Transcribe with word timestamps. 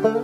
Hello, 0.00 0.16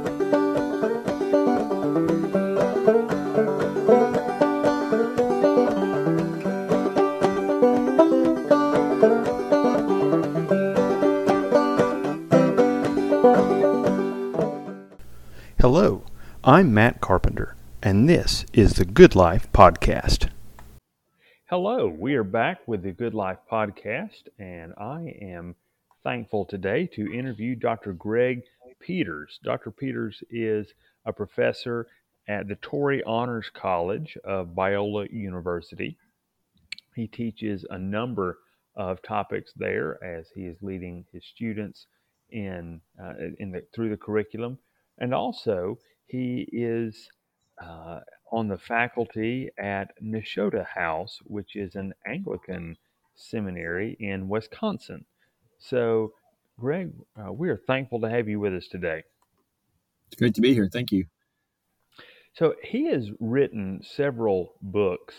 I'm 16.42 16.72
Matt 16.72 17.02
Carpenter, 17.02 17.54
and 17.82 18.08
this 18.08 18.46
is 18.54 18.74
the 18.74 18.86
Good 18.86 19.14
Life 19.14 19.52
Podcast. 19.52 20.30
Hello, 21.50 21.86
we 21.86 22.14
are 22.14 22.24
back 22.24 22.66
with 22.66 22.82
the 22.82 22.92
Good 22.92 23.12
Life 23.12 23.40
Podcast, 23.52 24.28
and 24.38 24.72
I 24.78 25.18
am 25.20 25.54
thankful 26.02 26.46
today 26.46 26.86
to 26.94 27.12
interview 27.12 27.56
Dr. 27.56 27.92
Greg 27.92 28.44
Peters. 28.80 29.38
Dr. 29.42 29.70
Peters 29.70 30.22
is 30.30 30.72
a 31.04 31.12
professor 31.12 31.86
at 32.28 32.48
the 32.48 32.56
Torrey 32.56 33.02
Honors 33.04 33.50
College 33.52 34.16
of 34.24 34.48
Biola 34.48 35.10
University. 35.12 35.96
He 36.94 37.06
teaches 37.06 37.64
a 37.70 37.78
number 37.78 38.38
of 38.74 39.02
topics 39.02 39.52
there 39.56 40.02
as 40.02 40.28
he 40.34 40.42
is 40.46 40.56
leading 40.62 41.04
his 41.12 41.24
students 41.24 41.86
in, 42.30 42.80
uh, 43.02 43.14
in 43.38 43.52
the, 43.52 43.62
through 43.74 43.90
the 43.90 43.96
curriculum. 43.96 44.58
And 44.98 45.14
also, 45.14 45.78
he 46.06 46.48
is 46.52 47.08
uh, 47.62 48.00
on 48.32 48.48
the 48.48 48.58
faculty 48.58 49.50
at 49.58 49.92
Nashotah 50.02 50.66
House, 50.66 51.20
which 51.24 51.56
is 51.56 51.74
an 51.74 51.94
Anglican 52.06 52.76
seminary 53.14 53.96
in 54.00 54.28
Wisconsin. 54.28 55.04
So, 55.58 56.12
Greg, 56.58 56.92
uh, 57.18 57.32
we 57.32 57.50
are 57.50 57.60
thankful 57.66 58.00
to 58.00 58.08
have 58.08 58.28
you 58.28 58.40
with 58.40 58.54
us 58.54 58.66
today. 58.66 59.02
It's 60.06 60.16
great 60.18 60.34
to 60.36 60.40
be 60.40 60.54
here. 60.54 60.68
Thank 60.72 60.90
you. 60.90 61.04
So, 62.32 62.54
he 62.62 62.86
has 62.86 63.10
written 63.20 63.82
several 63.82 64.54
books 64.62 65.14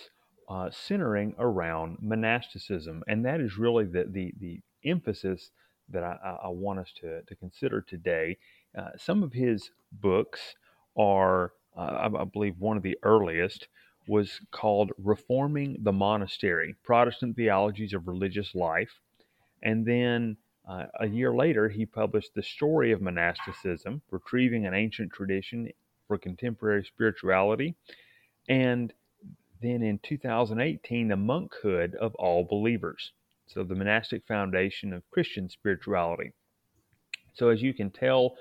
uh, 0.49 0.69
centering 0.71 1.35
around 1.37 1.97
monasticism, 2.01 3.03
and 3.07 3.25
that 3.25 3.39
is 3.39 3.57
really 3.57 3.85
the, 3.85 4.05
the, 4.09 4.33
the 4.39 4.61
emphasis 4.83 5.51
that 5.89 6.03
I, 6.03 6.17
I, 6.43 6.47
want 6.49 6.79
us 6.79 6.91
to, 7.01 7.21
to 7.21 7.35
consider 7.35 7.81
today. 7.81 8.37
Uh, 8.77 8.89
some 8.97 9.23
of 9.23 9.33
his 9.33 9.69
books 9.91 10.55
are, 10.97 11.53
uh, 11.77 12.09
I, 12.11 12.21
I 12.21 12.23
believe, 12.23 12.55
one 12.59 12.77
of 12.77 12.83
the 12.83 12.97
earliest 13.03 13.67
was 14.07 14.39
called 14.51 14.91
Reforming 14.97 15.77
the 15.81 15.91
Monastery 15.91 16.75
Protestant 16.83 17.35
Theologies 17.35 17.93
of 17.93 18.07
Religious 18.07 18.55
Life. 18.55 18.91
And 19.63 19.85
then 19.85 20.37
uh, 20.67 20.85
a 20.99 21.07
year 21.07 21.33
later, 21.33 21.69
he 21.69 21.85
published 21.85 22.33
The 22.33 22.43
Story 22.43 22.91
of 22.91 23.01
Monasticism, 23.01 24.01
Retrieving 24.11 24.65
an 24.65 24.73
Ancient 24.73 25.13
Tradition 25.13 25.69
for 26.07 26.17
Contemporary 26.17 26.83
Spirituality. 26.83 27.75
And 28.49 28.93
then 29.61 29.81
in 29.81 29.99
2018, 29.99 31.07
The 31.07 31.15
Monkhood 31.15 31.95
of 31.95 32.13
All 32.15 32.43
Believers. 32.43 33.13
So, 33.47 33.63
the 33.63 33.75
monastic 33.75 34.27
foundation 34.27 34.91
of 34.91 35.09
Christian 35.09 35.49
spirituality. 35.49 36.33
So, 37.33 37.47
as 37.47 37.61
you 37.61 37.73
can 37.73 37.89
tell, 37.89 38.35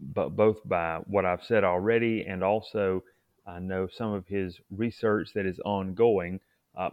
but 0.00 0.36
both 0.36 0.58
by 0.64 1.00
what 1.06 1.24
I've 1.24 1.42
said 1.42 1.64
already, 1.64 2.24
and 2.24 2.44
also 2.44 3.02
I 3.46 3.58
know 3.58 3.88
some 3.88 4.12
of 4.12 4.28
his 4.28 4.60
research 4.70 5.30
that 5.34 5.44
is 5.44 5.58
ongoing. 5.64 6.40
Uh, 6.76 6.90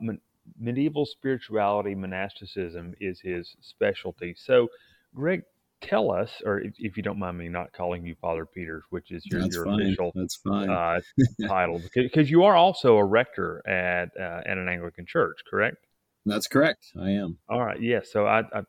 medieval 0.59 1.05
spirituality, 1.05 1.95
monasticism 1.95 2.93
is 2.99 3.19
his 3.19 3.55
specialty. 3.61 4.35
So, 4.37 4.69
Greg, 5.13 5.43
tell 5.81 6.11
us, 6.11 6.41
or 6.45 6.59
if, 6.59 6.73
if, 6.77 6.97
you 6.97 7.03
don't 7.03 7.19
mind 7.19 7.37
me 7.37 7.49
not 7.49 7.73
calling 7.73 8.05
you 8.05 8.15
Father 8.21 8.45
Peters, 8.45 8.83
which 8.89 9.11
is 9.11 9.25
your, 9.25 9.41
your 9.41 9.67
official 9.67 10.11
That's 10.15 10.35
fine. 10.35 10.69
Uh, 10.69 11.01
title, 11.47 11.81
because 11.93 12.29
you 12.29 12.43
are 12.43 12.55
also 12.55 12.97
a 12.97 13.03
rector 13.03 13.67
at 13.67 14.09
uh, 14.19 14.41
at 14.45 14.57
an 14.57 14.69
Anglican 14.69 15.05
church, 15.05 15.39
correct? 15.49 15.77
That's 16.25 16.47
correct. 16.47 16.91
I 16.99 17.11
am. 17.11 17.37
All 17.49 17.65
right. 17.65 17.81
Yes. 17.81 18.05
Yeah, 18.05 18.11
so 18.11 18.25
I, 18.27 18.39
I 18.53 18.61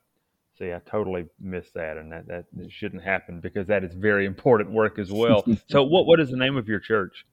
see. 0.58 0.72
I 0.72 0.80
totally 0.86 1.26
missed 1.38 1.74
that, 1.74 1.96
and 1.98 2.10
that 2.12 2.26
that 2.28 2.46
shouldn't 2.70 3.02
happen 3.02 3.40
because 3.40 3.66
that 3.66 3.84
is 3.84 3.94
very 3.94 4.26
important 4.26 4.70
work 4.70 4.98
as 4.98 5.12
well. 5.12 5.44
so, 5.68 5.82
what 5.82 6.06
what 6.06 6.18
is 6.20 6.30
the 6.30 6.36
name 6.36 6.56
of 6.56 6.68
your 6.68 6.80
church? 6.80 7.26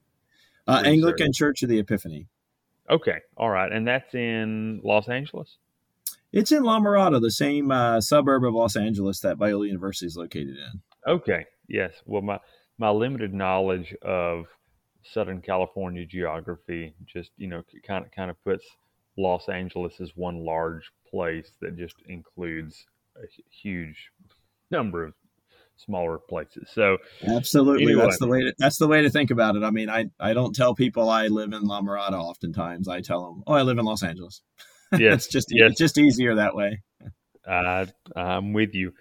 Uh, 0.67 0.83
Anglican 0.85 1.33
Church 1.33 1.63
of 1.63 1.69
the 1.69 1.79
Epiphany. 1.79 2.27
Okay. 2.89 3.19
All 3.37 3.49
right. 3.49 3.71
And 3.71 3.87
that's 3.87 4.13
in 4.13 4.81
Los 4.83 5.07
Angeles? 5.07 5.57
It's 6.31 6.51
in 6.51 6.63
La 6.63 6.79
Mirada, 6.79 7.21
the 7.21 7.31
same 7.31 7.71
uh, 7.71 8.01
suburb 8.01 8.43
of 8.43 8.53
Los 8.53 8.75
Angeles 8.75 9.19
that 9.21 9.37
Biola 9.37 9.67
University 9.67 10.05
is 10.05 10.17
located 10.17 10.57
in. 10.57 10.81
Okay. 11.07 11.45
Yes. 11.67 11.93
Well, 12.05 12.21
my, 12.21 12.39
my 12.77 12.89
limited 12.89 13.33
knowledge 13.33 13.95
of 14.01 14.45
Southern 15.03 15.41
California 15.41 16.05
geography 16.05 16.93
just, 17.05 17.31
you 17.37 17.47
know, 17.47 17.63
kind 17.85 18.05
of, 18.05 18.11
kind 18.11 18.29
of 18.29 18.43
puts 18.43 18.65
Los 19.17 19.49
Angeles 19.49 19.99
as 20.01 20.11
one 20.15 20.45
large 20.45 20.91
place 21.09 21.51
that 21.61 21.77
just 21.77 21.95
includes 22.07 22.85
a 23.17 23.27
huge 23.49 24.11
number 24.71 25.03
of 25.03 25.13
smaller 25.85 26.17
places. 26.17 26.69
So 26.73 26.97
absolutely, 27.25 27.93
anyway. 27.93 28.05
that's 28.05 28.19
the 28.19 28.27
way 28.27 28.41
to, 28.41 28.53
that's 28.57 28.77
the 28.77 28.87
way 28.87 29.01
to 29.01 29.09
think 29.09 29.31
about 29.31 29.55
it. 29.55 29.63
I 29.63 29.71
mean, 29.71 29.89
I 29.89 30.05
I 30.19 30.33
don't 30.33 30.53
tell 30.53 30.75
people 30.75 31.09
I 31.09 31.27
live 31.27 31.53
in 31.53 31.63
La 31.63 31.81
Mirada. 31.81 32.13
Oftentimes, 32.13 32.87
I 32.87 33.01
tell 33.01 33.25
them, 33.25 33.43
"Oh, 33.47 33.53
I 33.53 33.61
live 33.61 33.77
in 33.77 33.85
Los 33.85 34.03
Angeles." 34.03 34.41
Yes, 34.97 35.25
it's 35.25 35.27
just 35.27 35.47
yes. 35.51 35.69
it's 35.69 35.79
just 35.79 35.99
easier 35.99 36.33
that 36.33 36.55
way. 36.55 36.81
Uh, 37.47 37.85
I'm 38.15 38.53
with 38.53 38.73
you. 38.73 38.91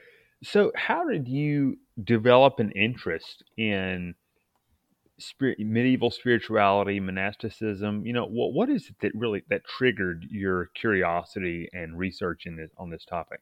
So, 0.42 0.70
how 0.76 1.08
did 1.08 1.26
you 1.26 1.78
develop 2.04 2.60
an 2.60 2.72
interest 2.72 3.42
in 3.56 4.14
spirit, 5.18 5.58
medieval 5.58 6.10
spirituality, 6.10 7.00
monasticism? 7.00 8.04
You 8.04 8.12
know, 8.12 8.26
what 8.26 8.52
what 8.52 8.68
is 8.68 8.88
it 8.88 8.96
that 9.00 9.12
really 9.14 9.42
that 9.48 9.62
triggered 9.64 10.26
your 10.30 10.70
curiosity 10.74 11.68
and 11.72 11.98
research 11.98 12.42
in 12.46 12.56
this 12.56 12.70
on 12.76 12.90
this 12.90 13.04
topic? 13.04 13.40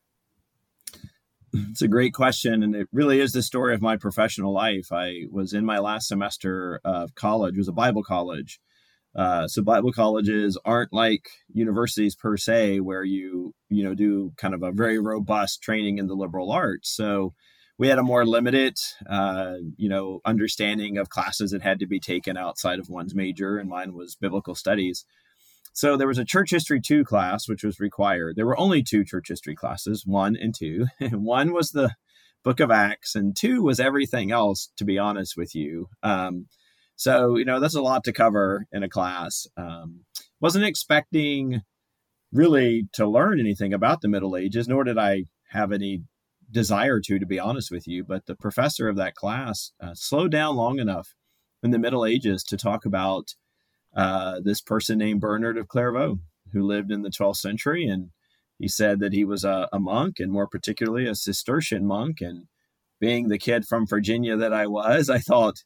It's 1.70 1.82
a 1.82 1.88
great 1.88 2.14
question, 2.14 2.62
and 2.62 2.74
it 2.74 2.88
really 2.92 3.20
is 3.20 3.32
the 3.32 3.42
story 3.42 3.74
of 3.74 3.82
my 3.82 3.96
professional 3.96 4.52
life. 4.52 4.92
I 4.92 5.22
was 5.30 5.52
in 5.52 5.64
my 5.64 5.78
last 5.78 6.08
semester 6.08 6.80
of 6.84 7.14
college; 7.14 7.54
it 7.54 7.58
was 7.58 7.68
a 7.68 7.72
Bible 7.72 8.02
college. 8.02 8.60
Uh, 9.14 9.48
so 9.48 9.62
Bible 9.62 9.92
colleges 9.92 10.58
aren't 10.64 10.92
like 10.92 11.28
universities 11.52 12.14
per 12.14 12.36
se, 12.36 12.80
where 12.80 13.02
you 13.04 13.54
you 13.68 13.82
know 13.82 13.94
do 13.94 14.32
kind 14.36 14.54
of 14.54 14.62
a 14.62 14.72
very 14.72 14.98
robust 14.98 15.62
training 15.62 15.98
in 15.98 16.06
the 16.06 16.14
liberal 16.14 16.52
arts. 16.52 16.94
So 16.94 17.32
we 17.78 17.88
had 17.88 17.98
a 17.98 18.02
more 18.02 18.24
limited, 18.24 18.78
uh, 19.08 19.54
you 19.76 19.88
know, 19.88 20.20
understanding 20.24 20.96
of 20.98 21.10
classes 21.10 21.50
that 21.50 21.62
had 21.62 21.78
to 21.80 21.86
be 21.86 22.00
taken 22.00 22.36
outside 22.36 22.78
of 22.78 22.88
one's 22.88 23.14
major, 23.14 23.58
and 23.58 23.68
mine 23.68 23.94
was 23.94 24.16
biblical 24.16 24.54
studies. 24.54 25.04
So 25.76 25.98
there 25.98 26.08
was 26.08 26.16
a 26.16 26.24
church 26.24 26.52
history 26.52 26.80
two 26.80 27.04
class, 27.04 27.46
which 27.46 27.62
was 27.62 27.78
required. 27.78 28.34
There 28.34 28.46
were 28.46 28.58
only 28.58 28.82
two 28.82 29.04
church 29.04 29.28
history 29.28 29.54
classes, 29.54 30.06
one 30.06 30.34
and 30.34 30.54
two. 30.54 30.86
And 31.00 31.22
one 31.22 31.52
was 31.52 31.70
the 31.70 31.94
book 32.42 32.60
of 32.60 32.70
Acts, 32.70 33.14
and 33.14 33.36
two 33.36 33.62
was 33.62 33.78
everything 33.78 34.32
else, 34.32 34.70
to 34.78 34.86
be 34.86 34.98
honest 34.98 35.36
with 35.36 35.54
you. 35.54 35.88
Um, 36.02 36.46
so, 36.96 37.36
you 37.36 37.44
know, 37.44 37.60
that's 37.60 37.74
a 37.74 37.82
lot 37.82 38.04
to 38.04 38.12
cover 38.14 38.64
in 38.72 38.84
a 38.84 38.88
class. 38.88 39.46
Um, 39.58 40.06
wasn't 40.40 40.64
expecting 40.64 41.60
really 42.32 42.88
to 42.94 43.06
learn 43.06 43.38
anything 43.38 43.74
about 43.74 44.00
the 44.00 44.08
Middle 44.08 44.34
Ages, 44.34 44.66
nor 44.66 44.82
did 44.82 44.96
I 44.96 45.24
have 45.50 45.72
any 45.72 46.04
desire 46.50 47.00
to, 47.00 47.18
to 47.18 47.26
be 47.26 47.38
honest 47.38 47.70
with 47.70 47.86
you. 47.86 48.02
But 48.02 48.24
the 48.24 48.34
professor 48.34 48.88
of 48.88 48.96
that 48.96 49.14
class 49.14 49.72
uh, 49.78 49.92
slowed 49.92 50.30
down 50.30 50.56
long 50.56 50.78
enough 50.78 51.08
in 51.62 51.70
the 51.70 51.78
Middle 51.78 52.06
Ages 52.06 52.42
to 52.44 52.56
talk 52.56 52.86
about 52.86 53.34
uh, 53.96 54.40
this 54.40 54.60
person 54.60 54.98
named 54.98 55.20
Bernard 55.20 55.56
of 55.56 55.68
Clairvaux, 55.68 56.18
who 56.52 56.62
lived 56.62 56.92
in 56.92 57.02
the 57.02 57.10
12th 57.10 57.36
century. 57.36 57.86
And 57.86 58.10
he 58.58 58.68
said 58.68 59.00
that 59.00 59.14
he 59.14 59.24
was 59.24 59.42
a, 59.42 59.68
a 59.72 59.80
monk, 59.80 60.20
and 60.20 60.30
more 60.30 60.46
particularly 60.46 61.06
a 61.06 61.14
Cistercian 61.14 61.86
monk. 61.86 62.20
And 62.20 62.44
being 63.00 63.28
the 63.28 63.38
kid 63.38 63.66
from 63.66 63.86
Virginia 63.86 64.36
that 64.36 64.52
I 64.52 64.66
was, 64.66 65.08
I 65.08 65.18
thought, 65.18 65.64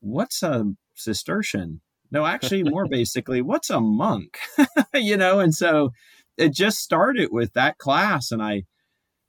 what's 0.00 0.42
a 0.42 0.72
Cistercian? 0.94 1.82
No, 2.10 2.26
actually, 2.26 2.64
more 2.64 2.86
basically, 2.90 3.42
what's 3.42 3.70
a 3.70 3.80
monk? 3.80 4.38
you 4.94 5.16
know, 5.16 5.38
and 5.38 5.54
so 5.54 5.90
it 6.36 6.54
just 6.54 6.78
started 6.78 7.28
with 7.30 7.52
that 7.52 7.78
class, 7.78 8.32
and 8.32 8.42
I 8.42 8.64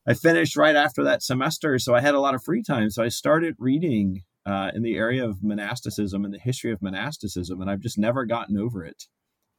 I 0.07 0.13
finished 0.15 0.57
right 0.57 0.75
after 0.75 1.03
that 1.03 1.21
semester, 1.21 1.77
so 1.77 1.93
I 1.93 2.01
had 2.01 2.15
a 2.15 2.19
lot 2.19 2.33
of 2.33 2.43
free 2.43 2.63
time. 2.63 2.89
So 2.89 3.03
I 3.03 3.09
started 3.09 3.55
reading 3.59 4.23
uh, 4.45 4.71
in 4.73 4.81
the 4.81 4.95
area 4.95 5.25
of 5.25 5.43
monasticism 5.43 6.25
and 6.25 6.33
the 6.33 6.39
history 6.39 6.71
of 6.71 6.81
monasticism, 6.81 7.61
and 7.61 7.69
I've 7.69 7.81
just 7.81 7.97
never 7.97 8.25
gotten 8.25 8.57
over 8.57 8.83
it. 8.83 9.03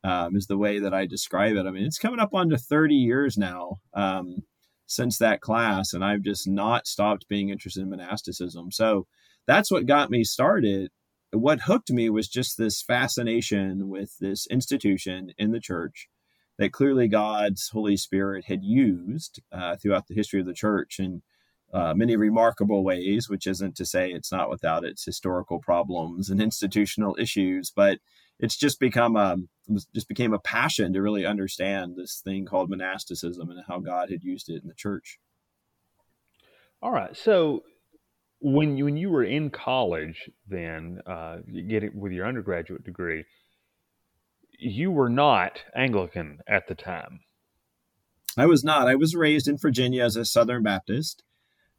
Um, 0.05 0.35
is 0.35 0.49
the 0.49 0.59
way 0.59 0.81
that 0.81 0.93
I 0.93 1.07
describe 1.07 1.55
it. 1.55 1.65
I 1.65 1.71
mean, 1.71 1.85
it's 1.85 1.99
coming 1.99 2.19
up 2.19 2.35
on 2.35 2.49
to 2.49 2.59
30 2.59 2.93
years 2.93 3.39
now 3.39 3.77
um, 3.95 4.39
since 4.85 5.17
that 5.19 5.41
class, 5.41 5.93
and 5.93 6.05
I've 6.05 6.23
just 6.23 6.49
not 6.49 6.89
stopped 6.89 7.29
being 7.29 7.51
interested 7.51 7.83
in 7.83 7.91
monasticism. 7.91 8.73
So 8.73 9.07
that's 9.47 9.71
what 9.71 9.87
got 9.87 10.11
me 10.11 10.25
started. 10.25 10.91
What 11.31 11.61
hooked 11.61 11.93
me 11.93 12.11
was 12.11 12.29
just 12.29 12.59
this 12.59 12.83
fascination 12.83 13.89
with 13.89 14.19
this 14.19 14.47
institution 14.49 15.33
in 15.39 15.53
the 15.53 15.61
church 15.61 16.09
that 16.59 16.73
clearly 16.73 17.09
God's 17.09 17.69
Holy 17.73 17.97
Spirit 17.97 18.47
had 18.47 18.63
used 18.63 19.41
uh, 19.51 19.77
throughout 19.77 20.09
the 20.09 20.15
history 20.15 20.41
of 20.41 20.47
the 20.47 20.53
church. 20.53 20.99
And 20.99 21.23
uh, 21.73 21.95
many 21.95 22.17
remarkable 22.17 22.85
ways, 22.85 23.29
which 23.29 23.47
isn't 23.47 23.77
to 23.77 23.87
say 23.87 24.11
it's 24.11 24.33
not 24.33 24.51
without 24.51 24.85
its 24.85 25.05
historical 25.05 25.59
problems 25.59 26.29
and 26.29 26.41
institutional 26.41 27.17
issues, 27.19 27.73
but 27.75 27.99
it's 28.39 28.57
just 28.57 28.81
become 28.81 29.17
a 29.17 29.37
just 29.95 30.09
became 30.09 30.35
a 30.35 30.39
passion 30.39 30.93
to 30.93 31.01
really 31.01 31.25
understand 31.25 31.97
this 31.97 32.21
thing 32.23 32.45
called 32.45 32.69
monasticism 32.69 33.51
and 33.51 33.63
how 33.69 33.79
God 33.79 34.11
had 34.11 34.23
used 34.23 34.51
it 34.51 34.61
in 34.63 34.69
the 34.69 34.75
church. 34.75 35.19
All 36.83 36.91
right, 36.91 37.17
so 37.17 37.63
when 38.41 38.77
you 38.77 38.85
when 38.85 38.97
you 38.97 39.09
were 39.09 39.23
in 39.23 39.51
college, 39.51 40.29
then 40.49 41.01
uh, 41.07 41.39
get 41.69 41.85
it 41.85 41.95
with 41.95 42.13
your 42.13 42.27
undergraduate 42.27 42.85
degree, 42.85 43.25
you 44.59 44.91
were 44.91 45.09
not 45.09 45.63
Anglican 45.75 46.41
at 46.47 46.67
the 46.67 46.75
time. 46.75 47.21
I 48.37 48.47
was 48.47 48.65
not. 48.65 48.89
I 48.89 48.97
was 48.97 49.15
raised 49.15 49.47
in 49.47 49.59
Virginia 49.59 50.05
as 50.05 50.17
a 50.17 50.25
Southern 50.25 50.63
Baptist. 50.63 51.23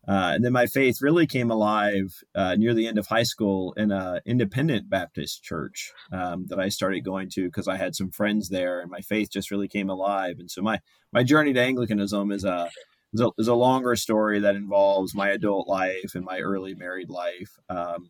Uh, 0.05 0.31
and 0.35 0.43
then 0.43 0.51
my 0.51 0.65
faith 0.65 1.01
really 1.01 1.25
came 1.25 1.49
alive 1.49 2.23
uh, 2.35 2.55
near 2.55 2.73
the 2.73 2.87
end 2.87 2.97
of 2.97 3.07
high 3.07 3.23
school 3.23 3.73
in 3.77 3.91
an 3.91 4.19
independent 4.25 4.89
Baptist 4.89 5.43
church 5.43 5.93
um, 6.11 6.45
that 6.47 6.59
I 6.59 6.69
started 6.69 7.05
going 7.05 7.29
to 7.31 7.45
because 7.45 7.69
I 7.69 7.77
had 7.77 7.95
some 7.95 8.11
friends 8.11 8.49
there, 8.49 8.81
and 8.81 8.91
my 8.91 8.99
faith 8.99 9.29
just 9.31 9.49
really 9.49 9.67
came 9.67 9.89
alive. 9.89 10.37
And 10.39 10.51
so 10.51 10.61
my 10.61 10.79
my 11.13 11.23
journey 11.23 11.53
to 11.53 11.61
Anglicanism 11.61 12.31
is 12.31 12.43
a 12.43 12.69
is 13.13 13.21
a, 13.21 13.31
is 13.37 13.47
a 13.47 13.55
longer 13.55 13.95
story 13.95 14.39
that 14.39 14.55
involves 14.55 15.15
my 15.15 15.29
adult 15.29 15.67
life 15.67 16.15
and 16.15 16.25
my 16.25 16.39
early 16.39 16.75
married 16.75 17.09
life. 17.09 17.57
Um, 17.69 18.09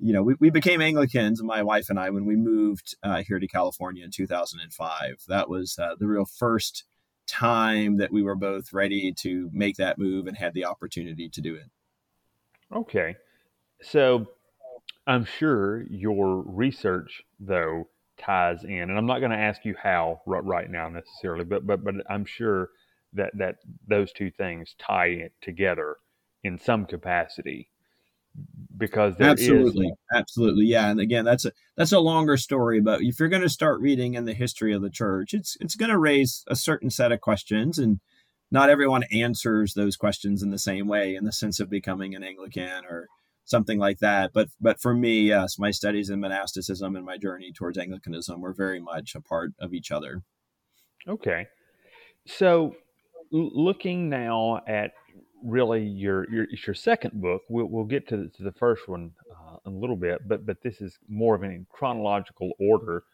you 0.00 0.12
know, 0.12 0.22
we, 0.22 0.34
we 0.38 0.50
became 0.50 0.80
Anglicans, 0.80 1.42
my 1.42 1.62
wife 1.62 1.90
and 1.90 1.98
I, 1.98 2.10
when 2.10 2.24
we 2.24 2.36
moved 2.36 2.96
uh, 3.02 3.22
here 3.26 3.40
to 3.40 3.48
California 3.48 4.04
in 4.04 4.12
2005. 4.12 5.24
That 5.26 5.50
was 5.50 5.76
uh, 5.78 5.96
the 5.98 6.06
real 6.06 6.24
first 6.24 6.84
time 7.28 7.98
that 7.98 8.10
we 8.10 8.22
were 8.22 8.34
both 8.34 8.72
ready 8.72 9.12
to 9.12 9.50
make 9.52 9.76
that 9.76 9.98
move 9.98 10.26
and 10.26 10.36
had 10.36 10.54
the 10.54 10.64
opportunity 10.64 11.28
to 11.28 11.40
do 11.40 11.54
it. 11.54 11.70
Okay. 12.74 13.16
So 13.80 14.26
I'm 15.06 15.24
sure 15.24 15.82
your 15.84 16.42
research, 16.42 17.22
though, 17.38 17.88
ties 18.18 18.64
in, 18.64 18.90
and 18.90 18.98
I'm 18.98 19.06
not 19.06 19.20
going 19.20 19.30
to 19.30 19.38
ask 19.38 19.64
you 19.64 19.76
how 19.80 20.20
right 20.26 20.68
now 20.68 20.88
necessarily, 20.88 21.44
but 21.44 21.66
but 21.66 21.84
but 21.84 21.94
I'm 22.10 22.24
sure 22.24 22.70
that 23.12 23.36
that 23.38 23.56
those 23.86 24.12
two 24.12 24.30
things 24.30 24.74
tie 24.78 25.06
it 25.06 25.32
together 25.40 25.96
in 26.42 26.58
some 26.58 26.84
capacity 26.84 27.70
because 28.76 29.14
absolutely 29.20 29.88
is... 29.88 29.92
absolutely 30.14 30.64
yeah 30.66 30.88
and 30.88 31.00
again 31.00 31.24
that's 31.24 31.44
a 31.44 31.52
that's 31.76 31.92
a 31.92 31.98
longer 31.98 32.36
story 32.36 32.80
but 32.80 33.00
if 33.02 33.18
you're 33.18 33.28
going 33.28 33.42
to 33.42 33.48
start 33.48 33.80
reading 33.80 34.14
in 34.14 34.24
the 34.24 34.34
history 34.34 34.72
of 34.72 34.82
the 34.82 34.90
church 34.90 35.34
it's 35.34 35.56
it's 35.60 35.74
going 35.74 35.90
to 35.90 35.98
raise 35.98 36.44
a 36.46 36.56
certain 36.56 36.90
set 36.90 37.12
of 37.12 37.20
questions 37.20 37.78
and 37.78 38.00
not 38.50 38.70
everyone 38.70 39.02
answers 39.12 39.74
those 39.74 39.96
questions 39.96 40.42
in 40.42 40.50
the 40.50 40.58
same 40.58 40.86
way 40.86 41.14
in 41.14 41.24
the 41.24 41.32
sense 41.32 41.58
of 41.58 41.68
becoming 41.68 42.14
an 42.14 42.22
anglican 42.22 42.84
or 42.88 43.08
something 43.44 43.78
like 43.78 43.98
that 43.98 44.30
but 44.32 44.48
but 44.60 44.80
for 44.80 44.94
me 44.94 45.22
yes 45.22 45.58
my 45.58 45.70
studies 45.70 46.10
in 46.10 46.20
monasticism 46.20 46.94
and 46.94 47.04
my 47.04 47.16
journey 47.16 47.50
towards 47.52 47.78
anglicanism 47.78 48.40
were 48.40 48.54
very 48.54 48.80
much 48.80 49.14
a 49.14 49.20
part 49.20 49.50
of 49.58 49.74
each 49.74 49.90
other. 49.90 50.22
Okay 51.08 51.46
so 52.26 52.74
looking 53.30 54.08
now 54.08 54.60
at 54.66 54.92
really 55.44 55.82
your 55.82 56.30
your 56.30 56.46
your 56.66 56.74
second 56.74 57.20
book. 57.20 57.42
We'll, 57.48 57.66
we'll 57.66 57.84
get 57.84 58.08
to 58.08 58.16
the, 58.16 58.28
to 58.28 58.42
the 58.42 58.52
first 58.52 58.88
one 58.88 59.12
uh, 59.30 59.56
in 59.66 59.72
a 59.74 59.76
little 59.78 59.96
bit, 59.96 60.26
but 60.26 60.46
but 60.46 60.62
this 60.62 60.80
is 60.80 60.98
more 61.08 61.34
of 61.34 61.42
an 61.42 61.66
chronological 61.70 62.52
order. 62.58 63.04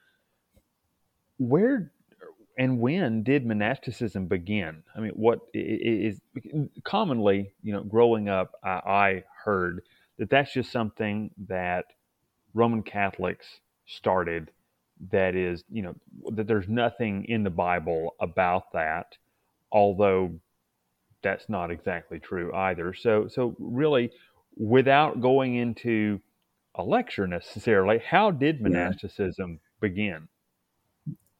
Where 1.38 1.90
and 2.56 2.78
when 2.80 3.22
did 3.22 3.46
monasticism 3.46 4.26
begin? 4.26 4.82
I 4.96 5.00
mean, 5.00 5.12
what 5.12 5.40
is 5.52 6.20
commonly, 6.84 7.52
you 7.62 7.72
know, 7.72 7.82
growing 7.82 8.28
up, 8.28 8.52
I, 8.62 8.68
I 8.70 9.24
heard 9.44 9.82
that 10.18 10.30
that's 10.30 10.52
just 10.52 10.70
something 10.70 11.30
that 11.48 11.86
Roman 12.54 12.82
Catholics 12.82 13.46
started. 13.86 14.50
That 15.10 15.34
is, 15.34 15.64
you 15.68 15.82
know, 15.82 15.96
that 16.30 16.46
there's 16.46 16.68
nothing 16.68 17.24
in 17.24 17.42
the 17.42 17.50
Bible 17.50 18.14
about 18.20 18.72
that, 18.72 19.16
although 19.72 20.38
that's 21.24 21.48
not 21.48 21.72
exactly 21.72 22.20
true 22.20 22.54
either. 22.54 22.94
So, 22.94 23.26
so 23.28 23.56
really, 23.58 24.10
without 24.56 25.20
going 25.20 25.56
into 25.56 26.20
a 26.76 26.84
lecture 26.84 27.26
necessarily, 27.26 27.98
how 27.98 28.30
did 28.30 28.60
monasticism 28.60 29.50
yeah. 29.50 29.88
begin? 29.88 30.28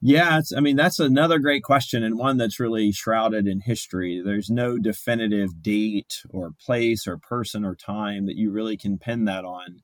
Yeah, 0.01 0.41
I 0.55 0.59
mean 0.59 0.75
that's 0.75 0.99
another 0.99 1.39
great 1.39 1.63
question 1.63 2.03
and 2.03 2.17
one 2.17 2.37
that's 2.37 2.59
really 2.59 2.91
shrouded 2.91 3.47
in 3.47 3.61
history. 3.61 4.21
There's 4.23 4.49
no 4.49 4.77
definitive 4.77 5.63
date 5.63 6.21
or 6.29 6.51
place 6.63 7.07
or 7.07 7.17
person 7.17 7.65
or 7.65 7.75
time 7.75 8.25
that 8.27 8.35
you 8.35 8.51
really 8.51 8.77
can 8.77 8.99
pin 8.99 9.25
that 9.25 9.45
on 9.45 9.81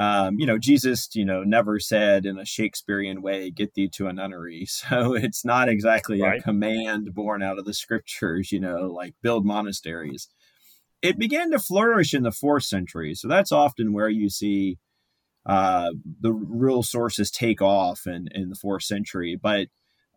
um, 0.00 0.36
you 0.38 0.46
know, 0.46 0.56
Jesus, 0.56 1.10
you 1.12 1.26
know, 1.26 1.44
never 1.44 1.78
said 1.78 2.24
in 2.24 2.38
a 2.38 2.46
Shakespearean 2.46 3.20
way, 3.20 3.50
get 3.50 3.74
thee 3.74 3.90
to 3.96 4.06
a 4.06 4.12
nunnery. 4.14 4.66
So 4.90 5.14
it's 5.14 5.44
not 5.44 5.68
exactly 5.68 6.22
right. 6.22 6.40
a 6.40 6.42
command 6.42 7.14
born 7.14 7.42
out 7.42 7.58
of 7.58 7.66
the 7.66 7.74
scriptures, 7.74 8.50
you 8.50 8.60
know, 8.60 8.86
like 8.86 9.14
build 9.22 9.44
monasteries. 9.44 10.28
It 11.02 11.18
began 11.18 11.50
to 11.50 11.58
flourish 11.58 12.14
in 12.14 12.22
the 12.22 12.32
fourth 12.32 12.64
century. 12.64 13.14
So 13.14 13.28
that's 13.28 13.52
often 13.52 13.92
where 13.92 14.08
you 14.08 14.30
see 14.30 14.78
uh, 15.44 15.90
the 16.18 16.32
real 16.32 16.82
sources 16.82 17.30
take 17.30 17.60
off 17.60 18.06
in, 18.06 18.28
in 18.32 18.48
the 18.48 18.56
fourth 18.56 18.84
century. 18.84 19.38
But 19.40 19.68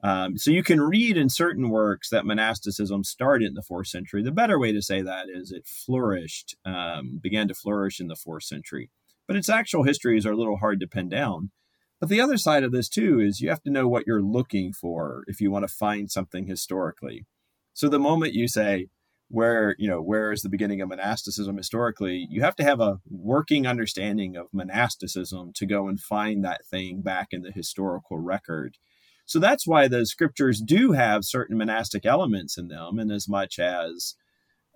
um, 0.02 0.38
so 0.38 0.50
you 0.50 0.64
can 0.64 0.80
read 0.80 1.18
in 1.18 1.30
certain 1.30 1.70
works 1.70 2.10
that 2.10 2.26
monasticism 2.26 3.04
started 3.04 3.50
in 3.50 3.54
the 3.54 3.62
fourth 3.62 3.88
century. 3.88 4.24
The 4.24 4.32
better 4.32 4.58
way 4.58 4.72
to 4.72 4.82
say 4.82 5.02
that 5.02 5.26
is 5.30 5.52
it 5.52 5.68
flourished, 5.68 6.56
um, 6.64 7.20
began 7.22 7.50
to 7.50 7.54
flourish 7.54 8.00
in 8.00 8.08
the 8.08 8.16
fourth 8.16 8.44
century 8.44 8.90
but 9.28 9.36
its 9.36 9.50
actual 9.50 9.84
histories 9.84 10.26
are 10.26 10.32
a 10.32 10.38
little 10.38 10.58
hard 10.58 10.80
to 10.80 10.88
pin 10.88 11.10
down. 11.10 11.52
But 12.00 12.10
the 12.10 12.22
other 12.22 12.38
side 12.38 12.64
of 12.64 12.72
this 12.72 12.90
too 12.90 13.20
is 13.20 13.40
you 13.40 13.50
have 13.50 13.64
to 13.64 13.72
know 13.72 13.88
what 13.88 14.06
you're 14.06 14.22
looking 14.22 14.74
for 14.74 15.24
if 15.28 15.40
you 15.40 15.52
want 15.52 15.68
to 15.68 15.74
find 15.74 16.12
something 16.12 16.48
historically. 16.48 17.26
So 17.74 17.88
the 17.88 18.00
moment 18.00 18.34
you 18.34 18.48
say 18.48 18.88
where, 19.30 19.76
you 19.80 19.90
know, 19.90 20.02
where 20.02 20.32
is 20.32 20.42
the 20.42 20.50
beginning 20.50 20.82
of 20.82 20.90
monasticism 20.90 21.58
historically, 21.58 22.28
you 22.30 22.42
have 22.42 22.56
to 22.58 22.64
have 22.64 22.80
a 22.80 23.00
working 23.10 23.66
understanding 23.66 24.36
of 24.36 24.48
monasticism 24.54 25.52
to 25.56 25.66
go 25.66 25.88
and 25.88 26.00
find 26.00 26.44
that 26.44 26.66
thing 26.66 27.02
back 27.02 27.30
in 27.32 27.42
the 27.42 27.52
historical 27.52 28.20
record. 28.20 28.78
So 29.26 29.40
that's 29.40 29.66
why 29.66 29.88
the 29.88 30.06
scriptures 30.06 30.62
do 30.62 30.92
have 30.92 31.24
certain 31.24 31.58
monastic 31.58 32.06
elements 32.06 32.58
in 32.58 32.68
them, 32.68 33.00
in 33.00 33.10
as 33.10 33.28
much 33.28 33.58
as 33.58 34.16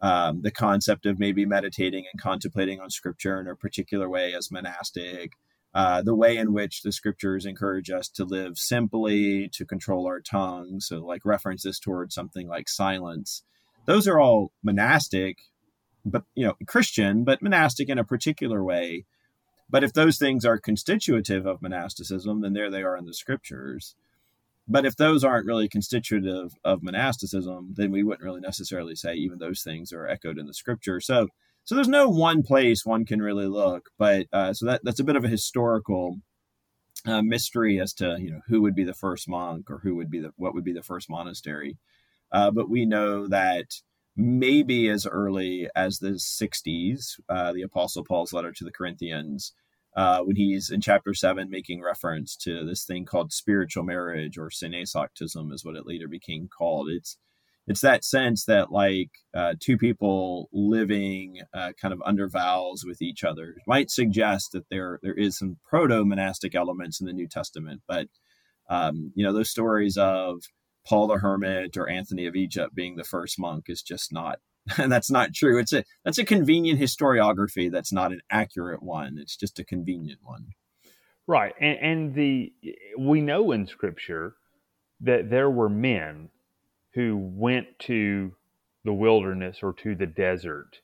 um, 0.01 0.41
the 0.41 0.51
concept 0.51 1.05
of 1.05 1.19
maybe 1.19 1.45
meditating 1.45 2.05
and 2.11 2.21
contemplating 2.21 2.79
on 2.79 2.89
scripture 2.89 3.39
in 3.39 3.47
a 3.47 3.55
particular 3.55 4.07
way 4.09 4.33
as 4.33 4.51
monastic, 4.51 5.31
uh, 5.73 6.01
the 6.01 6.15
way 6.15 6.37
in 6.37 6.53
which 6.53 6.81
the 6.83 6.91
scriptures 6.91 7.45
encourage 7.45 7.89
us 7.89 8.07
to 8.09 8.23
live 8.23 8.57
simply, 8.57 9.49
to 9.53 9.65
control 9.65 10.05
our 10.05 10.19
tongue. 10.19 10.79
So, 10.79 11.05
like 11.05 11.25
references 11.25 11.79
towards 11.79 12.13
something 12.13 12.47
like 12.47 12.69
silence. 12.69 13.43
Those 13.85 14.07
are 14.07 14.19
all 14.19 14.51
monastic, 14.63 15.37
but, 16.03 16.23
you 16.35 16.45
know, 16.45 16.55
Christian, 16.67 17.23
but 17.23 17.41
monastic 17.41 17.89
in 17.89 17.97
a 17.97 18.03
particular 18.03 18.63
way. 18.63 19.05
But 19.69 19.83
if 19.83 19.93
those 19.93 20.17
things 20.17 20.45
are 20.45 20.57
constitutive 20.57 21.45
of 21.45 21.61
monasticism, 21.61 22.41
then 22.41 22.53
there 22.53 22.69
they 22.69 22.83
are 22.83 22.97
in 22.97 23.05
the 23.05 23.13
scriptures. 23.13 23.95
But 24.67 24.85
if 24.85 24.97
those 24.97 25.23
aren't 25.23 25.45
really 25.45 25.69
constitutive 25.69 26.53
of 26.63 26.83
monasticism, 26.83 27.73
then 27.77 27.91
we 27.91 28.03
wouldn't 28.03 28.23
really 28.23 28.41
necessarily 28.41 28.95
say 28.95 29.13
even 29.13 29.39
those 29.39 29.61
things 29.61 29.93
are 29.93 30.07
echoed 30.07 30.37
in 30.37 30.45
the 30.45 30.53
scripture. 30.53 30.99
So, 30.99 31.29
so 31.63 31.75
there's 31.75 31.87
no 31.87 32.09
one 32.09 32.43
place 32.43 32.85
one 32.85 33.05
can 33.05 33.21
really 33.21 33.47
look. 33.47 33.89
But 33.97 34.27
uh, 34.33 34.53
so 34.53 34.65
that 34.65 34.81
that's 34.83 34.99
a 34.99 35.05
bit 35.05 35.15
of 35.15 35.23
a 35.23 35.29
historical 35.29 36.17
uh, 37.05 37.21
mystery 37.21 37.79
as 37.79 37.93
to 37.93 38.17
you 38.19 38.31
know 38.31 38.41
who 38.47 38.61
would 38.61 38.75
be 38.75 38.83
the 38.83 38.93
first 38.93 39.29
monk 39.29 39.69
or 39.69 39.79
who 39.79 39.95
would 39.95 40.09
be 40.09 40.19
the 40.19 40.31
what 40.35 40.53
would 40.53 40.65
be 40.65 40.73
the 40.73 40.83
first 40.83 41.09
monastery. 41.09 41.77
Uh, 42.31 42.51
but 42.51 42.69
we 42.69 42.85
know 42.85 43.27
that 43.27 43.67
maybe 44.17 44.89
as 44.89 45.05
early 45.05 45.69
as 45.75 45.99
the 45.99 46.09
60s, 46.09 47.19
uh, 47.29 47.53
the 47.53 47.61
Apostle 47.61 48.03
Paul's 48.03 48.33
letter 48.33 48.51
to 48.51 48.65
the 48.65 48.71
Corinthians 48.71 49.53
uh, 49.97 50.19
when 50.21 50.35
he's 50.35 50.69
in 50.69 50.79
chapter 50.79 51.13
seven 51.15 51.49
making 51.49 51.81
reference 51.81 52.35
to 52.37 52.63
this 52.63 52.85
thing 52.85 53.03
called 53.03 53.33
spiritual 53.33 53.83
marriage 53.83 54.37
or 54.37 54.49
syneisaktism 54.49 55.51
is 55.51 55.65
what 55.65 55.75
it 55.75 55.87
later 55.87 56.07
became 56.07 56.47
called. 56.47 56.87
It's 56.89 57.17
it's 57.65 57.81
that 57.81 58.05
sense 58.05 58.45
that 58.45 58.71
like 58.71 59.09
uh, 59.35 59.55
two 59.59 59.77
people 59.77 60.49
living 60.53 61.41
uh, 61.53 61.71
kind 61.81 61.93
of 61.93 62.01
under 62.05 62.29
vows 62.29 62.83
with 62.85 63.01
each 63.01 63.23
other 63.23 63.55
might 63.65 63.89
suggest 63.89 64.51
that 64.53 64.69
there 64.69 64.99
there 65.01 65.15
is 65.15 65.35
some 65.35 65.57
proto 65.67 66.05
monastic 66.05 66.53
elements 66.53 67.01
in 67.01 67.07
the 67.07 67.13
New 67.13 67.27
Testament, 67.27 67.81
but 67.87 68.07
um, 68.69 69.11
you 69.15 69.25
know 69.25 69.33
those 69.33 69.49
stories 69.49 69.97
of 69.97 70.43
Paul 70.85 71.07
the 71.07 71.17
Hermit 71.17 71.75
or 71.75 71.89
Anthony 71.89 72.27
of 72.27 72.35
Egypt 72.35 72.75
being 72.75 72.97
the 72.97 73.03
first 73.03 73.39
monk 73.39 73.65
is 73.67 73.81
just 73.81 74.13
not 74.13 74.37
that's 74.77 75.11
not 75.11 75.33
true. 75.33 75.59
It's 75.59 75.73
a 75.73 75.83
that's 76.03 76.17
a 76.17 76.25
convenient 76.25 76.79
historiography. 76.79 77.71
That's 77.71 77.93
not 77.93 78.11
an 78.11 78.21
accurate 78.29 78.83
one. 78.83 79.17
It's 79.19 79.35
just 79.35 79.59
a 79.59 79.65
convenient 79.65 80.19
one. 80.23 80.47
Right, 81.27 81.53
and, 81.59 81.79
and 81.79 82.15
the 82.15 82.53
we 82.97 83.21
know 83.21 83.51
in 83.51 83.67
Scripture 83.67 84.35
that 85.01 85.29
there 85.29 85.49
were 85.49 85.69
men 85.69 86.29
who 86.93 87.17
went 87.17 87.67
to 87.79 88.31
the 88.83 88.93
wilderness 88.93 89.59
or 89.61 89.73
to 89.73 89.95
the 89.95 90.07
desert 90.07 90.79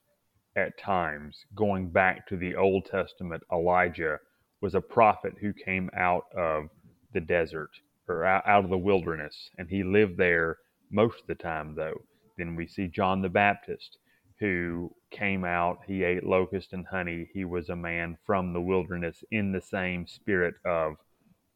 at 0.56 0.78
times, 0.78 1.46
going 1.56 1.90
back 1.90 2.28
to 2.28 2.38
the 2.38 2.56
Old 2.56 2.86
Testament, 2.86 3.42
Elijah 3.52 4.20
was 4.62 4.76
a 4.76 4.82
prophet 4.82 5.34
who 5.42 5.52
came 5.54 5.90
out 5.96 6.26
of 6.38 6.66
the 7.14 7.22
desert 7.22 7.72
or 8.08 8.26
out 8.26 8.64
of 8.64 8.70
the 8.70 8.78
wilderness, 8.78 9.50
and 9.58 9.70
he 9.70 9.84
lived 9.84 10.18
there 10.18 10.58
most 10.92 11.22
of 11.22 11.28
the 11.28 11.36
time, 11.36 11.76
though. 11.76 12.02
Then 12.38 12.56
we 12.56 12.68
see 12.68 12.88
John 12.88 13.22
the 13.22 13.30
Baptist, 13.30 13.98
who 14.40 14.94
came 15.12 15.46
out, 15.46 15.80
he 15.88 16.04
ate 16.04 16.24
locust 16.24 16.74
and 16.74 16.86
honey. 16.86 17.30
He 17.34 17.46
was 17.46 17.70
a 17.70 17.76
man 17.76 18.18
from 18.26 18.54
the 18.54 18.62
wilderness 18.62 19.24
in 19.32 19.52
the 19.52 19.62
same 19.62 20.08
spirit 20.08 20.56
of 20.66 20.96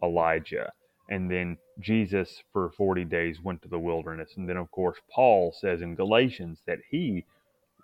Elijah. 0.02 0.72
And 1.10 1.32
then 1.32 1.58
Jesus, 1.80 2.44
for 2.52 2.72
40 2.72 3.06
days, 3.06 3.42
went 3.42 3.62
to 3.62 3.70
the 3.70 3.80
wilderness. 3.80 4.32
And 4.36 4.48
then, 4.48 4.58
of 4.58 4.70
course, 4.72 4.98
Paul 5.10 5.54
says 5.58 5.82
in 5.82 5.96
Galatians 5.96 6.60
that 6.68 6.80
he 6.90 7.26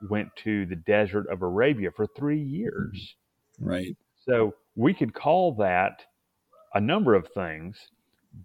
went 0.10 0.36
to 0.44 0.66
the 0.66 0.76
desert 0.76 1.28
of 1.30 1.42
Arabia 1.42 1.90
for 1.92 2.08
three 2.08 2.42
years. 2.42 3.16
Mm-hmm. 3.60 3.70
Right. 3.70 3.98
So 4.26 4.56
we 4.76 4.94
could 4.94 5.14
call 5.14 5.54
that 5.56 6.02
a 6.74 6.82
number 6.82 7.14
of 7.14 7.28
things, 7.34 7.78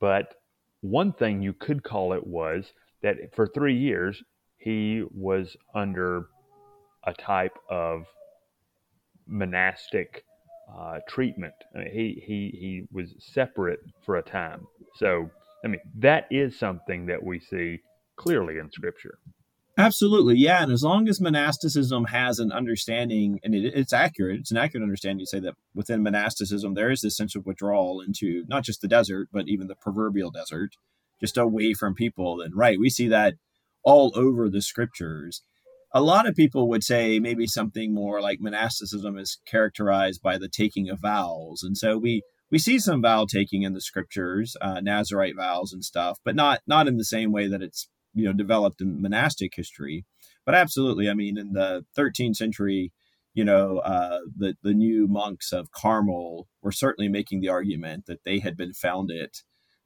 but 0.00 0.34
one 0.80 1.12
thing 1.12 1.42
you 1.42 1.52
could 1.52 1.82
call 1.82 2.12
it 2.12 2.26
was 2.26 2.72
that 3.02 3.16
for 3.34 3.46
three 3.46 3.76
years 3.76 4.22
he 4.58 5.04
was 5.14 5.56
under 5.74 6.26
a 7.04 7.14
type 7.14 7.56
of 7.70 8.04
monastic 9.26 10.24
uh, 10.76 10.98
treatment. 11.08 11.54
I 11.74 11.78
mean, 11.78 11.90
he 11.92 12.22
he 12.26 12.58
he 12.58 12.82
was 12.92 13.14
separate 13.18 13.80
for 14.04 14.16
a 14.16 14.22
time. 14.22 14.66
So 14.96 15.30
I 15.64 15.68
mean 15.68 15.80
that 15.98 16.26
is 16.30 16.58
something 16.58 17.06
that 17.06 17.22
we 17.22 17.40
see 17.40 17.80
clearly 18.16 18.58
in 18.58 18.70
Scripture. 18.70 19.18
Absolutely, 19.78 20.34
yeah. 20.36 20.64
And 20.64 20.72
as 20.72 20.82
long 20.82 21.08
as 21.08 21.20
monasticism 21.20 22.06
has 22.06 22.40
an 22.40 22.50
understanding, 22.50 23.38
and 23.44 23.54
it, 23.54 23.74
it's 23.76 23.92
accurate, 23.92 24.40
it's 24.40 24.50
an 24.50 24.56
accurate 24.56 24.82
understanding 24.82 25.24
to 25.24 25.28
say 25.28 25.38
that 25.38 25.54
within 25.72 26.02
monasticism 26.02 26.74
there 26.74 26.90
is 26.90 27.00
this 27.00 27.16
sense 27.16 27.36
of 27.36 27.46
withdrawal 27.46 28.00
into 28.00 28.44
not 28.48 28.64
just 28.64 28.80
the 28.80 28.88
desert, 28.88 29.28
but 29.32 29.46
even 29.46 29.68
the 29.68 29.76
proverbial 29.76 30.32
desert, 30.32 30.70
just 31.20 31.36
away 31.36 31.74
from 31.74 31.94
people. 31.94 32.40
And 32.40 32.56
right, 32.56 32.78
we 32.78 32.90
see 32.90 33.06
that 33.06 33.34
all 33.84 34.12
over 34.14 34.48
the 34.48 34.62
scriptures. 34.62 35.42
A 35.94 36.02
lot 36.02 36.28
of 36.28 36.34
people 36.34 36.68
would 36.68 36.84
say 36.84 37.18
maybe 37.18 37.46
something 37.46 37.94
more 37.94 38.20
like 38.20 38.40
monasticism 38.40 39.16
is 39.18 39.38
characterized 39.46 40.20
by 40.22 40.36
the 40.36 40.48
taking 40.48 40.90
of 40.90 41.00
vows, 41.00 41.62
and 41.62 41.76
so 41.76 41.96
we 41.96 42.22
we 42.50 42.58
see 42.58 42.78
some 42.78 43.02
vow 43.02 43.26
taking 43.26 43.62
in 43.62 43.74
the 43.74 43.80
scriptures, 43.80 44.56
uh, 44.60 44.80
Nazarite 44.80 45.36
vows 45.36 45.72
and 45.72 45.84
stuff, 45.84 46.18
but 46.24 46.34
not 46.34 46.60
not 46.66 46.88
in 46.88 46.96
the 46.96 47.04
same 47.04 47.32
way 47.32 47.48
that 47.48 47.62
it's 47.62 47.88
you 48.14 48.24
know 48.24 48.32
developed 48.32 48.80
in 48.80 49.00
monastic 49.00 49.52
history. 49.54 50.04
But 50.44 50.54
absolutely, 50.54 51.10
I 51.10 51.14
mean, 51.14 51.36
in 51.36 51.52
the 51.52 51.84
13th 51.96 52.36
century, 52.36 52.92
you 53.34 53.44
know, 53.44 53.78
uh, 53.78 54.20
the 54.36 54.56
the 54.62 54.74
new 54.74 55.06
monks 55.06 55.52
of 55.52 55.70
Carmel 55.72 56.48
were 56.62 56.72
certainly 56.72 57.08
making 57.08 57.40
the 57.40 57.50
argument 57.50 58.06
that 58.06 58.24
they 58.24 58.40
had 58.40 58.56
been 58.56 58.72
founded 58.72 59.30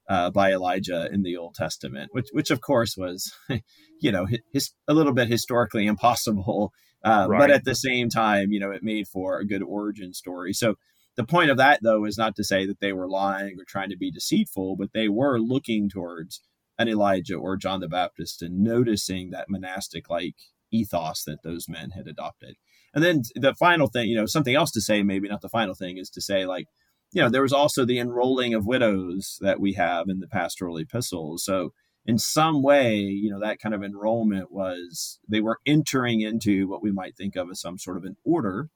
uh, 0.09 0.29
by 0.31 0.51
Elijah 0.51 1.07
in 1.11 1.23
the 1.23 1.37
Old 1.37 1.55
Testament, 1.55 2.09
which 2.13 2.27
which 2.31 2.51
of 2.51 2.61
course 2.61 2.95
was, 2.97 3.33
you 4.01 4.11
know, 4.11 4.27
his, 4.51 4.71
a 4.87 4.93
little 4.93 5.13
bit 5.13 5.27
historically 5.27 5.85
impossible, 5.85 6.71
uh, 7.03 7.27
right. 7.29 7.39
but 7.39 7.51
at 7.51 7.65
the 7.65 7.75
same 7.75 8.09
time, 8.09 8.51
you 8.51 8.59
know, 8.59 8.71
it 8.71 8.83
made 8.83 9.07
for 9.07 9.39
a 9.39 9.45
good 9.45 9.63
origin 9.63 10.13
story. 10.13 10.53
So 10.53 10.75
the 11.15 11.23
point 11.23 11.51
of 11.51 11.57
that, 11.57 11.79
though, 11.83 12.05
is 12.05 12.17
not 12.17 12.35
to 12.37 12.43
say 12.43 12.65
that 12.65 12.79
they 12.79 12.91
were 12.91 13.07
lying 13.07 13.57
or 13.59 13.65
trying 13.67 13.89
to 13.89 13.97
be 13.97 14.11
deceitful, 14.11 14.75
but 14.77 14.93
they 14.93 15.07
were 15.07 15.39
looking 15.39 15.89
towards 15.89 16.41
an 16.77 16.87
Elijah 16.87 17.35
or 17.35 17.55
John 17.55 17.81
the 17.81 17.87
Baptist 17.87 18.41
and 18.41 18.63
noticing 18.63 19.29
that 19.29 19.49
monastic 19.49 20.09
like 20.09 20.35
ethos 20.71 21.23
that 21.23 21.43
those 21.43 21.69
men 21.69 21.91
had 21.91 22.07
adopted. 22.07 22.55
And 22.93 23.03
then 23.03 23.21
the 23.35 23.53
final 23.55 23.87
thing, 23.87 24.09
you 24.09 24.15
know, 24.15 24.25
something 24.25 24.55
else 24.55 24.71
to 24.71 24.81
say, 24.81 25.03
maybe 25.03 25.27
not 25.27 25.41
the 25.41 25.49
final 25.49 25.75
thing, 25.75 25.97
is 25.97 26.09
to 26.11 26.21
say, 26.21 26.45
like, 26.45 26.67
you 27.13 27.21
know, 27.21 27.29
there 27.29 27.41
was 27.41 27.53
also 27.53 27.85
the 27.85 27.99
enrolling 27.99 28.53
of 28.53 28.65
widows 28.65 29.37
that 29.41 29.59
we 29.59 29.73
have 29.73 30.09
in 30.09 30.19
the 30.19 30.27
pastoral 30.27 30.77
epistles. 30.77 31.45
So, 31.45 31.73
in 32.05 32.17
some 32.17 32.61
way, 32.61 32.97
you 32.97 33.31
know, 33.31 33.39
that 33.39 33.59
kind 33.59 33.73
of 33.73 33.81
enrollment 33.81 34.51
was 34.51 35.19
they 35.27 35.39
were 35.39 35.59
entering 35.65 36.19
into 36.19 36.67
what 36.67 36.83
we 36.83 36.91
might 36.91 37.15
think 37.15 37.37
of 37.37 37.49
as 37.49 37.61
some 37.61 37.77
sort 37.77 37.95
of 37.95 38.03
an 38.03 38.17
order 38.25 38.69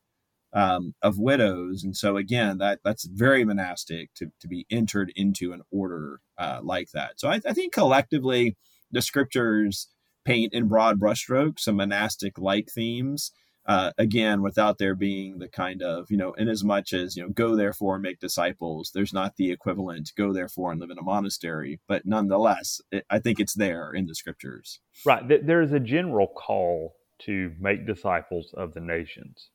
um, 0.53 0.95
of 1.01 1.19
widows. 1.19 1.83
And 1.83 1.95
so 1.95 2.17
again, 2.17 2.57
that 2.59 2.79
that's 2.83 3.05
very 3.05 3.43
monastic 3.43 4.13
to, 4.15 4.31
to 4.39 4.47
be 4.47 4.65
entered 4.69 5.11
into 5.15 5.51
an 5.51 5.61
order 5.71 6.21
uh, 6.37 6.59
like 6.63 6.91
that. 6.91 7.19
So 7.19 7.27
I, 7.27 7.41
I, 7.45 7.53
think 7.53 7.73
collectively 7.73 8.55
the 8.89 9.01
scriptures 9.01 9.89
paint 10.23 10.53
in 10.53 10.67
broad 10.67 10.99
brushstrokes 10.99 11.59
some 11.59 11.75
monastic 11.75 12.37
like 12.37 12.69
themes. 12.69 13.31
Uh, 13.67 13.91
again, 13.97 14.41
without 14.41 14.77
there 14.77 14.95
being 14.95 15.39
the 15.39 15.47
kind 15.49 15.81
of, 15.81 16.09
you 16.09 16.15
know, 16.15 16.31
in 16.33 16.47
as 16.47 16.63
much 16.63 16.93
as, 16.93 17.17
you 17.17 17.23
know, 17.23 17.29
go 17.29 17.55
therefore 17.55 17.95
and 17.95 18.03
make 18.03 18.19
disciples, 18.19 18.91
there's 18.93 19.13
not 19.13 19.35
the 19.35 19.51
equivalent, 19.51 20.13
go 20.17 20.31
therefore 20.31 20.71
and 20.71 20.79
live 20.79 20.89
in 20.89 20.97
a 20.97 21.03
monastery. 21.03 21.79
But 21.87 22.05
nonetheless, 22.05 22.79
it, 22.91 23.05
I 23.09 23.19
think 23.19 23.39
it's 23.39 23.55
there 23.55 23.91
in 23.91 24.05
the 24.05 24.15
scriptures. 24.15 24.79
Right. 25.05 25.21
There's 25.45 25.73
a 25.73 25.81
general 25.81 26.27
call 26.27 26.95
to 27.19 27.51
make 27.59 27.85
disciples 27.85 28.53
of 28.55 28.73
the 28.73 28.79
nations 28.79 29.49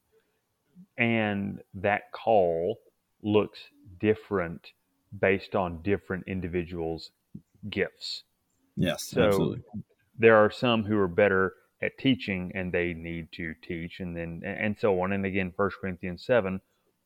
and 0.98 1.60
that 1.74 2.12
call 2.12 2.78
looks 3.22 3.58
different 4.00 4.68
based 5.18 5.54
on 5.54 5.82
different 5.82 6.24
individuals' 6.26 7.10
gifts. 7.68 8.24
Yes, 8.76 9.04
so 9.06 9.26
absolutely. 9.26 9.62
There 10.18 10.36
are 10.36 10.50
some 10.50 10.84
who 10.84 10.98
are 10.98 11.08
better 11.08 11.54
at 11.82 11.98
teaching 11.98 12.52
and 12.54 12.72
they 12.72 12.94
need 12.94 13.28
to 13.32 13.54
teach 13.62 14.00
and 14.00 14.16
then 14.16 14.42
and 14.44 14.76
so 14.78 15.00
on. 15.00 15.12
And 15.12 15.26
again, 15.26 15.52
1 15.56 15.70
Corinthians 15.80 16.24
7, 16.24 16.60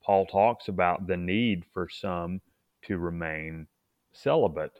Paul 0.04 0.26
talks 0.26 0.68
about 0.68 1.06
the 1.06 1.16
need 1.16 1.64
for 1.72 1.88
some 1.88 2.40
to 2.82 2.98
remain 2.98 3.66
celibate. 4.12 4.72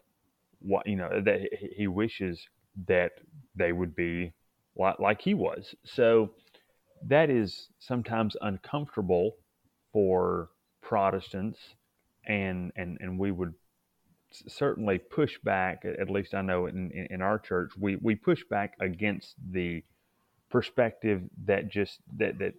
What 0.61 0.87
you 0.87 0.97
know, 0.97 1.21
that 1.25 1.41
he 1.77 1.87
wishes 1.87 2.47
that 2.87 3.13
they 3.55 3.73
would 3.73 3.95
be 3.95 4.33
like, 4.77 4.99
like 4.99 5.23
he 5.23 5.35
was. 5.35 5.75
So 5.85 6.31
that 7.07 7.31
is 7.31 7.69
sometimes 7.79 8.37
uncomfortable 8.41 9.33
for 9.93 10.51
Protestants, 10.83 11.59
and 12.27 12.73
and 12.77 12.99
and 13.01 13.19
we 13.19 13.33
would 13.33 13.55
certainly 14.31 14.99
push 14.99 15.39
back. 15.45 15.85
At 15.85 16.11
least 16.11 16.35
I 16.35 16.43
know 16.43 16.67
in, 16.67 16.91
in, 16.93 17.07
in 17.11 17.23
our 17.23 17.39
church, 17.39 17.73
we 17.79 17.97
we 17.97 18.15
push 18.15 18.43
back 18.51 18.75
against 18.81 19.35
the 19.51 19.83
perspective 20.51 21.23
that 21.45 21.71
just 21.71 22.01
that 22.19 22.39
that 22.39 22.55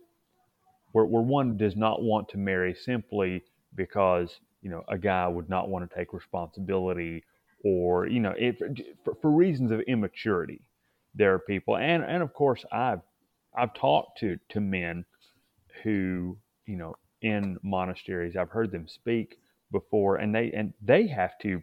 where, 0.91 1.05
where 1.05 1.23
one 1.23 1.57
does 1.57 1.75
not 1.75 2.01
want 2.01 2.29
to 2.29 2.37
marry 2.37 2.73
simply 2.73 3.43
because 3.75 4.39
you 4.61 4.69
know 4.69 4.83
a 4.87 4.97
guy 4.97 5.27
would 5.27 5.49
not 5.49 5.69
want 5.69 5.89
to 5.89 5.95
take 5.95 6.13
responsibility 6.13 7.23
or 7.63 8.07
you 8.07 8.19
know 8.19 8.33
if, 8.37 8.57
for, 9.03 9.15
for 9.21 9.31
reasons 9.31 9.71
of 9.71 9.79
immaturity 9.81 10.61
there 11.15 11.33
are 11.33 11.39
people 11.39 11.77
and 11.77 12.03
and 12.03 12.21
of 12.21 12.33
course 12.33 12.65
I've 12.71 13.01
I've 13.55 13.73
talked 13.73 14.19
to 14.19 14.37
to 14.49 14.59
men 14.59 15.05
who 15.83 16.37
you 16.65 16.75
know 16.77 16.95
in 17.21 17.57
monasteries. 17.63 18.35
I've 18.35 18.49
heard 18.49 18.71
them 18.71 18.87
speak 18.87 19.39
before, 19.71 20.17
and 20.17 20.33
they 20.33 20.51
and 20.51 20.73
they 20.81 21.07
have 21.07 21.37
to 21.39 21.61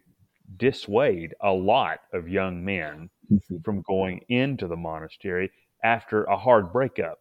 dissuade 0.57 1.33
a 1.41 1.51
lot 1.51 1.99
of 2.13 2.29
young 2.29 2.63
men 2.63 3.09
mm-hmm. 3.31 3.57
from 3.63 3.81
going 3.81 4.21
into 4.29 4.67
the 4.67 4.75
monastery 4.75 5.51
after 5.83 6.23
a 6.25 6.37
hard 6.37 6.71
breakup 6.71 7.19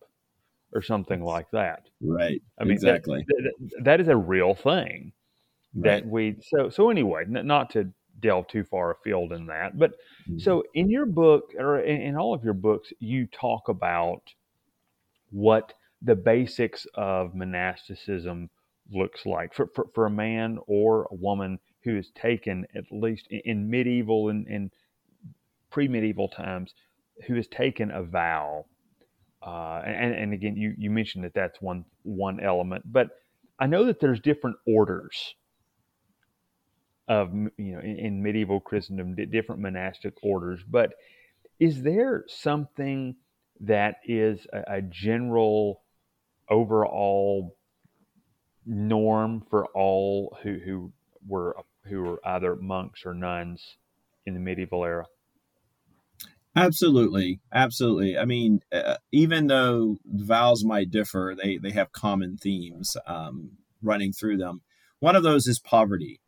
or 0.73 0.83
something 0.83 1.23
like 1.23 1.50
that. 1.53 1.88
Right. 2.00 2.43
I 2.59 2.64
mean, 2.64 2.73
exactly. 2.73 3.25
that, 3.26 3.53
that, 3.61 3.85
that 3.85 4.00
is 4.00 4.09
a 4.09 4.17
real 4.17 4.55
thing 4.55 5.12
right. 5.75 6.03
that 6.03 6.07
we. 6.07 6.37
So 6.43 6.69
so 6.71 6.91
anyway, 6.91 7.25
not 7.26 7.71
to 7.71 7.91
delve 8.21 8.49
too 8.49 8.64
far 8.64 8.93
afield 8.93 9.33
in 9.33 9.47
that, 9.47 9.79
but 9.79 9.93
mm-hmm. 10.29 10.38
so 10.38 10.64
in 10.75 10.91
your 10.91 11.07
book 11.07 11.53
or 11.59 11.81
in, 11.81 12.00
in 12.00 12.17
all 12.17 12.35
of 12.35 12.45
your 12.45 12.55
books, 12.55 12.93
you 13.00 13.26
talk 13.26 13.69
about 13.69 14.23
what 15.31 15.73
the 16.03 16.14
basics 16.14 16.87
of 16.95 17.35
monasticism 17.35 18.50
looks 18.91 19.25
like 19.26 19.55
for, 19.55 19.69
for, 19.75 19.87
for 19.95 20.07
a 20.07 20.11
man 20.11 20.59
or 20.67 21.09
a 21.11 21.14
woman 21.14 21.59
who 21.83 21.97
has 21.97 22.11
taken, 22.14 22.67
at 22.75 22.85
least 22.91 23.26
in, 23.31 23.41
in 23.45 23.71
medieval 23.71 24.29
and, 24.29 24.47
and 24.47 24.71
pre 25.71 25.88
medieval 25.88 26.29
times, 26.29 26.73
who 27.26 27.35
has 27.35 27.47
taken 27.49 27.91
a 27.91 28.03
vow. 28.03 28.67
Uh, 29.45 29.83
and, 29.85 30.14
and 30.14 30.33
again, 30.33 30.57
you, 30.57 30.75
you 30.79 30.91
mentioned 30.91 31.25
that 31.25 31.35
that's 31.35 31.61
one 31.61 31.85
one 32.03 32.41
element, 32.41 32.83
but 32.91 33.09
I 33.59 33.67
know 33.67 33.85
that 33.87 34.00
there's 34.00 34.21
different 34.21 34.57
orders 34.67 35.35
of 37.09 37.33
you 37.35 37.75
know 37.75 37.81
in, 37.81 37.99
in 37.99 38.23
medieval 38.23 38.61
Christendom, 38.61 39.14
different 39.31 39.61
monastic 39.61 40.14
orders. 40.23 40.61
But 40.67 40.95
is 41.61 41.83
there 41.83 42.25
something 42.26 43.17
that 43.61 43.97
is 44.05 44.47
a, 44.53 44.76
a 44.76 44.83
general 44.83 45.83
overall 46.50 47.57
norm 48.66 49.44
for 49.49 49.66
all 49.75 50.37
who, 50.42 50.59
who 50.64 50.92
were 51.26 51.56
who 51.87 52.02
were 52.02 52.21
either 52.25 52.56
monks 52.56 53.04
or 53.04 53.14
nuns 53.14 53.76
in 54.26 54.35
the 54.35 54.40
medieval 54.40 54.85
era? 54.85 55.06
Absolutely, 56.56 57.40
absolutely. 57.52 58.16
I 58.16 58.25
mean, 58.25 58.61
uh, 58.73 58.97
even 59.11 59.49
though 59.49 59.99
vows 60.04 60.64
might 60.64 60.90
differ, 60.90 61.35
they 61.37 61.59
they 61.59 61.73
have 61.73 61.92
common 61.92 62.37
themes 62.37 62.97
um, 63.06 63.59
running 63.83 64.12
through 64.12 64.37
them. 64.37 64.62
One 65.00 65.16
of 65.16 65.25
those 65.25 65.47
is 65.47 65.59
poverty. 65.59 66.21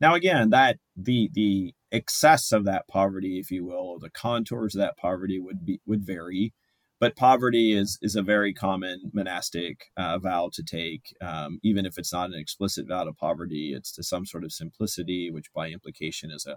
Now, 0.00 0.14
again, 0.14 0.50
that 0.50 0.78
the 0.96 1.30
the 1.32 1.74
excess 1.90 2.52
of 2.52 2.64
that 2.64 2.88
poverty, 2.88 3.38
if 3.38 3.50
you 3.50 3.64
will, 3.64 3.88
or 3.88 3.98
the 3.98 4.10
contours 4.10 4.74
of 4.74 4.80
that 4.80 4.98
poverty 4.98 5.38
would 5.38 5.64
be 5.64 5.80
would 5.86 6.04
vary. 6.04 6.52
But 7.00 7.16
poverty 7.16 7.72
is 7.72 7.98
is 8.02 8.14
a 8.14 8.22
very 8.22 8.52
common 8.52 9.10
monastic 9.14 9.86
uh, 9.96 10.18
vow 10.18 10.50
to 10.52 10.62
take, 10.62 11.16
um, 11.22 11.58
even 11.62 11.86
if 11.86 11.96
it's 11.96 12.12
not 12.12 12.28
an 12.28 12.38
explicit 12.38 12.86
vow 12.86 13.04
to 13.04 13.12
poverty. 13.14 13.72
It's 13.74 13.90
to 13.92 14.02
some 14.02 14.26
sort 14.26 14.44
of 14.44 14.52
simplicity, 14.52 15.30
which 15.30 15.46
by 15.54 15.70
implication 15.70 16.30
is 16.30 16.46
a 16.46 16.56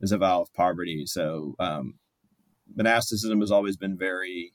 is 0.00 0.12
a 0.12 0.18
vow 0.18 0.42
of 0.42 0.54
poverty. 0.54 1.04
So 1.06 1.56
um, 1.58 1.94
monasticism 2.74 3.40
has 3.40 3.50
always 3.50 3.76
been 3.76 3.98
very 3.98 4.54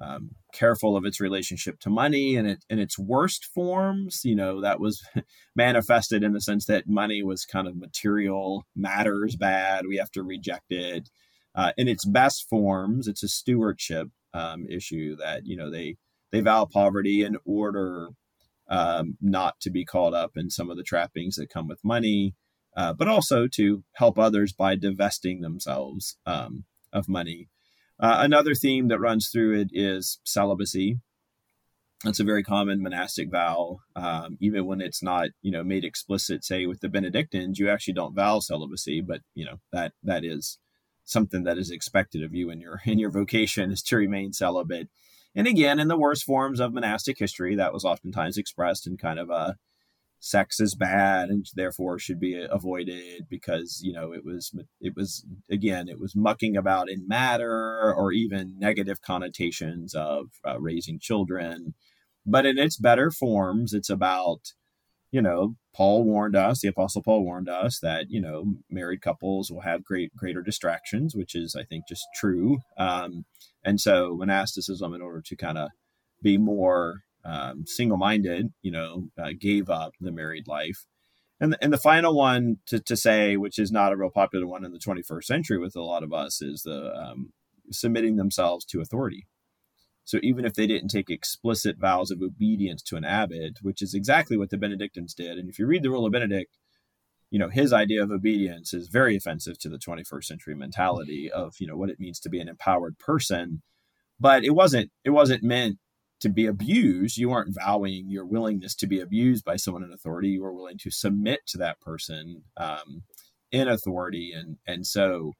um, 0.00 0.30
careful 0.54 0.96
of 0.96 1.04
its 1.04 1.20
relationship 1.20 1.78
to 1.80 1.90
money 1.90 2.34
and 2.34 2.48
it 2.48 2.64
in 2.70 2.78
its 2.78 2.98
worst 2.98 3.44
forms. 3.44 4.22
You 4.24 4.34
know 4.34 4.62
that 4.62 4.80
was 4.80 5.02
manifested 5.54 6.24
in 6.24 6.32
the 6.32 6.40
sense 6.40 6.64
that 6.66 6.88
money 6.88 7.22
was 7.22 7.44
kind 7.44 7.68
of 7.68 7.76
material 7.76 8.64
matters 8.74 9.36
bad. 9.36 9.84
We 9.86 9.98
have 9.98 10.10
to 10.12 10.22
reject 10.22 10.70
it. 10.72 11.10
Uh, 11.54 11.72
in 11.76 11.88
its 11.88 12.06
best 12.06 12.48
forms, 12.48 13.08
it's 13.08 13.24
a 13.24 13.28
stewardship 13.28 14.08
um, 14.34 14.66
issue 14.68 15.16
that 15.16 15.42
you 15.44 15.56
know 15.56 15.70
they 15.70 15.96
they 16.32 16.40
vow 16.40 16.64
poverty 16.64 17.22
in 17.22 17.36
order 17.44 18.10
um, 18.68 19.16
not 19.20 19.60
to 19.60 19.70
be 19.70 19.84
caught 19.84 20.14
up 20.14 20.32
in 20.36 20.48
some 20.48 20.70
of 20.70 20.76
the 20.76 20.84
trappings 20.84 21.36
that 21.36 21.50
come 21.50 21.66
with 21.66 21.80
money, 21.84 22.34
uh, 22.76 22.92
but 22.92 23.08
also 23.08 23.48
to 23.48 23.82
help 23.94 24.18
others 24.18 24.52
by 24.52 24.76
divesting 24.76 25.40
themselves 25.40 26.16
um, 26.24 26.64
of 26.92 27.08
money. 27.08 27.48
Uh, 27.98 28.18
another 28.20 28.54
theme 28.54 28.88
that 28.88 29.00
runs 29.00 29.28
through 29.28 29.60
it 29.60 29.68
is 29.72 30.20
celibacy. 30.24 30.98
That's 32.04 32.20
a 32.20 32.24
very 32.24 32.42
common 32.42 32.82
monastic 32.82 33.30
vow, 33.30 33.80
um, 33.94 34.38
even 34.40 34.64
when 34.64 34.80
it's 34.80 35.02
not, 35.02 35.28
you 35.42 35.50
know, 35.50 35.62
made 35.62 35.84
explicit. 35.84 36.44
Say 36.44 36.64
with 36.64 36.80
the 36.80 36.88
Benedictines, 36.88 37.58
you 37.58 37.68
actually 37.68 37.92
don't 37.92 38.14
vow 38.14 38.38
celibacy, 38.38 39.02
but 39.02 39.20
you 39.34 39.44
know 39.44 39.56
that 39.70 39.92
that 40.02 40.24
is 40.24 40.58
something 41.10 41.44
that 41.44 41.58
is 41.58 41.70
expected 41.70 42.22
of 42.22 42.34
you 42.34 42.50
in 42.50 42.60
your 42.60 42.80
in 42.86 42.98
your 42.98 43.10
vocation 43.10 43.70
is 43.70 43.82
to 43.82 43.96
remain 43.96 44.32
celibate. 44.32 44.88
And 45.34 45.46
again, 45.46 45.78
in 45.78 45.88
the 45.88 45.98
worst 45.98 46.24
forms 46.24 46.58
of 46.58 46.72
monastic 46.72 47.18
history, 47.18 47.54
that 47.54 47.72
was 47.72 47.84
oftentimes 47.84 48.36
expressed 48.36 48.86
in 48.86 48.96
kind 48.96 49.18
of 49.18 49.30
a 49.30 49.56
sex 50.20 50.60
is 50.60 50.74
bad 50.74 51.30
and 51.30 51.46
therefore 51.54 51.98
should 51.98 52.20
be 52.20 52.46
avoided 52.50 53.26
because 53.28 53.80
you 53.82 53.90
know 53.90 54.12
it 54.12 54.22
was 54.22 54.54
it 54.78 54.94
was 54.94 55.24
again 55.50 55.88
it 55.88 55.98
was 55.98 56.14
mucking 56.14 56.58
about 56.58 56.90
in 56.90 57.08
matter 57.08 57.94
or 57.94 58.12
even 58.12 58.54
negative 58.58 59.00
connotations 59.00 59.94
of 59.94 60.26
uh, 60.46 60.60
raising 60.60 60.98
children 61.00 61.72
but 62.26 62.44
in 62.44 62.58
its 62.58 62.76
better 62.76 63.10
forms 63.10 63.72
it's 63.72 63.88
about 63.88 64.52
you 65.10 65.20
know 65.20 65.56
paul 65.74 66.04
warned 66.04 66.36
us 66.36 66.60
the 66.60 66.68
apostle 66.68 67.02
paul 67.02 67.22
warned 67.24 67.48
us 67.48 67.80
that 67.80 68.10
you 68.10 68.20
know 68.20 68.54
married 68.70 69.00
couples 69.00 69.50
will 69.50 69.62
have 69.62 69.84
great 69.84 70.14
greater 70.16 70.42
distractions 70.42 71.14
which 71.14 71.34
is 71.34 71.56
i 71.56 71.64
think 71.64 71.86
just 71.88 72.06
true 72.14 72.58
um, 72.78 73.24
and 73.64 73.80
so 73.80 74.16
monasticism 74.16 74.94
in 74.94 75.02
order 75.02 75.20
to 75.20 75.36
kind 75.36 75.58
of 75.58 75.70
be 76.22 76.38
more 76.38 77.02
um, 77.24 77.64
single-minded, 77.66 78.52
you 78.62 78.70
know, 78.70 79.08
uh, 79.18 79.30
gave 79.38 79.68
up 79.68 79.92
the 80.00 80.12
married 80.12 80.46
life. 80.46 80.86
And, 81.40 81.56
and 81.60 81.72
the 81.72 81.78
final 81.78 82.14
one 82.14 82.58
to, 82.66 82.80
to 82.80 82.96
say, 82.96 83.36
which 83.36 83.58
is 83.58 83.72
not 83.72 83.92
a 83.92 83.96
real 83.96 84.10
popular 84.10 84.46
one 84.46 84.64
in 84.64 84.72
the 84.72 84.78
21st 84.78 85.24
century 85.24 85.58
with 85.58 85.74
a 85.74 85.82
lot 85.82 86.02
of 86.02 86.12
us, 86.12 86.42
is 86.42 86.62
the 86.62 86.94
um, 86.94 87.32
submitting 87.70 88.16
themselves 88.16 88.64
to 88.66 88.80
authority. 88.80 89.26
So 90.10 90.18
even 90.24 90.44
if 90.44 90.54
they 90.54 90.66
didn't 90.66 90.88
take 90.88 91.08
explicit 91.08 91.78
vows 91.78 92.10
of 92.10 92.20
obedience 92.20 92.82
to 92.82 92.96
an 92.96 93.04
abbot, 93.04 93.58
which 93.62 93.80
is 93.80 93.94
exactly 93.94 94.36
what 94.36 94.50
the 94.50 94.58
Benedictines 94.58 95.14
did, 95.14 95.38
and 95.38 95.48
if 95.48 95.56
you 95.56 95.66
read 95.66 95.84
the 95.84 95.90
Rule 95.90 96.04
of 96.04 96.10
Benedict, 96.10 96.56
you 97.30 97.38
know 97.38 97.48
his 97.48 97.72
idea 97.72 98.02
of 98.02 98.10
obedience 98.10 98.74
is 98.74 98.88
very 98.88 99.14
offensive 99.14 99.56
to 99.60 99.68
the 99.68 99.78
21st 99.78 100.24
century 100.24 100.56
mentality 100.56 101.30
of 101.30 101.54
you 101.60 101.68
know 101.68 101.76
what 101.76 101.90
it 101.90 102.00
means 102.00 102.18
to 102.20 102.28
be 102.28 102.40
an 102.40 102.48
empowered 102.48 102.98
person. 102.98 103.62
But 104.18 104.42
it 104.42 104.50
wasn't 104.50 104.90
it 105.04 105.10
wasn't 105.10 105.44
meant 105.44 105.78
to 106.22 106.28
be 106.28 106.46
abused, 106.46 107.16
you 107.16 107.30
aren't 107.30 107.54
vowing 107.54 108.10
your 108.10 108.26
willingness 108.26 108.74
to 108.74 108.88
be 108.88 108.98
abused 108.98 109.44
by 109.44 109.54
someone 109.54 109.84
in 109.84 109.92
authority. 109.92 110.30
You 110.30 110.44
are 110.44 110.52
willing 110.52 110.78
to 110.78 110.90
submit 110.90 111.46
to 111.46 111.58
that 111.58 111.80
person 111.80 112.42
um, 112.56 113.04
in 113.52 113.68
authority, 113.68 114.32
and 114.34 114.56
and 114.66 114.84
so 114.84 115.34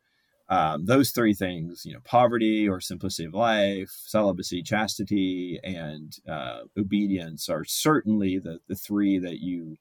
um, 0.50 0.84
those 0.84 1.12
three 1.12 1.32
things, 1.32 1.86
you 1.86 1.94
know, 1.94 2.00
poverty 2.04 2.68
or 2.68 2.80
simplicity 2.80 3.26
of 3.26 3.34
life, 3.34 3.90
celibacy, 4.04 4.62
chastity, 4.62 5.60
and 5.62 6.16
uh, 6.28 6.62
obedience 6.76 7.48
are 7.48 7.64
certainly 7.64 8.38
the 8.38 8.58
the 8.68 8.74
three 8.74 9.18
that 9.18 9.38
you 9.40 9.76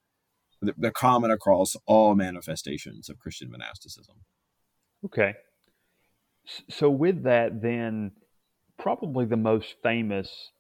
they're 0.62 0.92
common 0.92 1.32
across 1.32 1.76
all 1.86 2.16
manifestations 2.16 3.10
of 3.10 3.18
Christian 3.18 3.50
monasticism. 3.50 4.18
Okay, 5.06 5.34
so 6.70 6.90
with 6.90 7.24
that, 7.24 7.62
then 7.62 8.12
probably 8.78 9.26
the 9.26 9.38
most 9.38 9.76
famous 9.82 10.52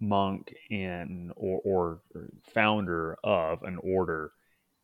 monk 0.00 0.52
in 0.70 1.30
or, 1.36 1.60
or, 1.64 2.00
founder 2.52 3.16
of 3.24 3.62
an 3.62 3.78
order 3.82 4.32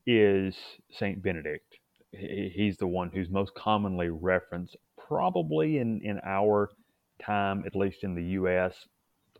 is 0.06 0.56
Saint 0.90 1.22
Benedict. 1.22 1.79
He's 2.12 2.76
the 2.76 2.86
one 2.86 3.10
who's 3.10 3.28
most 3.28 3.54
commonly 3.54 4.08
referenced, 4.08 4.76
probably 4.96 5.78
in, 5.78 6.00
in 6.02 6.20
our 6.24 6.70
time, 7.22 7.62
at 7.66 7.76
least 7.76 8.02
in 8.02 8.14
the 8.14 8.24
U.S. 8.24 8.74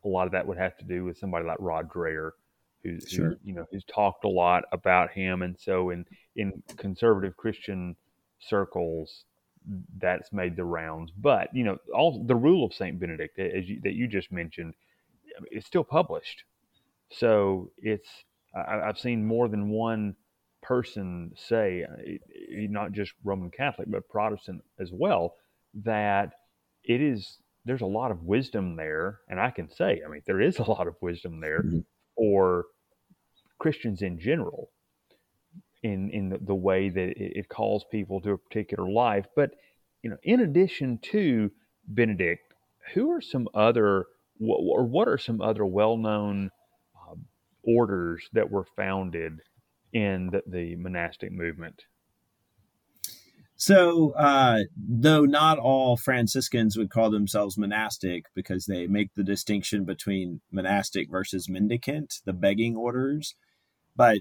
A 0.05 0.09
lot 0.09 0.27
of 0.27 0.33
that 0.33 0.47
would 0.47 0.59
have 0.59 0.77
to 0.79 0.85
do 0.85 1.05
with 1.05 1.19
somebody 1.19 1.47
like 1.47 1.57
Rod 1.59 1.89
Dreher, 1.89 2.31
who's 2.83 3.07
sure. 3.09 3.31
who, 3.31 3.37
you 3.43 3.55
know 3.55 3.67
who's 3.71 3.85
talked 3.85 4.25
a 4.25 4.29
lot 4.29 4.65
about 4.73 5.11
him, 5.11 5.43
and 5.43 5.57
so 5.59 5.91
in 5.91 6.05
in 6.37 6.63
conservative 6.77 7.37
Christian 7.37 7.97
circles, 8.39 9.25
that's 9.99 10.33
made 10.33 10.57
the 10.57 10.65
rounds. 10.65 11.11
But 11.17 11.55
you 11.55 11.65
know, 11.65 11.79
all 11.95 12.25
the 12.25 12.37
rule 12.37 12.65
of 12.65 12.73
Saint 12.73 12.99
Benedict, 12.99 13.39
as 13.39 13.69
you, 13.69 13.81
that 13.83 13.95
you 13.95 14.07
just 14.07 14.33
mentioned, 14.33 14.75
it's 15.51 15.67
still 15.67 15.85
published. 15.85 16.45
So 17.11 17.71
it's 17.79 18.09
I, 18.55 18.87
have 18.87 18.99
seen 18.99 19.25
more 19.27 19.49
than 19.49 19.69
one 19.69 20.17
person 20.63 21.33
say, 21.37 21.85
uh, 21.85 21.97
not 22.69 22.93
just 22.93 23.13
Roman 23.25 23.51
Catholic 23.51 23.91
but 23.91 24.09
Protestant 24.09 24.63
as 24.79 24.91
well, 24.93 25.35
that 25.75 26.33
it 26.85 27.01
is 27.01 27.39
there's 27.65 27.83
a 27.83 27.87
lot 27.87 28.11
of 28.11 28.23
wisdom 28.23 28.77
there, 28.77 29.21
and 29.29 29.39
I 29.39 29.51
can 29.51 29.71
say, 29.71 30.01
I 30.05 30.09
mean, 30.09 30.23
there 30.27 30.41
is 30.41 30.59
a 30.59 30.63
lot 30.71 30.87
of 30.87 30.97
wisdom 31.01 31.41
there 31.41 31.63
mm-hmm. 31.63 31.81
for 32.17 32.67
Christians 33.59 34.03
in 34.03 34.19
general, 34.19 34.71
in 35.83 36.11
in 36.11 36.31
the, 36.31 36.39
the 36.39 36.55
way 36.55 36.89
that 36.89 37.11
it, 37.11 37.33
it 37.37 37.49
calls 37.49 37.85
people 37.91 38.21
to 38.23 38.33
a 38.33 38.39
particular 38.39 38.89
life. 38.89 39.27
But 39.37 39.51
you 40.03 40.11
know, 40.11 40.17
in 40.23 40.41
addition 40.41 40.99
to 41.13 41.51
Benedict, 41.87 42.55
who 42.95 43.11
are 43.11 43.21
some 43.21 43.49
other 43.55 44.07
or 44.41 44.85
what 44.85 45.07
are 45.07 45.19
some 45.19 45.43
other 45.43 45.67
well-known 45.67 46.51
um, 47.09 47.27
orders 47.63 48.27
that 48.33 48.51
were 48.51 48.65
founded 48.77 49.41
in 49.93 50.31
the, 50.31 50.43
the 50.47 50.77
monastic 50.77 51.33
movement? 51.33 51.85
So, 53.57 54.13
uh, 54.13 54.61
though 54.75 55.27
not 55.27 55.59
all 55.59 55.99
Franciscans 55.99 56.79
would 56.79 56.89
call 56.89 57.11
themselves 57.11 57.59
monastic 57.59 58.25
because 58.35 58.65
they 58.65 58.87
make 58.87 59.11
the 59.15 59.23
distinction 59.23 59.85
between 59.85 60.41
monastic 60.51 61.11
versus 61.11 61.47
mendicant, 61.47 62.21
the 62.25 62.33
begging 62.33 62.75
orders, 62.75 63.35
but 63.95 64.21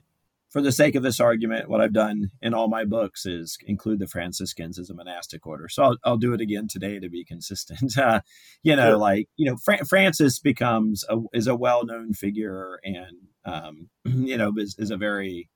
for 0.50 0.62
the 0.62 0.72
sake 0.72 0.96
of 0.96 1.04
this 1.04 1.20
argument, 1.20 1.70
what 1.70 1.80
I've 1.80 1.94
done 1.94 2.32
in 2.42 2.54
all 2.54 2.68
my 2.68 2.84
books 2.84 3.26
is 3.26 3.58
include 3.66 4.00
the 4.00 4.08
Franciscans 4.08 4.80
as 4.80 4.90
a 4.90 4.96
monastic 4.96 5.46
order. 5.46 5.70
So 5.70 5.84
I'll, 5.84 5.98
I'll 6.04 6.18
do 6.18 6.34
it 6.34 6.42
again 6.42 6.68
today 6.68 7.00
to 7.00 7.10
be 7.10 7.24
consistent. 7.24 7.94
Uh, 8.00 8.22
you 8.64 8.76
know, 8.76 8.92
sure. 8.92 8.98
like 8.98 9.28
you 9.36 9.46
know, 9.46 9.58
Fra- 9.58 9.86
Francis 9.86 10.40
becomes 10.40 11.04
a, 11.10 11.18
is 11.34 11.48
a 11.48 11.56
well 11.56 11.86
known 11.86 12.14
figure, 12.14 12.80
and 12.84 13.28
um, 13.46 13.90
you 14.06 14.38
know, 14.38 14.54
is, 14.58 14.76
is, 14.80 14.90
a 14.90 14.98
very 14.98 15.50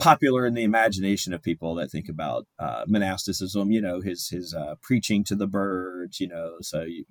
popular 0.00 0.46
in 0.46 0.54
the 0.54 0.64
imagination 0.64 1.32
of 1.32 1.42
people 1.42 1.76
that 1.76 1.90
think 1.90 2.08
about 2.08 2.46
uh, 2.58 2.84
monasticism. 2.88 3.70
You 3.70 3.80
know, 3.80 4.00
his 4.00 4.28
his 4.28 4.54
uh, 4.54 4.74
preaching 4.82 5.22
to 5.24 5.36
the 5.36 5.46
birds. 5.46 6.18
You 6.18 6.28
know, 6.28 6.56
so 6.62 6.82
you 6.82 7.04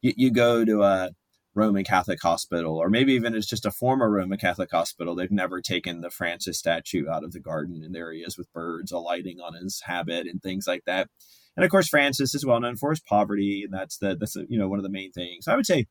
you, 0.00 0.12
you 0.16 0.30
go 0.30 0.64
to 0.64 0.82
a 0.82 1.10
Roman 1.54 1.84
Catholic 1.84 2.20
hospital, 2.22 2.76
or 2.76 2.88
maybe 2.88 3.12
even 3.12 3.34
it's 3.34 3.46
just 3.46 3.66
a 3.66 3.70
former 3.70 4.10
Roman 4.10 4.38
Catholic 4.38 4.70
hospital. 4.70 5.14
They've 5.14 5.30
never 5.30 5.60
taken 5.60 6.00
the 6.00 6.10
Francis 6.10 6.58
statue 6.58 7.08
out 7.08 7.24
of 7.24 7.32
the 7.32 7.40
garden, 7.40 7.82
and 7.84 7.94
there 7.94 8.12
he 8.12 8.20
is 8.20 8.38
with 8.38 8.52
birds 8.52 8.90
alighting 8.90 9.38
on 9.40 9.54
his 9.54 9.82
habit 9.84 10.26
and 10.26 10.42
things 10.42 10.66
like 10.66 10.84
that. 10.86 11.08
And 11.56 11.64
of 11.64 11.70
course, 11.70 11.88
Francis 11.88 12.34
is 12.34 12.46
well 12.46 12.60
known 12.60 12.76
for 12.76 12.90
his 12.90 13.00
poverty, 13.00 13.62
and 13.64 13.72
that's 13.72 13.98
the 13.98 14.16
that's 14.18 14.36
you 14.48 14.58
know 14.58 14.68
one 14.68 14.78
of 14.78 14.82
the 14.82 14.88
main 14.88 15.12
things. 15.12 15.46
I 15.46 15.56
would 15.56 15.66
say, 15.66 15.86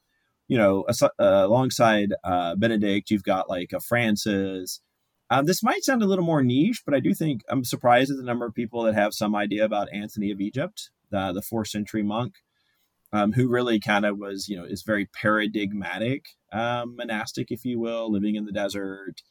you 0.48 0.58
know, 0.58 0.86
uh, 1.02 1.10
alongside 1.20 2.14
uh, 2.24 2.56
Benedict, 2.56 3.12
you've 3.12 3.24
got 3.24 3.50
like 3.50 3.72
a 3.74 3.80
Francis. 3.80 4.82
Um, 5.32 5.46
this 5.46 5.64
might 5.64 5.84
sound 5.84 6.04
a 6.04 6.08
little 6.08 6.26
more 6.26 6.44
niche, 6.44 6.84
but 6.86 6.94
I 6.94 7.00
do 7.00 7.14
think 7.14 7.42
I'm 7.50 7.64
surprised 7.64 8.12
at 8.12 8.18
the 8.18 8.24
number 8.24 8.46
of 8.46 8.54
people 8.54 8.84
that 8.84 8.96
have 8.96 9.14
some 9.14 9.34
idea 9.34 9.64
about 9.64 9.88
Anthony 9.94 10.30
of 10.30 10.42
Egypt. 10.42 10.92
the 11.10 11.42
fourth 11.50 11.70
century 11.70 12.04
monk, 12.04 12.34
um, 13.14 13.32
who 13.32 13.48
really 13.48 13.80
kind 13.80 14.06
of 14.06 14.18
was, 14.18 14.48
you 14.50 14.58
know, 14.58 14.66
is 14.66 14.84
very 14.86 15.06
paradigmatic 15.06 16.26
um, 16.52 16.96
monastic, 16.98 17.48
if 17.50 17.64
you 17.64 17.80
will, 17.80 18.12
living 18.12 18.36
in 18.36 18.46
the 18.46 18.52
desert, 18.52 19.22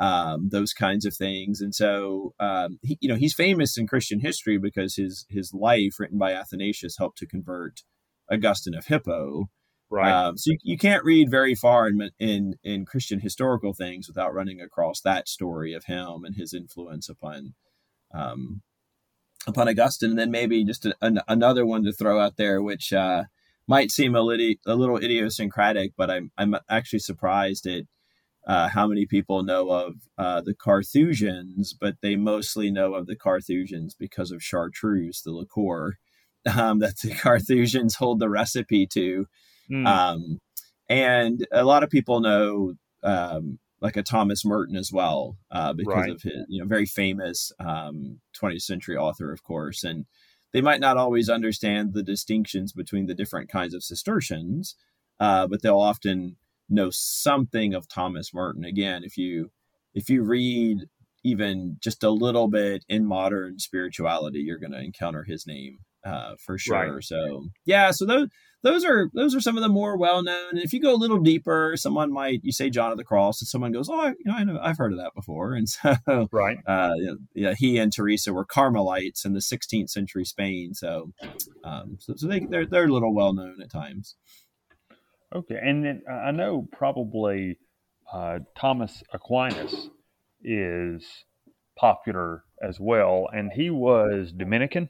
um, 0.00 0.48
those 0.50 0.72
kinds 0.72 1.06
of 1.06 1.14
things. 1.14 1.60
And 1.60 1.74
so, 1.74 2.34
um, 2.40 2.78
he, 2.82 2.98
you 3.00 3.08
know, 3.08 3.14
he's 3.14 3.34
famous 3.34 3.78
in 3.78 3.86
Christian 3.86 4.20
history 4.20 4.58
because 4.58 4.96
his 4.96 5.26
his 5.28 5.52
life, 5.54 5.98
written 5.98 6.18
by 6.18 6.32
Athanasius, 6.32 6.98
helped 6.98 7.18
to 7.18 7.26
convert 7.26 7.82
Augustine 8.30 8.74
of 8.74 8.86
Hippo. 8.86 9.48
Right. 9.88 10.10
Um, 10.10 10.36
so 10.36 10.50
you, 10.50 10.58
you, 10.62 10.78
can't 10.78 11.04
read 11.04 11.30
very 11.30 11.54
far 11.54 11.86
in, 11.86 12.10
in 12.18 12.54
in 12.64 12.84
Christian 12.84 13.20
historical 13.20 13.72
things 13.72 14.08
without 14.08 14.34
running 14.34 14.60
across 14.60 15.00
that 15.02 15.28
story 15.28 15.74
of 15.74 15.84
him 15.84 16.24
and 16.24 16.34
his 16.34 16.52
influence 16.52 17.08
upon 17.08 17.54
um, 18.12 18.62
upon 19.46 19.68
Augustine. 19.68 20.10
And 20.10 20.18
then 20.18 20.32
maybe 20.32 20.64
just 20.64 20.86
a, 20.86 20.94
an, 21.00 21.20
another 21.28 21.64
one 21.64 21.84
to 21.84 21.92
throw 21.92 22.18
out 22.18 22.36
there, 22.36 22.60
which 22.60 22.92
uh, 22.92 23.24
might 23.68 23.90
seem 23.90 24.14
a 24.14 24.22
little 24.22 24.54
a 24.66 24.74
little 24.74 24.96
idiosyncratic, 24.96 25.92
but 25.96 26.10
I'm 26.10 26.30
I'm 26.36 26.56
actually 26.68 27.00
surprised 27.00 27.66
at 27.66 27.84
uh, 28.46 28.68
how 28.68 28.86
many 28.86 29.06
people 29.06 29.42
know 29.42 29.70
of 29.70 29.94
uh, 30.18 30.40
the 30.40 30.54
Carthusians, 30.54 31.74
but 31.78 31.96
they 32.00 32.14
mostly 32.14 32.70
know 32.70 32.94
of 32.94 33.06
the 33.06 33.16
Carthusians 33.16 33.94
because 33.94 34.30
of 34.30 34.42
chartreuse, 34.42 35.22
the 35.22 35.32
liqueur 35.32 35.98
um, 36.56 36.78
that 36.78 36.98
the 36.98 37.14
Carthusians 37.14 37.96
hold 37.96 38.20
the 38.20 38.28
recipe 38.28 38.86
to. 38.86 39.26
Mm. 39.70 39.86
Um, 39.86 40.38
and 40.88 41.46
a 41.52 41.64
lot 41.64 41.82
of 41.82 41.90
people 41.90 42.20
know 42.20 42.74
um, 43.02 43.58
like 43.80 43.96
a 43.96 44.02
Thomas 44.02 44.44
Merton 44.44 44.76
as 44.76 44.92
well, 44.92 45.36
uh, 45.50 45.72
because 45.72 45.94
right. 45.94 46.10
of 46.10 46.22
his, 46.22 46.44
you 46.48 46.60
know, 46.60 46.66
very 46.66 46.86
famous 46.86 47.52
um, 47.58 48.20
20th 48.40 48.62
century 48.62 48.96
author, 48.96 49.32
of 49.32 49.42
course. 49.42 49.84
And 49.84 50.06
they 50.52 50.60
might 50.60 50.80
not 50.80 50.96
always 50.96 51.28
understand 51.28 51.92
the 51.92 52.02
distinctions 52.02 52.72
between 52.72 53.06
the 53.06 53.14
different 53.14 53.50
kinds 53.50 53.74
of 53.74 53.84
Cistercians, 53.84 54.76
uh, 55.20 55.46
but 55.46 55.62
they'll 55.62 55.78
often 55.78 56.36
know 56.68 56.90
something 56.90 57.74
of 57.74 57.88
Thomas 57.88 58.32
Merton. 58.32 58.64
Again, 58.64 59.04
if 59.04 59.16
you 59.16 59.50
if 59.94 60.08
you 60.08 60.22
read 60.22 60.88
even 61.24 61.76
just 61.80 62.04
a 62.04 62.10
little 62.10 62.48
bit 62.48 62.84
in 62.88 63.04
modern 63.04 63.58
spirituality, 63.58 64.40
you're 64.40 64.58
going 64.58 64.72
to 64.72 64.80
encounter 64.80 65.24
his 65.24 65.46
name 65.46 65.78
uh, 66.04 66.34
for 66.38 66.56
sure. 66.56 66.94
Right. 66.94 67.04
So 67.04 67.46
yeah, 67.64 67.90
so 67.90 68.06
those 68.06 68.28
those 68.66 68.84
are 68.84 69.10
those 69.14 69.34
are 69.34 69.40
some 69.40 69.56
of 69.56 69.62
the 69.62 69.68
more 69.68 69.96
well 69.96 70.22
known. 70.22 70.50
And 70.50 70.58
if 70.58 70.72
you 70.72 70.80
go 70.80 70.92
a 70.92 70.96
little 70.96 71.18
deeper, 71.18 71.74
someone 71.76 72.12
might 72.12 72.40
you 72.42 72.50
say 72.50 72.68
John 72.68 72.90
of 72.90 72.98
the 72.98 73.04
Cross, 73.04 73.40
and 73.40 73.48
someone 73.48 73.70
goes, 73.70 73.88
"Oh, 73.88 74.08
you 74.08 74.24
know, 74.24 74.34
I 74.34 74.44
know, 74.44 74.58
I've 74.60 74.76
heard 74.76 74.92
of 74.92 74.98
that 74.98 75.14
before." 75.14 75.54
And 75.54 75.68
so, 75.68 75.94
right, 76.32 76.58
uh, 76.66 76.94
yeah, 77.34 77.54
he 77.56 77.78
and 77.78 77.92
Teresa 77.92 78.32
were 78.32 78.44
Carmelites 78.44 79.24
in 79.24 79.34
the 79.34 79.40
16th 79.40 79.90
century 79.90 80.24
Spain. 80.24 80.74
So, 80.74 81.12
um, 81.62 81.98
so, 82.00 82.14
so 82.16 82.26
they 82.26 82.40
they're 82.40 82.66
they're 82.66 82.86
a 82.86 82.92
little 82.92 83.14
well 83.14 83.32
known 83.32 83.60
at 83.62 83.70
times. 83.70 84.16
Okay, 85.34 85.58
and 85.62 85.84
then 85.84 86.02
uh, 86.10 86.14
I 86.14 86.30
know 86.32 86.66
probably 86.72 87.58
uh, 88.12 88.40
Thomas 88.58 89.02
Aquinas 89.12 89.90
is 90.42 91.06
popular 91.78 92.42
as 92.60 92.80
well, 92.80 93.28
and 93.32 93.52
he 93.52 93.70
was 93.70 94.32
Dominican 94.32 94.88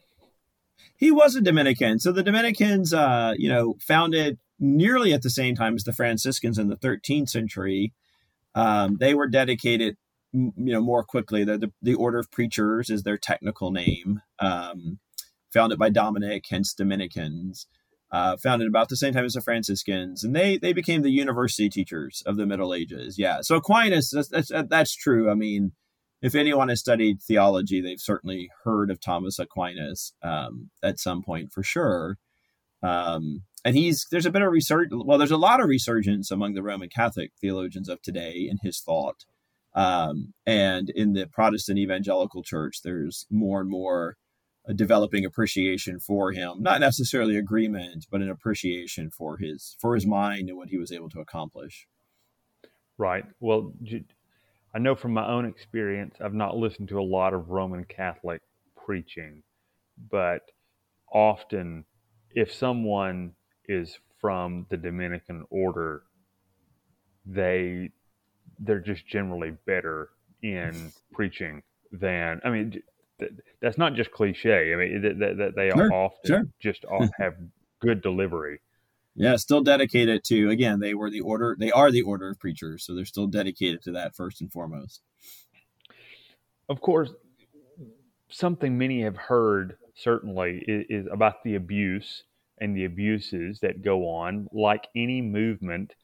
he 0.97 1.11
was 1.11 1.37
a 1.37 1.41
Dominican. 1.41 1.99
So 1.99 2.13
the 2.13 2.23
Dominicans, 2.23 2.93
uh, 2.93 3.35
you 3.37 3.49
know, 3.49 3.77
founded 3.81 4.39
nearly 4.59 5.13
at 5.13 5.23
the 5.23 5.31
same 5.31 5.55
time 5.55 5.75
as 5.75 5.85
the 5.85 5.93
Franciscans 5.93 6.59
in 6.59 6.69
the 6.69 6.77
13th 6.77 7.29
century. 7.29 7.93
Um, 8.55 8.97
they 8.99 9.15
were 9.15 9.29
dedicated, 9.29 9.97
you 10.33 10.53
know, 10.57 10.81
more 10.81 11.05
quickly. 11.05 11.45
The, 11.45 11.59
the, 11.59 11.73
the 11.83 11.95
Order 11.95 12.19
of 12.19 12.31
Preachers 12.31 12.89
is 12.89 13.03
their 13.03 13.19
technical 13.19 13.71
name, 13.71 14.23
um, 14.39 14.99
founded 15.53 15.79
by 15.79 15.91
Dominic, 15.91 16.45
hence 16.49 16.73
Dominicans. 16.73 17.67
Uh, 18.13 18.37
founded 18.37 18.69
about 18.69 18.89
the 18.89 18.97
same 18.97 19.13
time 19.13 19.25
as 19.25 19.33
the 19.33 19.41
Franciscans, 19.41 20.23
and 20.23 20.35
they 20.35 20.57
they 20.57 20.73
became 20.73 21.03
the 21.03 21.11
university 21.11 21.69
teachers 21.69 22.23
of 22.25 22.37
the 22.37 22.47
Middle 22.47 22.73
Ages. 22.73 23.19
Yeah, 23.19 23.41
so 23.43 23.57
Aquinas, 23.57 24.11
that's 24.11 24.29
that's, 24.29 24.53
that's 24.69 24.95
true. 24.95 25.29
I 25.29 25.35
mean, 25.35 25.73
if 26.23 26.35
anyone 26.35 26.69
has 26.69 26.81
studied 26.81 27.23
theology, 27.23 27.81
they've 27.81 28.01
certainly 28.01 28.51
heard 28.65 28.91
of 28.91 29.01
Thomas 29.01 29.39
Aquinas 29.39 30.13
um, 30.23 30.71
at 30.83 30.99
some 30.99 31.23
point 31.23 31.53
for 31.53 31.63
sure. 31.63 32.19
Um, 32.83 33.43
and 33.65 33.77
he's 33.77 34.07
there's 34.11 34.27
a 34.27 34.31
bit 34.31 34.43
of 34.43 34.53
research. 34.53 34.91
Well, 34.93 35.19
there's 35.19 35.31
a 35.31 35.37
lot 35.37 35.61
of 35.61 35.69
resurgence 35.69 36.31
among 36.31 36.55
the 36.55 36.63
Roman 36.63 36.89
Catholic 36.89 37.33
theologians 37.41 37.89
of 37.89 38.01
today 38.01 38.47
in 38.49 38.59
his 38.63 38.81
thought, 38.81 39.25
um, 39.75 40.35
and 40.47 40.91
in 40.91 41.15
the 41.15 41.27
Protestant 41.27 41.79
evangelical 41.79 42.43
church, 42.43 42.83
there's 42.83 43.27
more 43.31 43.61
and 43.61 43.69
more 43.69 44.17
a 44.69 44.75
developing 44.75 45.25
appreciation 45.25 45.99
for 45.99 46.33
him. 46.33 46.63
Not 46.63 46.81
necessarily 46.81 47.37
agreement, 47.37 48.07
but 48.11 48.21
an 48.21 48.31
appreciation 48.31 49.11
for 49.11 49.37
his 49.39 49.77
for 49.81 49.95
his 49.95 50.07
mind 50.07 50.49
and 50.49 50.57
what 50.57 50.69
he 50.69 50.79
was 50.79 50.93
able 50.93 51.09
to 51.11 51.21
accomplish. 51.21 51.87
Right. 52.99 53.25
Well, 53.41 53.73
I 54.77 54.79
know 54.79 54.95
from 54.95 55.15
my 55.15 55.27
own 55.27 55.47
experience, 55.47 56.17
I've 56.23 56.35
not 56.35 56.55
listened 56.55 56.89
to 56.91 57.01
a 57.01 57.03
lot 57.03 57.33
of 57.33 57.49
Roman 57.49 57.83
Catholic 57.85 58.43
preaching, 58.85 59.43
but 60.11 60.43
often 61.11 61.87
if 62.33 62.53
someone 62.53 63.33
is 63.71 63.99
from 64.21 64.67
the 64.69 64.77
Dominican 64.77 65.47
order, 65.49 66.03
they 67.25 67.89
they're 68.59 68.81
just 68.81 69.07
generally 69.07 69.53
better 69.65 70.11
in 70.43 70.93
preaching 71.15 71.63
than 71.91 72.43
I 72.45 72.51
mean 72.51 72.83
that's 73.63 73.79
not 73.79 73.95
just 73.95 74.11
cliche. 74.11 74.75
I 74.75 74.77
mean 74.77 75.01
that, 75.01 75.39
that 75.39 75.53
they 75.57 75.71
sure, 75.71 75.91
often 75.91 76.27
sure. 76.27 76.43
just 76.61 76.85
have 77.19 77.33
good 77.81 78.03
delivery 78.03 78.61
yeah 79.17 79.35
still 79.37 79.63
dedicated 79.63 80.23
to 80.23 80.51
again 80.51 80.79
they 80.79 80.95
were 80.95 81.11
the 81.11 81.21
order 81.21 81.57
they 81.59 81.73
are 81.73 81.91
the 81.91 82.03
order 82.03 82.31
of 82.31 82.39
preachers 82.39 82.85
so 82.85 82.95
they're 82.95 83.05
still 83.05 83.27
dedicated 83.27 83.83
to 83.83 83.93
that 83.93 84.15
first 84.15 84.41
and 84.41 84.53
foremost. 84.53 85.01
Of 86.69 86.81
course 86.81 87.11
something 88.29 88.77
many 88.77 89.03
have 89.03 89.17
heard 89.17 89.79
certainly 89.95 90.63
is, 90.69 90.85
is 90.89 91.07
about 91.11 91.43
the 91.45 91.55
abuse 91.55 92.25
and 92.59 92.77
the 92.77 92.85
abuses 92.85 93.61
that 93.61 93.83
go 93.83 94.09
on. 94.09 94.49
Like 94.53 94.89
any 94.95 95.23
movement 95.23 95.95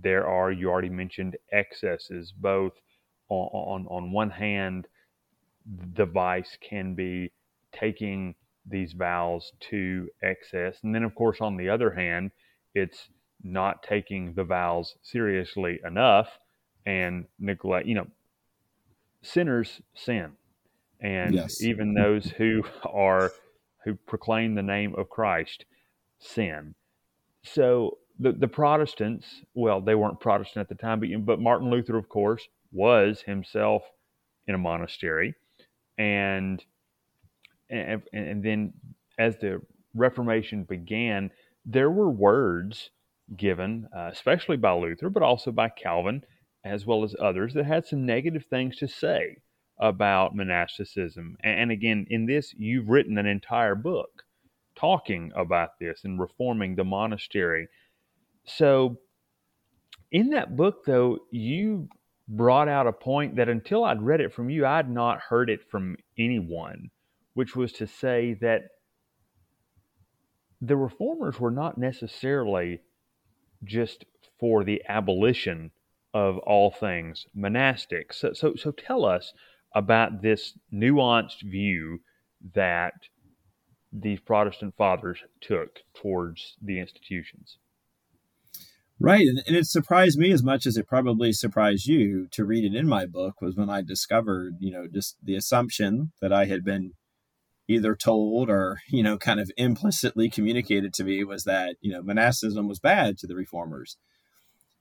there 0.00 0.26
are 0.26 0.52
you 0.52 0.68
already 0.68 0.90
mentioned 0.90 1.36
excesses 1.52 2.32
both 2.32 2.72
on 3.30 3.48
on, 3.48 3.86
on 3.86 4.12
one 4.12 4.30
hand 4.30 4.86
the 5.94 6.06
vice 6.06 6.56
can 6.60 6.94
be 6.94 7.32
taking 7.72 8.34
these 8.66 8.92
vows 8.92 9.52
to 9.60 10.08
excess 10.22 10.76
and 10.82 10.94
then 10.94 11.04
of 11.04 11.14
course 11.14 11.40
on 11.40 11.56
the 11.56 11.68
other 11.68 11.90
hand 11.90 12.30
it's 12.78 13.08
not 13.42 13.82
taking 13.82 14.34
the 14.34 14.44
vows 14.44 14.94
seriously 15.02 15.80
enough 15.84 16.38
and 16.86 17.26
neglect 17.38 17.86
you 17.86 17.94
know 17.94 18.06
sinners 19.22 19.80
sin. 19.94 20.32
And 21.00 21.34
yes. 21.34 21.62
even 21.62 21.94
those 21.94 22.26
who 22.26 22.64
are 22.84 23.32
who 23.84 23.94
proclaim 23.94 24.54
the 24.54 24.62
name 24.62 24.94
of 24.96 25.08
christ 25.08 25.64
sin. 26.18 26.74
So 27.44 27.98
the, 28.18 28.32
the 28.32 28.48
protestants 28.48 29.42
well 29.54 29.80
they 29.80 29.94
weren't 29.94 30.20
protestant 30.20 30.62
at 30.62 30.68
the 30.68 30.74
time 30.82 31.00
but, 31.00 31.08
but 31.24 31.40
martin 31.40 31.70
luther 31.70 31.96
of 31.96 32.08
course 32.08 32.48
was 32.72 33.22
himself 33.22 33.82
in 34.46 34.54
a 34.54 34.58
monastery. 34.58 35.34
And 35.98 36.64
and, 37.70 38.02
and 38.12 38.42
then 38.42 38.72
as 39.18 39.36
the 39.36 39.60
reformation 39.94 40.64
began 40.64 41.30
there 41.64 41.90
were 41.90 42.10
words 42.10 42.90
given, 43.36 43.88
uh, 43.94 44.08
especially 44.12 44.56
by 44.56 44.72
Luther, 44.72 45.10
but 45.10 45.22
also 45.22 45.50
by 45.50 45.68
Calvin, 45.68 46.22
as 46.64 46.86
well 46.86 47.04
as 47.04 47.14
others, 47.20 47.54
that 47.54 47.66
had 47.66 47.86
some 47.86 48.06
negative 48.06 48.44
things 48.48 48.76
to 48.78 48.88
say 48.88 49.36
about 49.78 50.34
monasticism. 50.34 51.36
And 51.42 51.70
again, 51.70 52.06
in 52.10 52.26
this, 52.26 52.54
you've 52.56 52.88
written 52.88 53.18
an 53.18 53.26
entire 53.26 53.74
book 53.74 54.24
talking 54.74 55.32
about 55.36 55.78
this 55.80 56.00
and 56.04 56.20
reforming 56.20 56.76
the 56.76 56.84
monastery. 56.84 57.68
So, 58.44 58.98
in 60.10 60.30
that 60.30 60.56
book, 60.56 60.84
though, 60.86 61.18
you 61.30 61.88
brought 62.28 62.68
out 62.68 62.86
a 62.86 62.92
point 62.92 63.36
that 63.36 63.48
until 63.48 63.84
I'd 63.84 64.02
read 64.02 64.20
it 64.20 64.32
from 64.32 64.50
you, 64.50 64.66
I'd 64.66 64.90
not 64.90 65.20
heard 65.20 65.50
it 65.50 65.60
from 65.70 65.96
anyone, 66.18 66.90
which 67.34 67.56
was 67.56 67.72
to 67.74 67.86
say 67.86 68.34
that 68.40 68.62
the 70.60 70.76
reformers 70.76 71.38
were 71.38 71.50
not 71.50 71.78
necessarily 71.78 72.80
just 73.64 74.04
for 74.38 74.64
the 74.64 74.82
abolition 74.88 75.70
of 76.14 76.38
all 76.38 76.70
things 76.70 77.26
monastic. 77.34 78.12
So, 78.12 78.32
so, 78.32 78.54
so 78.54 78.70
tell 78.70 79.04
us 79.04 79.32
about 79.74 80.22
this 80.22 80.58
nuanced 80.72 81.42
view 81.42 82.00
that 82.54 82.94
these 83.92 84.20
Protestant 84.20 84.74
fathers 84.76 85.20
took 85.40 85.80
towards 85.94 86.56
the 86.60 86.78
institutions. 86.80 87.58
Right. 89.00 89.26
And, 89.26 89.40
and, 89.46 89.56
it 89.56 89.66
surprised 89.66 90.18
me 90.18 90.32
as 90.32 90.42
much 90.42 90.66
as 90.66 90.76
it 90.76 90.88
probably 90.88 91.32
surprised 91.32 91.86
you 91.86 92.26
to 92.32 92.44
read 92.44 92.64
it 92.64 92.76
in 92.76 92.88
my 92.88 93.06
book 93.06 93.40
was 93.40 93.54
when 93.54 93.70
I 93.70 93.80
discovered, 93.80 94.54
you 94.58 94.72
know, 94.72 94.88
just 94.92 95.16
the 95.22 95.36
assumption 95.36 96.10
that 96.20 96.32
I 96.32 96.46
had 96.46 96.64
been 96.64 96.94
either 97.68 97.94
told 97.94 98.50
or 98.50 98.80
you 98.88 99.02
know 99.02 99.18
kind 99.18 99.38
of 99.38 99.50
implicitly 99.56 100.28
communicated 100.28 100.92
to 100.94 101.04
me 101.04 101.22
was 101.22 101.44
that 101.44 101.76
you 101.80 101.92
know 101.92 102.02
monasticism 102.02 102.66
was 102.66 102.80
bad 102.80 103.18
to 103.18 103.26
the 103.26 103.36
reformers. 103.36 103.96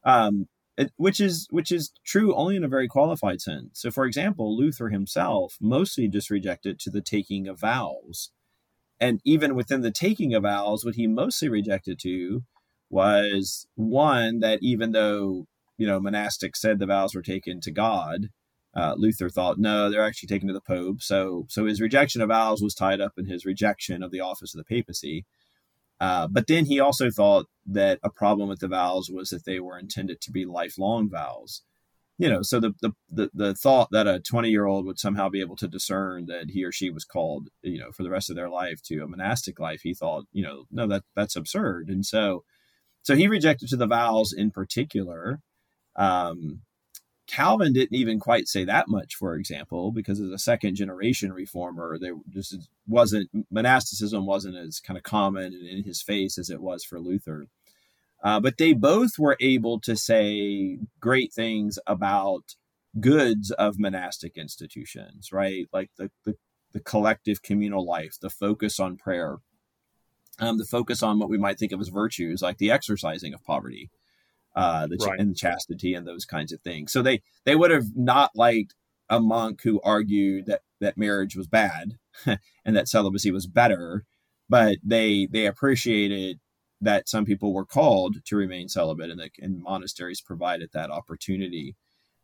Um, 0.04 0.48
it, 0.78 0.92
which 0.96 1.20
is 1.20 1.48
which 1.52 1.72
is 1.72 1.92
true 2.06 2.34
only 2.36 2.56
in 2.56 2.64
a 2.64 2.70
very 2.70 2.88
qualified 2.88 3.42
sense. 3.42 3.82
So 3.82 3.92
for 3.92 4.06
example 4.06 4.56
luther 4.56 4.90
himself 4.90 5.58
mostly 5.60 6.08
just 6.08 6.30
rejected 6.30 6.80
to 6.80 6.90
the 6.90 7.02
taking 7.02 7.48
of 7.48 7.60
vows. 7.60 8.32
And 9.00 9.22
even 9.24 9.54
within 9.54 9.82
the 9.82 9.92
taking 9.92 10.34
of 10.34 10.44
vows 10.44 10.86
what 10.86 10.96
he 10.96 11.06
mostly 11.08 11.50
rejected 11.50 12.00
to 12.00 12.44
was 12.90 13.68
one 13.76 14.40
that 14.40 14.60
even 14.62 14.92
though 14.92 15.48
you 15.78 15.86
know 15.86 16.00
monastics 16.00 16.58
said 16.58 16.80
the 16.80 16.86
vows 16.86 17.14
were 17.14 17.22
taken 17.22 17.60
to 17.62 17.72
god 17.72 18.30
uh, 18.78 18.94
Luther 18.96 19.28
thought, 19.28 19.58
no, 19.58 19.90
they're 19.90 20.06
actually 20.06 20.28
taken 20.28 20.48
to 20.48 20.54
the 20.54 20.62
Pope. 20.62 21.02
So, 21.02 21.48
so 21.50 21.66
his 21.66 21.82
rejection 21.82 22.22
of 22.22 22.30
vows 22.30 22.62
was 22.62 22.76
tied 22.76 23.02
up 23.02 23.14
in 23.18 23.26
his 23.26 23.44
rejection 23.44 24.04
of 24.04 24.12
the 24.12 24.22
office 24.22 24.54
of 24.54 24.60
the 24.60 24.76
papacy. 24.76 25.26
Uh, 26.00 26.28
but 26.28 26.46
then 26.46 26.66
he 26.66 26.80
also 26.80 27.10
thought 27.10 27.48
that 27.66 28.00
a 28.04 28.12
problem 28.12 28.48
with 28.48 28.60
the 28.60 28.68
vows 28.68 29.10
was 29.12 29.30
that 29.30 29.46
they 29.46 29.60
were 29.60 29.80
intended 29.80 30.22
to 30.22 30.32
be 30.32 30.46
lifelong 30.46 31.10
vows. 31.10 31.64
You 32.20 32.30
know, 32.30 32.42
so 32.44 32.60
the 32.60 32.74
the 32.82 32.92
the, 33.10 33.30
the 33.34 33.56
thought 33.56 33.90
that 33.92 34.08
a 34.08 34.20
20 34.20 34.50
year 34.50 34.66
old 34.66 34.86
would 34.86 35.00
somehow 35.00 35.30
be 35.30 35.42
able 35.42 35.56
to 35.58 35.68
discern 35.68 36.28
that 36.28 36.52
he 36.52 36.64
or 36.64 36.72
she 36.72 36.90
was 36.92 37.04
called, 37.04 37.50
you 37.62 37.80
know, 37.80 37.92
for 37.92 38.04
the 38.04 38.10
rest 38.10 38.30
of 38.30 38.36
their 38.36 38.50
life 38.50 38.82
to 38.86 39.00
a 39.02 39.08
monastic 39.08 39.60
life, 39.60 39.82
he 39.82 39.94
thought, 39.94 40.26
you 40.32 40.44
know, 40.44 40.66
no, 40.72 40.88
that 40.88 41.04
that's 41.16 41.36
absurd. 41.36 41.90
And 41.90 42.06
so, 42.06 42.44
so 43.02 43.16
he 43.16 43.28
rejected 43.28 43.70
to 43.70 43.76
the 43.76 43.88
vows 43.88 44.34
in 44.34 44.52
particular. 44.52 45.42
Um, 45.96 46.62
Calvin 47.28 47.74
didn't 47.74 47.96
even 47.96 48.20
quite 48.20 48.48
say 48.48 48.64
that 48.64 48.88
much, 48.88 49.16
for 49.16 49.36
example, 49.36 49.92
because 49.92 50.20
as 50.20 50.32
a 50.32 50.38
second 50.38 50.76
generation 50.76 51.34
reformer, 51.34 51.98
there 52.00 52.16
just 52.30 52.70
wasn't 52.88 53.30
monasticism 53.52 54.26
wasn't 54.26 54.56
as 54.56 54.80
kind 54.80 54.98
of 54.98 55.04
common 55.04 55.54
in 55.54 55.84
his 55.84 56.02
face 56.02 56.38
as 56.38 56.50
it 56.50 56.62
was 56.62 56.86
for 56.86 57.00
Luther. 57.00 57.48
Uh, 58.24 58.40
but 58.40 58.58
they 58.58 58.74
both 58.74 59.20
were 59.20 59.38
able 59.40 59.80
to 59.82 59.96
say 59.96 60.80
great 61.00 61.34
things 61.34 61.78
about 61.86 62.56
goods 63.00 63.52
of 63.52 63.78
monastic 63.78 64.38
institutions, 64.38 65.32
right? 65.32 65.68
Like 65.72 65.92
the, 65.98 66.10
the, 66.24 66.36
the 66.72 66.80
collective 66.80 67.42
communal 67.42 67.86
life, 67.86 68.18
the 68.20 68.30
focus 68.30 68.80
on 68.80 68.98
prayer, 68.98 69.38
um, 70.40 70.58
the 70.58 70.66
focus 70.66 71.04
on 71.04 71.20
what 71.20 71.30
we 71.30 71.38
might 71.38 71.60
think 71.60 71.74
of 71.74 71.82
as 71.82 71.90
virtues, 71.90 72.42
like 72.42 72.58
the 72.58 72.72
exercising 72.72 73.34
of 73.34 73.44
poverty 73.44 73.92
uh, 74.58 74.88
the 74.88 74.98
ch- 74.98 75.06
right. 75.06 75.20
and 75.20 75.38
chastity 75.38 75.94
and 75.94 76.08
those 76.08 76.26
kinds 76.26 76.52
of 76.52 76.60
things. 76.62 76.92
So 76.92 77.04
they 77.04 77.22
they 77.46 77.56
would 77.56 77.70
have 77.70 77.96
not 77.96 78.32
liked 78.36 78.74
a 79.08 79.20
monk 79.20 79.62
who 79.62 79.80
argued 79.84 80.48
that 80.48 80.62
that 80.82 80.98
marriage 80.98 81.36
was 81.36 81.48
bad 81.48 81.94
and 82.26 82.76
that 82.76 82.90
celibacy 82.90 83.30
was 83.30 83.46
better, 83.46 84.04
but 84.50 84.78
they 84.84 85.28
they 85.32 85.46
appreciated 85.46 86.40
that 86.82 87.08
some 87.08 87.24
people 87.24 87.54
were 87.54 87.66
called 87.66 88.18
to 88.26 88.36
remain 88.36 88.68
celibate 88.68 89.12
and, 89.12 89.20
that, 89.20 89.32
and 89.40 89.62
monasteries 89.62 90.22
provided 90.22 90.70
that 90.74 90.90
opportunity. 90.90 91.76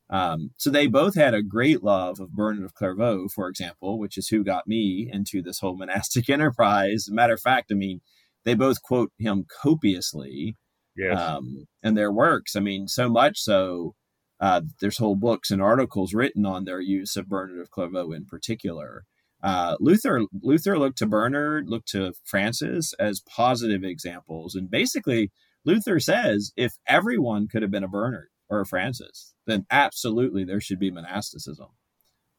Um, 0.10 0.52
so 0.58 0.69
they 0.69 0.88
both 0.88 1.15
had 1.15 1.34
a 1.34 1.41
great 1.41 1.84
love 1.84 2.19
of 2.19 2.34
Bernard 2.34 2.65
of 2.65 2.74
Clairvaux, 2.74 3.30
for 3.30 3.48
example, 3.48 3.98
which 3.98 4.17
is 4.17 4.28
who 4.28 4.43
got 4.43 4.67
me 4.67 5.10
into 5.12 5.41
this 5.43 5.60
whole 5.60 5.76
monastic 5.78 6.30
enterprise. 6.32 7.10
Matter 7.12 7.34
of 7.34 7.41
fact, 7.41 7.72
I 7.72 7.76
mean, 7.76 8.02
they 8.43 8.56
both 8.56 8.82
quote 8.82 9.12
him 9.19 9.46
copiously 9.62 10.56
yes. 10.95 11.19
um, 11.19 11.65
and 11.82 11.97
their 11.97 12.12
works. 12.12 12.56
I 12.56 12.60
mean, 12.60 12.88
so 12.88 13.10
much 13.10 13.39
so 13.39 13.95
uh, 14.39 14.62
there's 14.82 14.97
whole 14.97 15.15
books 15.15 15.51
and 15.51 15.62
articles 15.62 16.13
written 16.13 16.45
on 16.45 16.65
their 16.65 16.82
use 16.82 17.15
of 17.15 17.29
Bernard 17.29 17.60
of 17.60 17.71
Clairvaux 17.71 18.12
in 18.12 18.25
particular. 18.25 19.06
Uh, 19.41 19.75
Luther 19.79 20.21
Luther 20.41 20.77
looked 20.77 20.97
to 20.99 21.06
Bernard, 21.06 21.69
looked 21.69 21.89
to 21.89 22.13
Francis 22.23 22.93
as 22.99 23.21
positive 23.21 23.84
examples, 23.84 24.56
and 24.56 24.71
basically 24.71 25.32
Luther 25.65 25.99
says 25.99 26.51
if 26.56 26.73
everyone 26.88 27.47
could 27.47 27.62
have 27.62 27.71
been 27.71 27.84
a 27.84 27.89
Bernard 27.89 28.29
or 28.49 28.62
a 28.62 28.65
Francis, 28.65 29.34
then 29.45 29.65
absolutely 29.71 30.43
there 30.43 30.62
should 30.62 30.79
be 30.79 30.91
monasticism. 30.91 31.67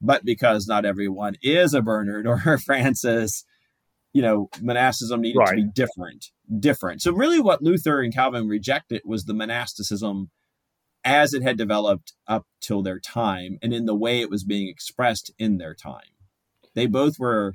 But 0.00 0.24
because 0.24 0.66
not 0.66 0.84
everyone 0.84 1.36
is 1.42 1.72
a 1.74 1.82
Bernard 1.82 2.26
or 2.26 2.42
a 2.46 2.58
Francis, 2.58 3.44
you 4.14 4.22
know, 4.22 4.48
monasticism 4.62 5.20
needed 5.20 5.38
right. 5.40 5.50
to 5.50 5.57
be 5.57 5.64
different, 5.64 6.31
different. 6.61 7.03
So 7.03 7.12
really 7.12 7.40
what 7.40 7.62
Luther 7.62 8.00
and 8.00 8.14
Calvin 8.14 8.48
rejected 8.48 9.03
was 9.05 9.24
the 9.24 9.35
monasticism 9.35 10.31
as 11.05 11.35
it 11.35 11.42
had 11.42 11.59
developed 11.59 12.14
up 12.27 12.46
till 12.61 12.81
their 12.81 13.00
time 13.00 13.59
and 13.61 13.74
in 13.74 13.85
the 13.85 13.94
way 13.94 14.20
it 14.20 14.31
was 14.31 14.44
being 14.44 14.68
expressed 14.68 15.33
in 15.37 15.59
their 15.59 15.74
time. 15.74 16.14
They 16.74 16.87
both 16.87 17.18
were 17.18 17.55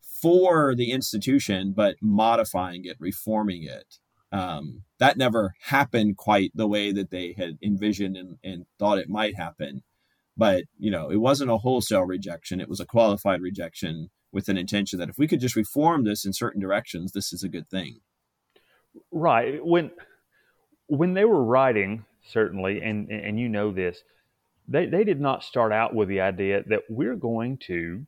for 0.00 0.74
the 0.76 0.92
institution, 0.92 1.72
but 1.76 1.96
modifying 2.00 2.84
it, 2.84 2.96
reforming 3.00 3.64
it. 3.64 3.98
Um, 4.32 4.84
that 4.98 5.18
never 5.18 5.54
happened 5.64 6.16
quite 6.16 6.52
the 6.54 6.68
way 6.68 6.92
that 6.92 7.10
they 7.10 7.34
had 7.36 7.58
envisioned 7.60 8.16
and, 8.16 8.38
and 8.44 8.66
thought 8.78 8.98
it 8.98 9.08
might 9.08 9.36
happen. 9.36 9.82
But, 10.36 10.64
you 10.78 10.90
know, 10.90 11.10
it 11.10 11.16
wasn't 11.16 11.50
a 11.50 11.58
wholesale 11.58 12.04
rejection, 12.04 12.60
it 12.60 12.68
was 12.68 12.80
a 12.80 12.86
qualified 12.86 13.40
rejection 13.40 14.10
with 14.32 14.48
an 14.48 14.56
intention 14.56 14.98
that 14.98 15.08
if 15.08 15.18
we 15.18 15.28
could 15.28 15.40
just 15.40 15.56
reform 15.56 16.04
this 16.04 16.24
in 16.24 16.32
certain 16.32 16.60
directions, 16.60 17.12
this 17.12 17.32
is 17.32 17.42
a 17.42 17.48
good 17.48 17.68
thing. 17.68 18.00
Right. 19.10 19.64
When 19.64 19.90
when 20.88 21.14
they 21.14 21.24
were 21.24 21.42
writing, 21.42 22.04
certainly, 22.28 22.80
and 22.82 23.10
and 23.10 23.38
you 23.38 23.48
know 23.48 23.72
this, 23.72 24.02
they 24.68 24.86
they 24.86 25.04
did 25.04 25.20
not 25.20 25.44
start 25.44 25.72
out 25.72 25.94
with 25.94 26.08
the 26.08 26.20
idea 26.20 26.62
that 26.68 26.82
we're 26.88 27.16
going 27.16 27.58
to 27.66 28.06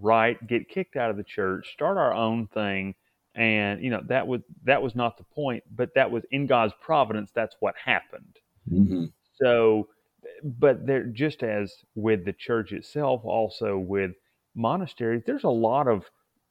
write, 0.00 0.46
get 0.46 0.68
kicked 0.68 0.96
out 0.96 1.10
of 1.10 1.16
the 1.16 1.24
church, 1.24 1.72
start 1.72 1.96
our 1.96 2.14
own 2.14 2.46
thing, 2.48 2.94
and 3.34 3.82
you 3.82 3.90
know 3.90 4.02
that 4.06 4.26
was 4.26 4.40
that 4.64 4.82
was 4.82 4.94
not 4.94 5.18
the 5.18 5.24
point, 5.24 5.62
but 5.74 5.90
that 5.94 6.10
was 6.10 6.24
in 6.30 6.46
God's 6.46 6.74
providence. 6.80 7.30
That's 7.34 7.56
what 7.60 7.74
happened. 7.82 8.38
Mm-hmm. 8.70 9.06
So, 9.34 9.88
but 10.42 10.86
there, 10.86 11.04
just 11.04 11.42
as 11.42 11.72
with 11.94 12.24
the 12.24 12.32
church 12.32 12.72
itself, 12.72 13.22
also 13.24 13.78
with 13.78 14.12
monasteries, 14.58 15.22
there's 15.24 15.44
a 15.44 15.48
lot 15.48 15.88
of 15.88 16.04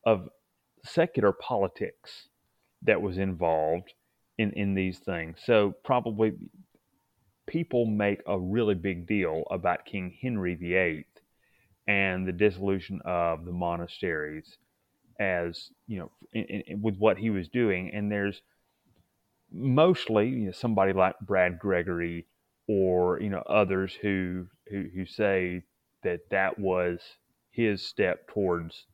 of 0.05 0.29
secular 0.83 1.33
politics 1.33 2.29
that 2.83 3.01
was 3.01 3.17
involved 3.17 3.93
in 4.37 4.51
in 4.53 4.73
these 4.73 4.99
things. 4.99 5.37
So 5.43 5.75
probably 5.83 6.33
people 7.47 7.85
make 7.85 8.21
a 8.27 8.39
really 8.39 8.75
big 8.75 9.07
deal 9.07 9.43
about 9.51 9.85
King 9.85 10.15
Henry 10.21 10.55
VIII 10.55 11.05
and 11.87 12.27
the 12.27 12.33
dissolution 12.33 12.99
of 13.05 13.45
the 13.45 13.51
monasteries 13.51 14.57
as 15.19 15.69
you 15.87 15.99
know 15.99 16.11
in, 16.33 16.43
in, 16.43 16.81
with 16.81 16.97
what 16.97 17.17
he 17.17 17.29
was 17.29 17.47
doing 17.47 17.89
and 17.93 18.11
there's 18.11 18.41
mostly 19.51 20.27
you 20.27 20.45
know, 20.45 20.51
somebody 20.51 20.93
like 20.93 21.15
Brad 21.21 21.57
Gregory 21.57 22.27
or 22.67 23.19
you 23.21 23.29
know 23.29 23.43
others 23.47 23.93
who, 24.01 24.47
who 24.69 24.85
who 24.93 25.05
say 25.05 25.63
that 26.03 26.29
that 26.29 26.59
was 26.59 26.99
his 27.57 27.81
step 27.81 28.27
towards 28.27 28.85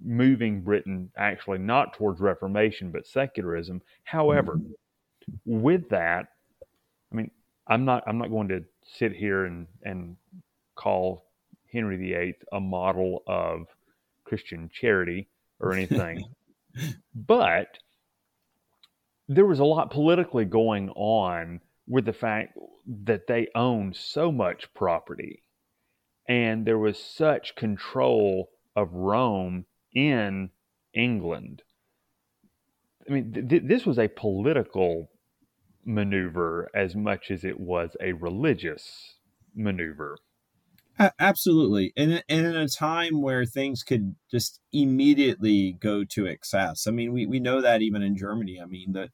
moving 0.00 0.60
Britain 0.62 1.10
actually 1.16 1.58
not 1.58 1.94
towards 1.94 2.20
Reformation 2.20 2.92
but 2.92 3.08
secularism. 3.08 3.82
However, 4.04 4.54
mm-hmm. 4.54 5.62
with 5.62 5.88
that, 5.88 6.28
I 7.12 7.16
mean, 7.16 7.30
I'm 7.66 7.84
not 7.84 8.04
I'm 8.06 8.18
not 8.18 8.30
going 8.30 8.48
to 8.48 8.64
sit 8.84 9.12
here 9.12 9.46
and 9.46 9.66
and 9.82 10.16
call 10.76 11.26
Henry 11.72 11.96
VIII 11.96 12.36
a 12.52 12.60
model 12.60 13.24
of 13.26 13.66
Christian 14.22 14.70
charity 14.72 15.28
or 15.58 15.72
anything, 15.72 16.24
but 17.14 17.78
there 19.28 19.46
was 19.46 19.58
a 19.58 19.64
lot 19.64 19.90
politically 19.90 20.44
going 20.44 20.90
on 20.90 21.60
with 21.88 22.04
the 22.04 22.12
fact 22.12 22.56
that 23.04 23.26
they 23.26 23.48
owned 23.56 23.96
so 23.96 24.30
much 24.30 24.72
property 24.72 25.42
and 26.28 26.66
there 26.66 26.78
was 26.78 26.98
such 26.98 27.54
control 27.54 28.50
of 28.74 28.92
Rome 28.92 29.66
in 29.94 30.50
England. 30.92 31.62
I 33.08 33.12
mean, 33.12 33.46
th- 33.48 33.62
this 33.64 33.86
was 33.86 33.98
a 33.98 34.08
political 34.08 35.10
maneuver 35.84 36.68
as 36.74 36.96
much 36.96 37.30
as 37.30 37.44
it 37.44 37.60
was 37.60 37.96
a 38.00 38.12
religious 38.12 39.14
maneuver. 39.54 40.18
Absolutely. 41.18 41.92
And, 41.96 42.24
and 42.28 42.46
in 42.46 42.56
a 42.56 42.68
time 42.68 43.20
where 43.20 43.44
things 43.44 43.82
could 43.82 44.16
just 44.30 44.60
immediately 44.72 45.76
go 45.78 46.04
to 46.04 46.26
excess. 46.26 46.86
I 46.86 46.90
mean, 46.90 47.12
we, 47.12 47.26
we 47.26 47.38
know 47.38 47.60
that 47.60 47.82
even 47.82 48.02
in 48.02 48.16
Germany. 48.16 48.58
I 48.60 48.66
mean, 48.66 48.92
that, 48.92 49.10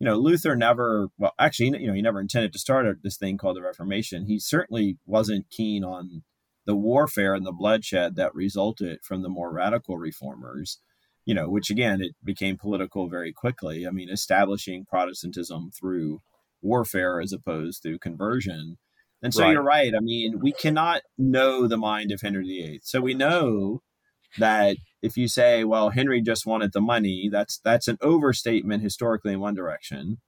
you 0.00 0.04
know, 0.04 0.16
Luther 0.16 0.56
never, 0.56 1.08
well, 1.16 1.32
actually, 1.38 1.80
you 1.80 1.86
know, 1.86 1.94
he 1.94 2.02
never 2.02 2.20
intended 2.20 2.52
to 2.52 2.58
start 2.58 2.86
this 3.02 3.16
thing 3.16 3.38
called 3.38 3.56
the 3.56 3.62
Reformation. 3.62 4.26
He 4.26 4.40
certainly 4.40 4.98
wasn't 5.06 5.48
keen 5.48 5.84
on 5.84 6.24
the 6.64 6.76
warfare 6.76 7.34
and 7.34 7.44
the 7.44 7.52
bloodshed 7.52 8.16
that 8.16 8.34
resulted 8.34 9.00
from 9.02 9.22
the 9.22 9.28
more 9.28 9.52
radical 9.52 9.98
reformers, 9.98 10.78
you 11.24 11.34
know, 11.34 11.48
which 11.48 11.70
again, 11.70 12.00
it 12.00 12.14
became 12.22 12.56
political 12.56 13.08
very 13.08 13.32
quickly. 13.32 13.86
I 13.86 13.90
mean, 13.90 14.08
establishing 14.08 14.84
Protestantism 14.84 15.70
through 15.70 16.20
warfare 16.60 17.20
as 17.20 17.32
opposed 17.32 17.82
to 17.82 17.98
conversion. 17.98 18.78
And 19.22 19.32
so 19.32 19.42
right. 19.42 19.52
you're 19.52 19.62
right. 19.62 19.92
I 19.94 20.00
mean, 20.00 20.40
we 20.40 20.52
cannot 20.52 21.02
know 21.16 21.66
the 21.66 21.76
mind 21.76 22.10
of 22.10 22.20
Henry 22.20 22.44
VIII. 22.44 22.80
So 22.82 23.00
we 23.00 23.14
know 23.14 23.82
that 24.38 24.76
if 25.02 25.16
you 25.16 25.28
say, 25.28 25.64
well, 25.64 25.90
Henry 25.90 26.20
just 26.20 26.46
wanted 26.46 26.72
the 26.72 26.80
money, 26.80 27.28
that's 27.30 27.58
that's 27.58 27.88
an 27.88 27.98
overstatement 28.00 28.82
historically 28.82 29.32
in 29.32 29.40
one 29.40 29.54
direction. 29.54 30.18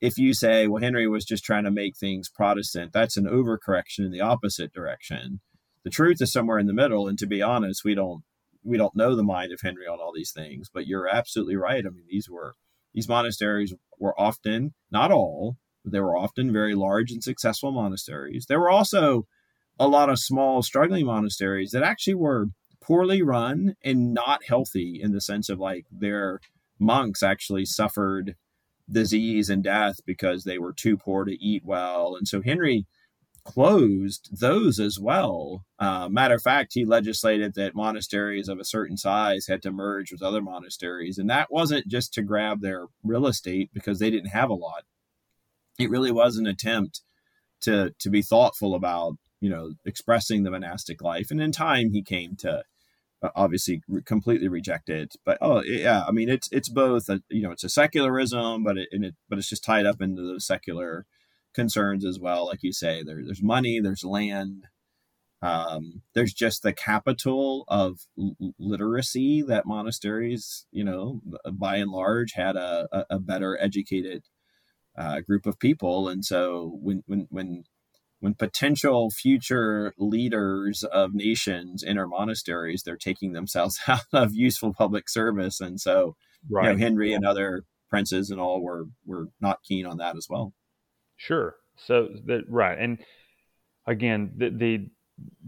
If 0.00 0.18
you 0.18 0.34
say, 0.34 0.66
well, 0.66 0.82
Henry 0.82 1.08
was 1.08 1.24
just 1.24 1.44
trying 1.44 1.64
to 1.64 1.70
make 1.70 1.96
things 1.96 2.28
Protestant, 2.28 2.92
that's 2.92 3.16
an 3.16 3.24
overcorrection 3.24 4.00
in 4.00 4.10
the 4.10 4.20
opposite 4.20 4.72
direction. 4.72 5.40
The 5.84 5.90
truth 5.90 6.20
is 6.20 6.32
somewhere 6.32 6.58
in 6.58 6.66
the 6.66 6.72
middle, 6.72 7.06
and 7.06 7.18
to 7.18 7.26
be 7.26 7.42
honest, 7.42 7.84
we 7.84 7.94
don't 7.94 8.24
we 8.62 8.78
don't 8.78 8.96
know 8.96 9.14
the 9.14 9.22
mind 9.22 9.52
of 9.52 9.60
Henry 9.60 9.86
on 9.86 10.00
all 10.00 10.12
these 10.14 10.32
things. 10.32 10.70
But 10.72 10.86
you're 10.86 11.06
absolutely 11.06 11.56
right. 11.56 11.84
I 11.86 11.90
mean, 11.90 12.06
these 12.08 12.28
were 12.28 12.54
these 12.94 13.08
monasteries 13.08 13.74
were 13.98 14.18
often, 14.18 14.72
not 14.90 15.10
all, 15.10 15.56
they 15.84 16.00
were 16.00 16.16
often 16.16 16.52
very 16.52 16.74
large 16.74 17.10
and 17.10 17.22
successful 17.22 17.70
monasteries. 17.72 18.46
There 18.48 18.60
were 18.60 18.70
also 18.70 19.26
a 19.78 19.88
lot 19.88 20.08
of 20.08 20.18
small, 20.18 20.62
struggling 20.62 21.06
monasteries 21.06 21.72
that 21.72 21.82
actually 21.82 22.14
were 22.14 22.46
poorly 22.80 23.22
run 23.22 23.74
and 23.84 24.14
not 24.14 24.44
healthy 24.44 25.00
in 25.02 25.12
the 25.12 25.20
sense 25.20 25.48
of 25.48 25.58
like 25.58 25.86
their 25.90 26.40
monks 26.78 27.22
actually 27.22 27.64
suffered 27.64 28.36
disease 28.90 29.48
and 29.48 29.64
death 29.64 29.96
because 30.06 30.44
they 30.44 30.58
were 30.58 30.72
too 30.72 30.96
poor 30.96 31.24
to 31.24 31.42
eat 31.42 31.62
well. 31.64 32.14
And 32.16 32.28
so 32.28 32.42
Henry 32.42 32.86
closed 33.44 34.40
those 34.40 34.80
as 34.80 34.98
well. 34.98 35.64
Uh, 35.78 36.08
matter 36.08 36.34
of 36.34 36.42
fact, 36.42 36.72
he 36.74 36.84
legislated 36.84 37.54
that 37.54 37.74
monasteries 37.74 38.48
of 38.48 38.58
a 38.58 38.64
certain 38.64 38.96
size 38.96 39.46
had 39.46 39.62
to 39.62 39.70
merge 39.70 40.10
with 40.10 40.22
other 40.22 40.40
monasteries. 40.40 41.18
And 41.18 41.28
that 41.30 41.52
wasn't 41.52 41.86
just 41.86 42.14
to 42.14 42.22
grab 42.22 42.60
their 42.60 42.86
real 43.02 43.26
estate 43.26 43.70
because 43.72 43.98
they 43.98 44.10
didn't 44.10 44.30
have 44.30 44.50
a 44.50 44.54
lot. 44.54 44.84
It 45.78 45.90
really 45.90 46.12
was 46.12 46.36
an 46.36 46.46
attempt 46.46 47.02
to 47.62 47.94
to 47.98 48.10
be 48.10 48.22
thoughtful 48.22 48.74
about 48.74 49.14
you 49.40 49.50
know 49.50 49.72
expressing 49.84 50.42
the 50.42 50.50
monastic 50.50 51.02
life. 51.02 51.30
And 51.30 51.40
in 51.40 51.52
time, 51.52 51.90
he 51.90 52.02
came 52.02 52.36
to 52.36 52.62
uh, 53.22 53.30
obviously 53.34 53.82
re- 53.88 54.02
completely 54.02 54.48
reject 54.48 54.88
it. 54.88 55.16
But 55.24 55.38
oh 55.40 55.62
yeah, 55.64 56.04
I 56.06 56.12
mean 56.12 56.28
it's 56.28 56.48
it's 56.52 56.68
both 56.68 57.08
a, 57.08 57.22
you 57.28 57.42
know 57.42 57.50
it's 57.50 57.64
a 57.64 57.68
secularism, 57.68 58.62
but 58.62 58.78
it, 58.78 58.88
it 58.92 59.14
but 59.28 59.38
it's 59.38 59.48
just 59.48 59.64
tied 59.64 59.86
up 59.86 60.00
into 60.00 60.22
the 60.22 60.40
secular 60.40 61.06
concerns 61.54 62.04
as 62.04 62.18
well. 62.18 62.46
Like 62.46 62.62
you 62.62 62.72
say, 62.72 63.02
there, 63.02 63.20
there's 63.24 63.42
money, 63.42 63.80
there's 63.80 64.04
land, 64.04 64.66
um, 65.44 66.00
there's 66.14 66.32
just 66.32 66.62
the 66.62 66.72
capital 66.72 67.64
of 67.68 67.98
literacy 68.58 69.42
that 69.42 69.66
monasteries, 69.66 70.66
you 70.70 70.84
know, 70.84 71.20
by 71.52 71.76
and 71.76 71.90
large, 71.90 72.32
had 72.32 72.56
a, 72.56 73.06
a, 73.10 73.18
better 73.18 73.58
educated 73.60 74.22
uh, 74.96 75.20
group 75.20 75.44
of 75.44 75.58
people, 75.58 76.08
and 76.08 76.24
so 76.24 76.78
when 76.80 77.02
when 77.06 77.26
when 77.28 77.64
when 78.20 78.32
potential 78.32 79.10
future 79.10 79.92
leaders 79.98 80.82
of 80.82 81.12
nations 81.12 81.84
enter 81.84 82.08
monasteries, 82.08 82.82
they're 82.82 82.96
taking 82.96 83.34
themselves 83.34 83.80
out 83.86 84.06
of 84.14 84.34
useful 84.34 84.72
public 84.72 85.10
service. 85.10 85.60
And 85.60 85.78
so, 85.78 86.16
right. 86.50 86.68
you 86.68 86.72
know, 86.72 86.78
Henry 86.78 87.12
and 87.12 87.26
other 87.26 87.64
princes 87.90 88.30
and 88.30 88.40
all 88.40 88.62
were 88.62 88.86
were 89.04 89.26
not 89.42 89.62
keen 89.62 89.84
on 89.84 89.98
that 89.98 90.16
as 90.16 90.26
well. 90.30 90.54
Sure. 91.16 91.56
So 91.76 92.08
that 92.26 92.44
right, 92.48 92.78
and 92.78 92.98
again, 93.86 94.32
the 94.36 94.50
the, 94.50 94.90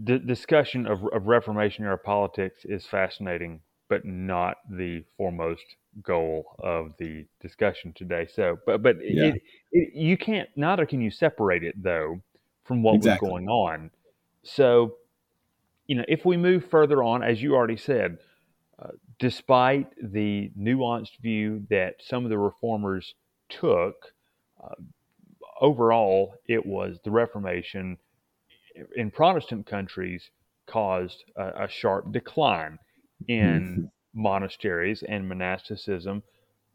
the 0.03 0.19
discussion 0.19 0.85
of, 0.85 0.99
of 1.13 1.27
Reformation 1.27 1.85
era 1.85 1.97
politics 1.97 2.65
is 2.65 2.85
fascinating, 2.85 3.61
but 3.89 4.05
not 4.05 4.57
the 4.69 5.03
foremost 5.17 5.63
goal 6.03 6.55
of 6.59 6.91
the 6.99 7.25
discussion 7.41 7.93
today. 7.93 8.27
So, 8.33 8.57
but 8.65 8.81
but 8.83 8.97
yeah. 9.01 9.27
it, 9.27 9.41
it, 9.71 9.93
you 9.93 10.17
can't. 10.17 10.49
Neither 10.55 10.85
can 10.85 11.01
you 11.01 11.11
separate 11.11 11.63
it 11.63 11.81
though 11.81 12.21
from 12.63 12.83
what 12.83 12.95
exactly. 12.95 13.25
was 13.25 13.31
going 13.31 13.47
on. 13.47 13.89
So, 14.43 14.95
you 15.87 15.95
know, 15.95 16.05
if 16.07 16.25
we 16.25 16.37
move 16.37 16.69
further 16.69 17.01
on, 17.03 17.23
as 17.23 17.41
you 17.41 17.55
already 17.55 17.77
said, 17.77 18.17
uh, 18.79 18.89
despite 19.19 19.87
the 20.01 20.51
nuanced 20.59 21.17
view 21.21 21.65
that 21.69 21.95
some 21.99 22.25
of 22.25 22.29
the 22.29 22.37
reformers 22.37 23.15
took, 23.49 23.95
uh, 24.63 24.75
overall, 25.61 26.35
it 26.47 26.65
was 26.65 26.99
the 27.03 27.11
Reformation 27.11 27.97
in 28.95 29.11
Protestant 29.11 29.65
countries 29.65 30.29
caused 30.67 31.23
a, 31.35 31.63
a 31.63 31.67
sharp 31.69 32.11
decline 32.11 32.77
in 33.27 33.61
mm-hmm. 33.61 34.21
monasteries 34.21 35.03
and 35.07 35.27
monasticism. 35.27 36.23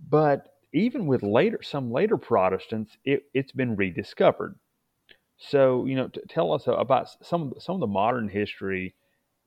But 0.09 0.55
even 0.73 1.07
with 1.07 1.23
later 1.23 1.61
some 1.63 1.93
later 1.93 2.17
Protestants, 2.17 2.97
it, 3.05 3.25
it's 3.35 3.53
been 3.53 3.77
rediscovered. 3.77 4.57
So, 5.39 5.87
you 5.87 5.97
know, 5.97 6.09
tell 6.29 6.53
us 6.53 6.65
about 6.67 7.09
some 7.23 7.53
some 7.59 7.75
of 7.75 7.81
the 7.81 7.87
modern 7.87 8.29
history, 8.29 8.95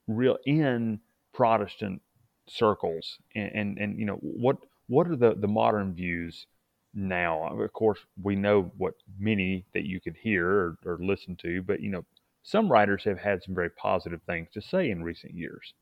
real 0.07 0.37
in 0.45 0.99
Protestant 1.33 2.01
circles, 2.47 3.17
and, 3.33 3.51
and, 3.53 3.77
and 3.77 3.99
you 3.99 4.05
know 4.05 4.17
what 4.21 4.57
what 4.87 5.07
are 5.07 5.15
the 5.15 5.35
the 5.35 5.47
modern 5.47 5.93
views 5.93 6.47
now? 6.95 7.61
Of 7.61 7.73
course, 7.73 7.99
we 8.21 8.35
know 8.35 8.71
what 8.77 8.95
many 9.19 9.65
that 9.73 9.85
you 9.85 9.99
could 9.99 10.17
hear 10.17 10.49
or, 10.49 10.77
or 10.85 10.97
listen 10.99 11.35
to, 11.41 11.61
but 11.61 11.81
you 11.81 11.89
know, 11.89 12.05
some 12.43 12.71
writers 12.71 13.03
have 13.03 13.19
had 13.19 13.43
some 13.43 13.55
very 13.55 13.69
positive 13.71 14.21
things 14.23 14.49
to 14.53 14.61
say 14.61 14.89
in 14.89 15.03
recent 15.03 15.33
years. 15.33 15.73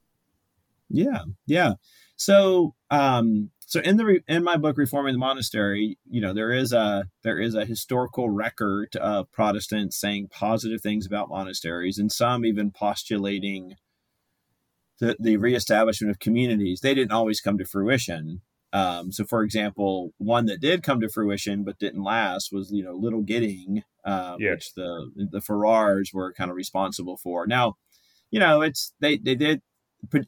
Yeah, 0.90 1.24
yeah. 1.46 1.74
So, 2.16 2.76
um, 2.90 3.50
so 3.74 3.80
in 3.80 3.98
the 3.98 4.22
in 4.28 4.44
my 4.44 4.56
book 4.56 4.78
reforming 4.78 5.14
the 5.14 5.20
monastery 5.20 5.98
you 6.08 6.22
know 6.22 6.34
there 6.34 6.52
is 6.52 6.72
a 6.72 7.06
there 7.24 7.40
is 7.40 7.56
a 7.56 7.66
historical 7.66 8.30
record 8.30 8.96
of 8.98 9.32
protestants 9.32 10.00
saying 10.00 10.28
positive 10.28 10.80
things 10.82 11.08
about 11.08 11.30
monasteries 11.30 11.98
and 11.98 12.12
some 12.12 12.46
even 12.46 12.70
postulating 12.70 13.74
the, 15.00 15.16
the 15.20 15.38
reestablishment 15.38 16.12
of 16.12 16.20
communities 16.20 16.82
they 16.82 16.94
didn't 16.94 17.12
always 17.12 17.42
come 17.42 17.58
to 17.58 17.66
fruition 17.66 18.42
um, 18.74 19.12
so 19.12 19.24
for 19.24 19.44
example 19.44 20.14
one 20.18 20.46
that 20.46 20.60
did 20.60 20.84
come 20.84 21.00
to 21.00 21.08
fruition 21.08 21.64
but 21.64 21.80
didn't 21.80 22.04
last 22.04 22.52
was 22.52 22.72
you 22.72 22.84
know 22.84 22.94
little 22.94 23.22
gidding 23.22 23.84
uh, 24.04 24.36
yes. 24.40 24.52
which 24.52 24.74
the 24.74 25.12
the 25.32 25.42
Ferrars 25.42 26.14
were 26.14 26.34
kind 26.34 26.50
of 26.52 26.58
responsible 26.58 27.16
for 27.16 27.48
now 27.48 27.76
you 28.32 28.40
know 28.40 28.62
it's 28.62 28.94
they 29.00 29.18
they 29.18 29.36
did 29.36 29.62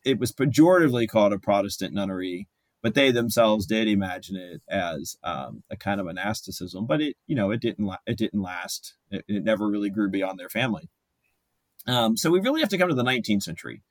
it 0.06 0.20
was 0.20 0.32
pejoratively 0.32 1.08
called 1.08 1.34
a 1.34 1.40
protestant 1.40 1.94
nunnery 1.94 2.48
but 2.86 2.94
they 2.94 3.10
themselves 3.10 3.66
did 3.66 3.88
imagine 3.88 4.36
it 4.36 4.62
as 4.70 5.18
um, 5.24 5.64
a 5.72 5.76
kind 5.76 6.00
of 6.00 6.06
monasticism. 6.06 6.86
But 6.86 7.02
it, 7.02 7.16
you 7.26 7.36
know, 7.36 7.50
it 7.50 7.60
didn't 7.60 7.92
it 8.06 8.16
didn't 8.16 8.44
last. 8.44 8.94
It, 9.10 9.26
it 9.28 9.44
never 9.44 9.68
really 9.68 9.90
grew 9.90 10.08
beyond 10.08 10.38
their 10.38 10.50
family. 10.50 10.88
Um, 11.88 12.16
so 12.16 12.30
we 12.30 12.40
really 12.40 12.60
have 12.60 12.70
to 12.70 12.78
come 12.78 12.90
to 12.90 12.94
the 12.94 13.04
19th 13.04 13.42
century 13.42 13.82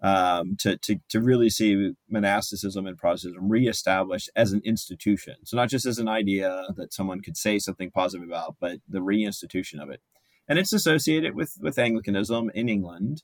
um, 0.00 0.56
to, 0.60 0.76
to 0.78 0.96
to 1.08 1.20
really 1.20 1.50
see 1.50 1.94
monasticism 2.08 2.86
and 2.86 2.96
Protestantism 2.96 3.48
reestablished 3.48 4.30
as 4.36 4.52
an 4.52 4.62
institution. 4.64 5.34
So 5.44 5.56
not 5.56 5.68
just 5.68 5.86
as 5.86 5.98
an 5.98 6.08
idea 6.08 6.66
that 6.76 6.92
someone 6.92 7.20
could 7.20 7.36
say 7.36 7.58
something 7.58 7.90
positive 7.90 8.26
about, 8.26 8.56
but 8.60 8.78
the 8.88 9.00
reinstitution 9.00 9.82
of 9.82 9.90
it. 9.90 10.00
And 10.48 10.58
it's 10.58 10.72
associated 10.72 11.34
with 11.34 11.54
with 11.60 11.78
Anglicanism 11.78 12.50
in 12.54 12.68
England. 12.68 13.22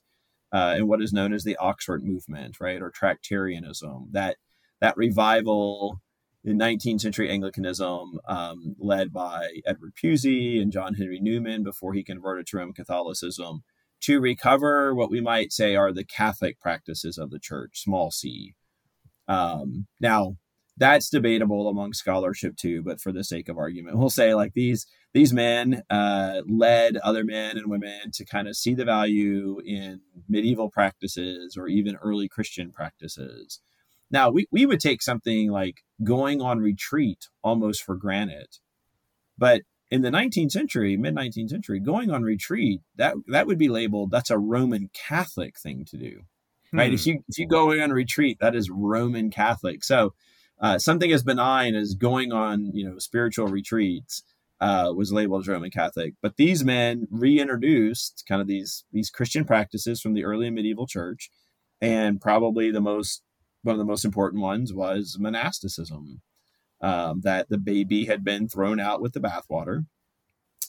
Uh, 0.51 0.75
and 0.77 0.87
what 0.87 1.01
is 1.01 1.11
known 1.11 1.33
as 1.33 1.43
the 1.43 1.57
Oxford 1.57 2.03
movement, 2.03 2.61
right, 2.61 2.81
or 2.81 2.91
Tractarianism, 2.91 4.11
that 4.11 4.37
that 4.79 4.95
revival 4.95 6.01
in 6.43 6.59
19th 6.59 7.01
century 7.01 7.29
Anglicanism, 7.29 8.19
um, 8.27 8.75
led 8.77 9.11
by 9.11 9.61
Edward 9.65 9.93
Pusey 9.95 10.61
and 10.61 10.71
John 10.71 10.93
Henry 10.93 11.19
Newman 11.19 11.63
before 11.63 11.93
he 11.93 12.03
converted 12.03 12.45
to 12.47 12.57
Roman 12.57 12.73
Catholicism, 12.73 13.63
to 14.01 14.19
recover 14.19 14.93
what 14.93 15.09
we 15.09 15.21
might 15.21 15.51
say 15.51 15.75
are 15.75 15.91
the 15.91 16.03
Catholic 16.03 16.59
practices 16.59 17.17
of 17.17 17.31
the 17.31 17.39
church, 17.39 17.81
small 17.81 18.11
c. 18.11 18.53
Um, 19.27 19.87
now, 19.99 20.37
that's 20.77 21.09
debatable 21.09 21.69
among 21.69 21.93
scholarship 21.93 22.57
too, 22.57 22.83
but 22.83 22.99
for 22.99 23.11
the 23.11 23.23
sake 23.23 23.49
of 23.49 23.57
argument, 23.57 23.97
we'll 23.97 24.09
say 24.09 24.33
like 24.33 24.53
these 24.53 24.85
these 25.13 25.31
men 25.31 25.81
uh, 25.89 26.41
led 26.45 26.97
other 26.97 27.23
men 27.23 27.57
and 27.57 27.69
women 27.69 28.11
to 28.13 28.25
kind 28.25 28.49
of 28.49 28.57
see 28.57 28.73
the 28.73 28.83
value 28.83 29.61
in 29.65 30.01
medieval 30.27 30.69
practices 30.69 31.55
or 31.57 31.69
even 31.69 31.95
early 31.95 32.27
Christian 32.27 32.71
practices 32.71 33.61
now, 34.11 34.29
we, 34.29 34.47
we 34.51 34.65
would 34.65 34.79
take 34.79 35.01
something 35.01 35.51
like 35.51 35.83
going 36.03 36.41
on 36.41 36.59
retreat 36.59 37.27
almost 37.43 37.83
for 37.83 37.95
granted. 37.95 38.47
But 39.37 39.63
in 39.91 40.01
the 40.01 40.09
19th 40.09 40.51
century, 40.51 40.97
mid 40.97 41.15
19th 41.15 41.49
century, 41.49 41.79
going 41.79 42.11
on 42.11 42.23
retreat, 42.23 42.81
that, 42.95 43.15
that 43.27 43.47
would 43.47 43.57
be 43.57 43.69
labeled 43.69 44.11
that's 44.11 44.29
a 44.29 44.37
Roman 44.37 44.89
Catholic 44.93 45.57
thing 45.59 45.85
to 45.85 45.97
do. 45.97 46.21
Right? 46.73 46.93
If 46.93 47.03
hmm. 47.03 47.09
you 47.09 47.23
if 47.29 47.37
you 47.37 47.47
go 47.47 47.71
on 47.81 47.91
retreat, 47.91 48.37
that 48.41 48.55
is 48.55 48.69
Roman 48.69 49.29
Catholic. 49.29 49.83
So 49.83 50.13
uh, 50.59 50.77
something 50.77 51.11
as 51.11 51.23
benign 51.23 51.75
as 51.75 51.95
going 51.95 52.31
on, 52.31 52.71
you 52.73 52.89
know, 52.89 52.97
spiritual 52.97 53.47
retreats 53.47 54.23
uh, 54.61 54.91
was 54.95 55.11
labeled 55.11 55.41
as 55.41 55.47
Roman 55.47 55.71
Catholic. 55.71 56.13
But 56.21 56.37
these 56.37 56.63
men 56.63 57.07
reintroduced 57.11 58.23
kind 58.27 58.41
of 58.41 58.47
these 58.47 58.83
these 58.91 59.09
Christian 59.09 59.45
practices 59.45 60.01
from 60.01 60.13
the 60.13 60.25
early 60.25 60.49
medieval 60.49 60.87
church, 60.87 61.29
and 61.81 62.19
probably 62.19 62.71
the 62.71 62.81
most 62.81 63.21
one 63.63 63.73
of 63.73 63.79
the 63.79 63.85
most 63.85 64.05
important 64.05 64.41
ones 64.41 64.73
was 64.73 65.17
monasticism. 65.19 66.21
Um, 66.81 67.21
that 67.21 67.49
the 67.49 67.57
baby 67.57 68.05
had 68.05 68.23
been 68.23 68.47
thrown 68.47 68.79
out 68.79 69.01
with 69.01 69.13
the 69.13 69.21
bathwater, 69.21 69.85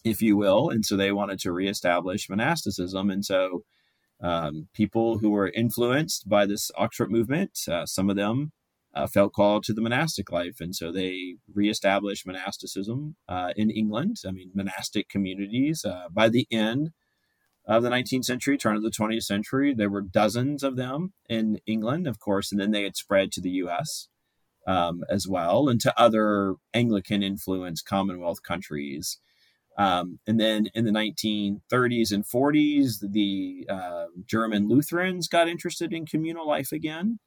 if 0.05 0.23
you 0.23 0.37
will, 0.37 0.71
and 0.71 0.85
so 0.85 0.97
they 0.97 1.13
wanted 1.13 1.41
to 1.41 1.53
reestablish 1.53 2.31
monasticism. 2.31 3.11
And 3.11 3.25
so, 3.25 3.65
um, 4.21 4.69
people 4.73 5.19
who 5.19 5.31
were 5.31 5.49
influenced 5.49 6.29
by 6.29 6.47
this 6.47 6.71
Oxford 6.77 7.11
movement. 7.11 7.59
Uh, 7.71 7.87
some 7.87 8.09
of 8.09 8.17
them 8.17 8.53
uh, 8.95 9.07
felt 9.07 9.35
called 9.35 9.63
to 9.65 9.75
the 9.75 9.83
monastic 9.83 10.33
life, 10.33 10.57
and 10.61 10.75
so 10.75 10.91
they 10.91 11.37
reestablished 11.53 12.27
monasticism 12.27 13.17
uh, 13.29 13.53
in 13.57 13.71
England. 13.71 14.17
I 14.27 14.31
mean, 14.31 14.51
monastic 14.55 15.09
communities. 15.09 15.85
Uh, 15.85 16.09
by 16.11 16.29
the 16.31 16.47
end 16.51 16.91
of 17.67 17.83
the 17.83 17.91
19th 17.91 18.25
century, 18.25 18.57
turn 18.57 18.77
of 18.77 18.83
the 18.83 18.91
20th 18.91 19.25
century, 19.25 19.75
there 19.75 19.91
were 19.91 20.01
dozens 20.01 20.63
of 20.63 20.77
them 20.77 21.13
in 21.29 21.59
England, 21.67 22.07
of 22.07 22.21
course, 22.21 22.51
and 22.51 22.61
then 22.61 22.71
they 22.71 22.85
had 22.85 22.97
spread 22.97 23.33
to 23.33 23.41
the 23.41 23.51
U.S. 23.51 24.09
Um, 24.67 25.05
as 25.09 25.29
well, 25.29 25.69
and 25.69 25.81
to 25.83 25.95
other 25.97 26.57
Anglican 26.75 27.23
influenced 27.23 27.87
Commonwealth 27.87 28.43
countries. 28.43 29.21
Um, 29.79 30.19
and 30.27 30.41
then 30.41 30.67
in 30.75 30.85
the 30.85 30.91
1930s 30.91 32.11
and 32.11 32.25
40s, 32.25 32.95
the 33.01 33.67
uh, 33.69 34.07
German 34.25 34.69
Lutherans 34.69 35.29
got 35.29 35.49
interested 35.49 35.93
in 35.93 36.05
communal 36.05 36.49
life 36.49 36.73
again. 36.73 37.21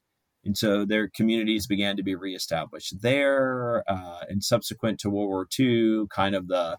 And 0.44 0.58
so 0.58 0.84
their 0.84 1.08
communities 1.08 1.66
began 1.66 1.96
to 1.96 2.02
be 2.02 2.14
reestablished 2.14 3.02
there. 3.02 3.84
Uh, 3.88 4.24
and 4.28 4.42
subsequent 4.42 4.98
to 5.00 5.10
World 5.10 5.28
War 5.28 5.46
II, 5.58 6.06
kind 6.10 6.34
of 6.34 6.48
the 6.48 6.78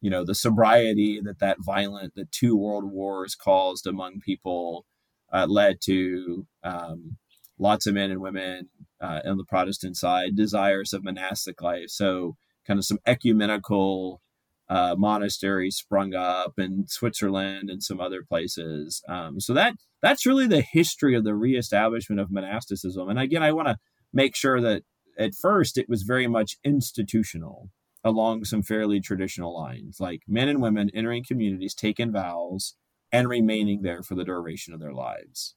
you 0.00 0.10
know 0.10 0.24
the 0.24 0.34
sobriety 0.34 1.20
that 1.20 1.40
that 1.40 1.58
violent 1.60 2.14
the 2.14 2.26
two 2.30 2.56
world 2.56 2.84
wars 2.84 3.34
caused 3.34 3.86
among 3.86 4.20
people 4.20 4.86
uh, 5.32 5.46
led 5.48 5.80
to 5.82 6.46
um, 6.62 7.16
lots 7.58 7.86
of 7.86 7.94
men 7.94 8.10
and 8.10 8.20
women 8.20 8.68
uh, 9.00 9.20
on 9.24 9.36
the 9.36 9.44
protestant 9.44 9.96
side 9.96 10.36
desires 10.36 10.92
of 10.92 11.04
monastic 11.04 11.60
life 11.62 11.88
so 11.88 12.36
kind 12.66 12.78
of 12.78 12.84
some 12.84 12.98
ecumenical 13.06 14.20
uh, 14.68 14.94
monasteries 14.98 15.76
sprung 15.76 16.14
up 16.14 16.58
in 16.58 16.86
Switzerland 16.86 17.70
and 17.70 17.82
some 17.82 18.00
other 18.00 18.22
places. 18.22 19.02
Um, 19.08 19.40
so 19.40 19.54
that 19.54 19.74
that's 20.02 20.26
really 20.26 20.46
the 20.46 20.60
history 20.60 21.16
of 21.16 21.24
the 21.24 21.34
reestablishment 21.34 22.20
of 22.20 22.30
monasticism. 22.30 23.08
And 23.08 23.18
again, 23.18 23.42
I 23.42 23.52
want 23.52 23.68
to 23.68 23.78
make 24.12 24.36
sure 24.36 24.60
that 24.60 24.82
at 25.18 25.34
first 25.34 25.78
it 25.78 25.88
was 25.88 26.02
very 26.02 26.28
much 26.28 26.56
institutional 26.62 27.70
along 28.04 28.44
some 28.44 28.62
fairly 28.62 29.00
traditional 29.00 29.58
lines, 29.58 29.98
like 29.98 30.20
men 30.28 30.48
and 30.48 30.62
women 30.62 30.90
entering 30.94 31.24
communities, 31.26 31.74
taking 31.74 32.12
vows, 32.12 32.74
and 33.10 33.28
remaining 33.28 33.82
there 33.82 34.02
for 34.02 34.14
the 34.14 34.24
duration 34.24 34.72
of 34.72 34.80
their 34.80 34.92
lives. 34.92 35.54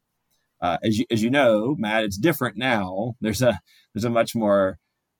Uh, 0.61 0.77
as 0.83 0.99
you 0.99 1.05
as 1.11 1.23
you 1.23 1.29
know, 1.29 1.75
Matt, 1.77 2.03
it's 2.03 2.17
different 2.17 2.57
now. 2.57 3.15
There's 3.21 3.41
a 3.41 3.59
there's 3.93 4.05
a 4.05 4.09
much 4.09 4.35
more 4.35 4.77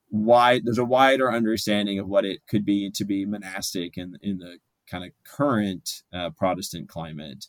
wide 0.10 0.62
there's 0.66 0.78
a 0.78 0.86
wider 0.86 1.32
understanding 1.32 1.98
of 1.98 2.08
what 2.08 2.26
it 2.26 2.42
could 2.48 2.66
be 2.66 2.92
to 2.92 3.06
be 3.06 3.26
monastic 3.26 3.98
in 3.98 4.18
in 4.22 4.38
the 4.40 4.58
kind 4.90 5.06
of 5.06 5.12
current 5.26 5.90
uh, 6.14 6.30
Protestant 6.38 6.90
climate. 6.90 7.46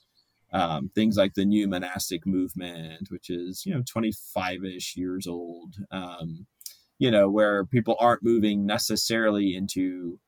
Um, 0.55 0.91
things 0.95 1.17
like 1.17 1.33
the 1.33 1.47
new 1.47 1.67
monastic 1.67 2.27
movement, 2.27 3.09
which 3.11 3.31
is 3.31 3.65
you 3.67 3.75
know 3.75 3.83
25 3.91 4.65
ish 4.65 4.97
years 4.97 5.27
old, 5.27 5.77
um, 5.91 6.47
you 6.99 7.11
know, 7.11 7.29
where 7.29 7.65
people 7.65 7.97
aren't 7.99 8.23
moving 8.23 8.67
necessarily 8.67 9.57
into 9.57 10.19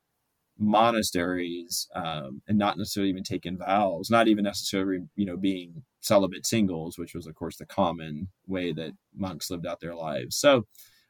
monasteries 0.58 1.88
um, 1.94 2.42
and 2.46 2.58
not 2.58 2.78
necessarily 2.78 3.10
even 3.10 3.24
taking 3.24 3.58
vows, 3.58 4.10
not 4.10 4.28
even 4.28 4.44
necessarily 4.44 5.00
you 5.16 5.26
know 5.26 5.36
being 5.36 5.82
celibate 6.00 6.46
singles, 6.46 6.98
which 6.98 7.14
was 7.14 7.26
of 7.26 7.34
course 7.34 7.56
the 7.56 7.66
common 7.66 8.28
way 8.46 8.72
that 8.72 8.92
monks 9.14 9.50
lived 9.50 9.66
out 9.66 9.80
their 9.80 9.94
lives. 9.94 10.36
So 10.36 10.66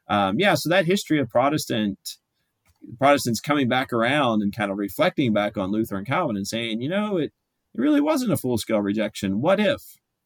um, 0.07 0.39
yeah, 0.39 0.55
so 0.55 0.69
that 0.69 0.85
history 0.85 1.19
of 1.19 1.29
Protestant 1.29 2.17
Protestants 2.97 3.39
coming 3.39 3.67
back 3.67 3.91
around 3.91 4.41
and 4.41 4.55
kind 4.55 4.71
of 4.71 4.77
reflecting 4.77 5.33
back 5.33 5.57
on 5.57 5.71
Luther 5.71 5.97
and 5.97 6.07
Calvin 6.07 6.35
and 6.35 6.47
saying, 6.47 6.81
you 6.81 6.89
know, 6.89 7.17
it, 7.17 7.31
it 7.73 7.79
really 7.81 8.01
wasn't 8.01 8.31
a 8.31 8.37
full 8.37 8.57
scale 8.57 8.81
rejection. 8.81 9.41
What 9.41 9.59
if, 9.59 9.81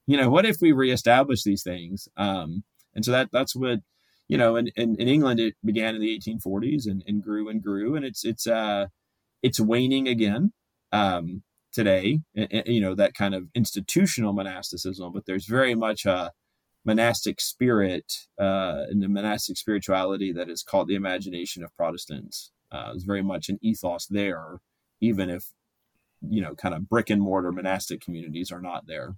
you 0.06 0.18
know, 0.18 0.30
what 0.30 0.46
if 0.46 0.58
we 0.62 0.72
reestablish 0.72 1.44
these 1.44 1.64
things? 1.64 2.08
Um, 2.18 2.64
and 2.94 3.06
so 3.06 3.12
that 3.12 3.30
that's 3.32 3.56
what, 3.56 3.80
you 4.28 4.38
know, 4.38 4.56
in, 4.56 4.68
in, 4.76 4.96
in, 4.96 5.08
England 5.08 5.40
it 5.40 5.56
began 5.64 5.96
in 5.96 6.02
the 6.02 6.20
1840s 6.20 6.86
and, 6.86 7.04
and 7.08 7.24
grew 7.24 7.50
and 7.50 7.64
grew, 7.64 7.96
and 7.96 8.06
it's 8.06 8.24
it's 8.24 8.46
uh 8.46 8.88
it's 9.42 9.60
waning 9.60 10.08
again 10.08 10.54
um, 10.92 11.44
today. 11.72 12.20
You 12.34 12.82
know 12.82 12.96
that 12.96 13.14
kind 13.14 13.36
of 13.36 13.48
institutional 13.56 14.34
monasticism, 14.34 15.12
but 15.14 15.26
there's 15.26 15.46
very 15.46 15.76
much 15.76 16.06
a 16.06 16.32
monastic 16.86 17.42
spirit 17.42 18.28
uh, 18.40 18.86
and 18.90 19.04
the 19.04 19.10
monastic 19.10 19.58
spirituality 19.58 20.32
that 20.34 20.50
is 20.50 20.64
called 20.64 20.88
the 20.88 20.96
imagination 20.96 21.64
of 21.64 21.76
Protestants. 21.76 22.52
Uh, 22.72 22.94
very 22.98 23.24
much 23.24 23.50
an 23.50 23.58
ethos 23.64 24.06
there, 24.06 24.60
even 25.02 25.30
if 25.30 25.52
you 26.22 26.42
know, 26.42 26.56
kind 26.56 26.76
of 26.76 26.90
brick 26.90 27.10
and 27.10 27.22
mortar 27.22 27.52
monastic 27.52 28.02
communities 28.02 28.52
are 28.52 28.62
not 28.62 28.88
there. 28.88 29.16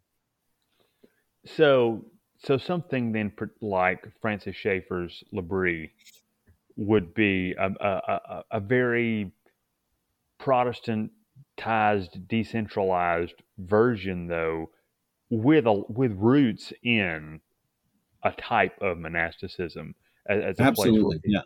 So, 1.46 2.06
so 2.44 2.58
something 2.58 3.12
then 3.12 3.32
like 3.62 4.08
Francis 4.22 4.56
Schaeffer's 4.56 5.24
L'Abri 5.32 5.92
would 6.78 7.14
be 7.14 7.54
a, 7.58 7.70
a, 7.80 8.02
a, 8.08 8.44
a 8.52 8.60
very 8.60 9.32
Protestantized, 10.42 12.28
decentralized 12.28 13.36
version, 13.58 14.28
though, 14.28 14.72
with 15.30 15.66
a 15.66 15.84
with 15.88 16.12
roots 16.18 16.74
in 16.84 17.40
a 18.24 18.32
type 18.32 18.78
of 18.82 18.98
monasticism 18.98 19.96
as, 20.28 20.44
as 20.44 20.60
absolutely. 20.60 21.20
yeah. 21.24 21.42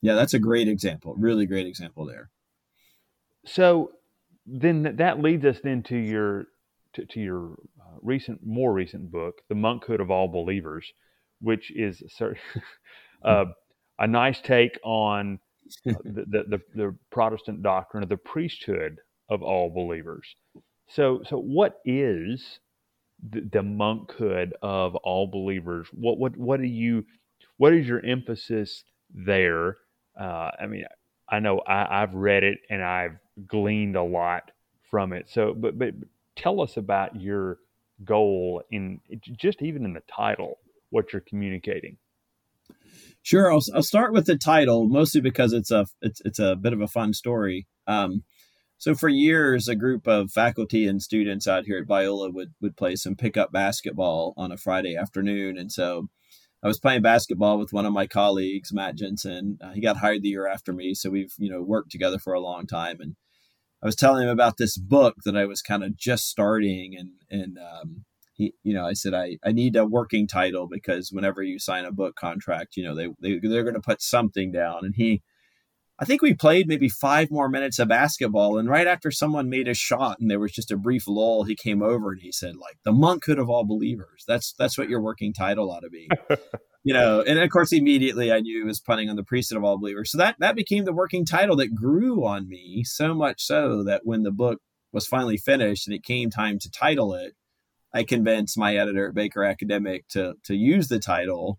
Yeah 0.00 0.14
that's 0.14 0.34
a 0.34 0.38
great 0.38 0.68
example 0.68 1.14
really 1.16 1.46
great 1.46 1.66
example 1.66 2.06
there. 2.06 2.30
So 3.44 3.92
then 4.46 4.96
that 4.96 5.20
leads 5.20 5.44
us 5.44 5.58
then 5.62 5.82
to 5.84 5.96
your 5.96 6.46
to, 6.94 7.04
to 7.04 7.20
your 7.20 7.52
uh, 7.80 7.98
recent 8.02 8.40
more 8.44 8.72
recent 8.72 9.10
book 9.10 9.42
the 9.48 9.54
monkhood 9.54 10.00
of 10.00 10.10
all 10.10 10.28
believers 10.28 10.92
which 11.40 11.70
is 11.70 12.02
uh, 13.24 13.44
a 13.98 14.06
nice 14.06 14.40
take 14.40 14.78
on 14.82 15.34
uh, 15.34 15.38
the, 15.84 15.94
the, 16.04 16.44
the, 16.48 16.60
the 16.74 16.96
protestant 17.10 17.62
doctrine 17.62 18.02
of 18.02 18.08
the 18.08 18.16
priesthood 18.16 18.98
of 19.30 19.42
all 19.42 19.70
believers 19.70 20.36
so 20.88 21.22
so 21.28 21.38
what 21.38 21.80
is 21.84 22.58
the, 23.30 23.40
the 23.52 23.62
monkhood 23.62 24.52
of 24.62 24.96
all 24.96 25.26
believers. 25.26 25.88
What 25.92 26.18
what 26.18 26.36
what 26.36 26.60
do 26.60 26.66
you 26.66 27.04
what 27.56 27.72
is 27.72 27.86
your 27.86 28.04
emphasis 28.04 28.84
there? 29.14 29.78
Uh, 30.18 30.50
I 30.60 30.66
mean, 30.66 30.84
I 31.28 31.40
know 31.40 31.60
I, 31.60 32.02
I've 32.02 32.14
read 32.14 32.44
it 32.44 32.58
and 32.70 32.82
I've 32.82 33.18
gleaned 33.46 33.96
a 33.96 34.02
lot 34.02 34.50
from 34.90 35.12
it. 35.12 35.28
So, 35.28 35.54
but 35.54 35.78
but 35.78 35.94
tell 36.36 36.60
us 36.60 36.76
about 36.76 37.20
your 37.20 37.58
goal 38.04 38.62
in 38.70 39.00
just 39.36 39.62
even 39.62 39.84
in 39.84 39.92
the 39.92 40.02
title, 40.14 40.58
what 40.90 41.12
you're 41.12 41.22
communicating. 41.22 41.96
Sure, 43.28 43.52
I'll, 43.52 43.60
I'll 43.74 43.82
start 43.82 44.14
with 44.14 44.24
the 44.24 44.38
title 44.38 44.88
mostly 44.88 45.20
because 45.20 45.52
it's 45.52 45.70
a 45.70 45.84
it's 46.00 46.22
it's 46.24 46.38
a 46.38 46.56
bit 46.56 46.72
of 46.72 46.80
a 46.80 46.88
fun 46.88 47.12
story. 47.12 47.66
Um, 47.86 48.22
so 48.78 48.94
for 48.94 49.10
years, 49.10 49.68
a 49.68 49.76
group 49.76 50.08
of 50.08 50.30
faculty 50.30 50.86
and 50.86 51.02
students 51.02 51.46
out 51.46 51.66
here 51.66 51.76
at 51.76 51.86
Biola 51.86 52.32
would 52.32 52.54
would 52.62 52.74
play 52.78 52.96
some 52.96 53.16
pickup 53.16 53.52
basketball 53.52 54.32
on 54.38 54.50
a 54.50 54.56
Friday 54.56 54.96
afternoon, 54.96 55.58
and 55.58 55.70
so 55.70 56.08
I 56.62 56.68
was 56.68 56.80
playing 56.80 57.02
basketball 57.02 57.58
with 57.58 57.70
one 57.70 57.84
of 57.84 57.92
my 57.92 58.06
colleagues, 58.06 58.72
Matt 58.72 58.96
Jensen. 58.96 59.58
Uh, 59.62 59.72
he 59.72 59.82
got 59.82 59.98
hired 59.98 60.22
the 60.22 60.30
year 60.30 60.46
after 60.46 60.72
me, 60.72 60.94
so 60.94 61.10
we've 61.10 61.34
you 61.36 61.50
know 61.50 61.60
worked 61.60 61.90
together 61.90 62.18
for 62.18 62.32
a 62.32 62.40
long 62.40 62.66
time. 62.66 62.96
And 62.98 63.16
I 63.82 63.86
was 63.86 63.94
telling 63.94 64.22
him 64.22 64.30
about 64.30 64.56
this 64.56 64.78
book 64.78 65.16
that 65.26 65.36
I 65.36 65.44
was 65.44 65.60
kind 65.60 65.84
of 65.84 65.98
just 65.98 66.30
starting, 66.30 66.96
and 66.98 67.10
and 67.28 67.58
um, 67.58 68.06
he, 68.38 68.54
you 68.62 68.72
know, 68.72 68.86
I 68.86 68.94
said 68.94 69.12
I 69.12 69.36
I 69.44 69.52
need 69.52 69.76
a 69.76 69.84
working 69.84 70.26
title 70.26 70.66
because 70.66 71.10
whenever 71.12 71.42
you 71.42 71.58
sign 71.58 71.84
a 71.84 71.92
book 71.92 72.16
contract, 72.16 72.76
you 72.76 72.84
know 72.84 72.94
they, 72.94 73.08
they 73.20 73.38
they're 73.46 73.64
going 73.64 73.74
to 73.74 73.80
put 73.80 74.00
something 74.00 74.50
down, 74.52 74.84
and 74.84 74.94
he 74.94 75.22
I 76.00 76.04
think 76.04 76.22
we 76.22 76.32
played 76.32 76.68
maybe 76.68 76.88
five 76.88 77.28
more 77.28 77.48
minutes 77.48 77.80
of 77.80 77.88
basketball. 77.88 78.56
And 78.56 78.68
right 78.68 78.86
after 78.86 79.10
someone 79.10 79.50
made 79.50 79.66
a 79.66 79.74
shot 79.74 80.20
and 80.20 80.30
there 80.30 80.38
was 80.38 80.52
just 80.52 80.70
a 80.70 80.76
brief 80.76 81.08
lull, 81.08 81.42
he 81.42 81.56
came 81.56 81.82
over 81.82 82.12
and 82.12 82.20
he 82.20 82.30
said, 82.30 82.56
like, 82.56 82.78
the 82.84 82.92
monkhood 82.92 83.40
of 83.40 83.50
all 83.50 83.64
believers. 83.64 84.24
That's 84.26 84.52
that's 84.52 84.78
what 84.78 84.88
your 84.88 85.00
working 85.00 85.32
title 85.32 85.72
ought 85.72 85.80
to 85.80 85.90
be. 85.90 86.08
you 86.84 86.94
know, 86.94 87.20
and 87.22 87.40
of 87.40 87.50
course 87.50 87.72
immediately 87.72 88.30
I 88.32 88.38
knew 88.38 88.60
he 88.60 88.64
was 88.64 88.80
punning 88.80 89.10
on 89.10 89.16
the 89.16 89.24
priesthood 89.24 89.58
of 89.58 89.64
all 89.64 89.78
believers. 89.78 90.12
So 90.12 90.18
that 90.18 90.36
that 90.38 90.54
became 90.54 90.84
the 90.84 90.92
working 90.92 91.24
title 91.24 91.56
that 91.56 91.74
grew 91.74 92.24
on 92.24 92.48
me 92.48 92.84
so 92.84 93.12
much 93.12 93.42
so 93.42 93.82
that 93.82 94.02
when 94.04 94.22
the 94.22 94.30
book 94.30 94.60
was 94.92 95.06
finally 95.06 95.36
finished 95.36 95.88
and 95.88 95.94
it 95.94 96.04
came 96.04 96.30
time 96.30 96.60
to 96.60 96.70
title 96.70 97.12
it, 97.12 97.34
I 97.94 98.04
convinced 98.04 98.58
my 98.58 98.76
editor 98.76 99.08
at 99.08 99.14
Baker 99.14 99.44
Academic 99.44 100.08
to 100.08 100.34
to 100.44 100.54
use 100.54 100.88
the 100.88 100.98
title 100.98 101.58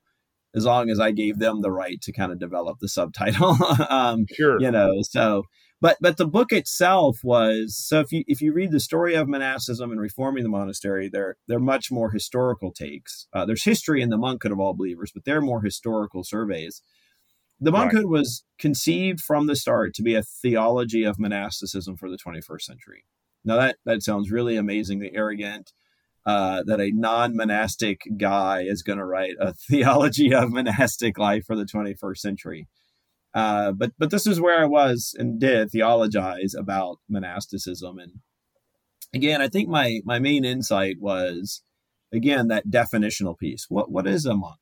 as 0.55 0.65
long 0.65 0.89
as 0.89 0.99
I 0.99 1.11
gave 1.11 1.39
them 1.39 1.61
the 1.61 1.71
right 1.71 2.01
to 2.01 2.11
kind 2.11 2.31
of 2.31 2.39
develop 2.39 2.79
the 2.79 2.89
subtitle. 2.89 3.55
um, 3.89 4.25
sure. 4.31 4.59
You 4.59 4.71
know, 4.71 5.01
so 5.01 5.43
but 5.81 5.97
but 6.01 6.17
the 6.17 6.27
book 6.27 6.51
itself 6.51 7.19
was 7.23 7.77
so 7.77 7.99
if 8.01 8.11
you 8.11 8.23
if 8.27 8.41
you 8.41 8.51
read 8.51 8.71
the 8.71 8.79
story 8.79 9.15
of 9.15 9.27
monasticism 9.27 9.91
and 9.91 10.01
reforming 10.01 10.43
the 10.43 10.49
monastery, 10.49 11.09
they're 11.09 11.37
they're 11.47 11.59
much 11.59 11.91
more 11.91 12.11
historical 12.11 12.71
takes. 12.71 13.27
Uh, 13.33 13.45
there's 13.45 13.63
history 13.63 14.01
in 14.01 14.09
the 14.09 14.17
monkhood 14.17 14.51
of 14.51 14.59
all 14.59 14.73
believers, 14.73 15.11
but 15.13 15.23
they're 15.25 15.41
more 15.41 15.61
historical 15.61 16.23
surveys. 16.23 16.81
The 17.61 17.71
monkhood 17.71 18.05
right. 18.05 18.09
was 18.09 18.43
conceived 18.57 19.19
from 19.19 19.47
the 19.47 19.55
start 19.55 19.93
to 19.95 20.03
be 20.03 20.15
a 20.15 20.23
theology 20.23 21.03
of 21.03 21.19
monasticism 21.19 21.97
for 21.97 22.09
the 22.09 22.17
21st 22.17 22.61
century. 22.61 23.03
Now 23.45 23.55
that 23.57 23.77
that 23.85 24.03
sounds 24.03 24.31
really 24.31 24.57
amazingly 24.57 25.11
arrogant 25.13 25.71
uh, 26.29 26.61
that 26.67 26.79
a 26.79 26.91
non-monastic 26.93 28.03
guy 28.15 28.61
is 28.61 28.83
going 28.83 28.99
to 28.99 29.05
write 29.05 29.33
a 29.39 29.51
theology 29.69 30.31
of 30.31 30.51
monastic 30.51 31.17
life 31.17 31.43
for 31.47 31.55
the 31.55 31.65
21st 31.65 32.17
century. 32.17 32.67
Uh, 33.33 33.71
but 33.71 33.93
but 33.97 34.11
this 34.11 34.27
is 34.27 34.39
where 34.39 34.61
I 34.61 34.65
was 34.65 35.15
and 35.17 35.39
did 35.39 35.71
theologize 35.71 36.53
about 36.53 36.97
monasticism, 37.09 37.97
and 37.97 38.11
again, 39.11 39.41
I 39.41 39.47
think 39.47 39.69
my 39.69 40.01
my 40.03 40.19
main 40.19 40.45
insight 40.45 40.97
was 40.99 41.63
again 42.11 42.47
that 42.49 42.69
definitional 42.69 43.35
piece. 43.35 43.65
What 43.67 43.91
what 43.91 44.05
is 44.05 44.25
a 44.25 44.35
monk? 44.35 44.59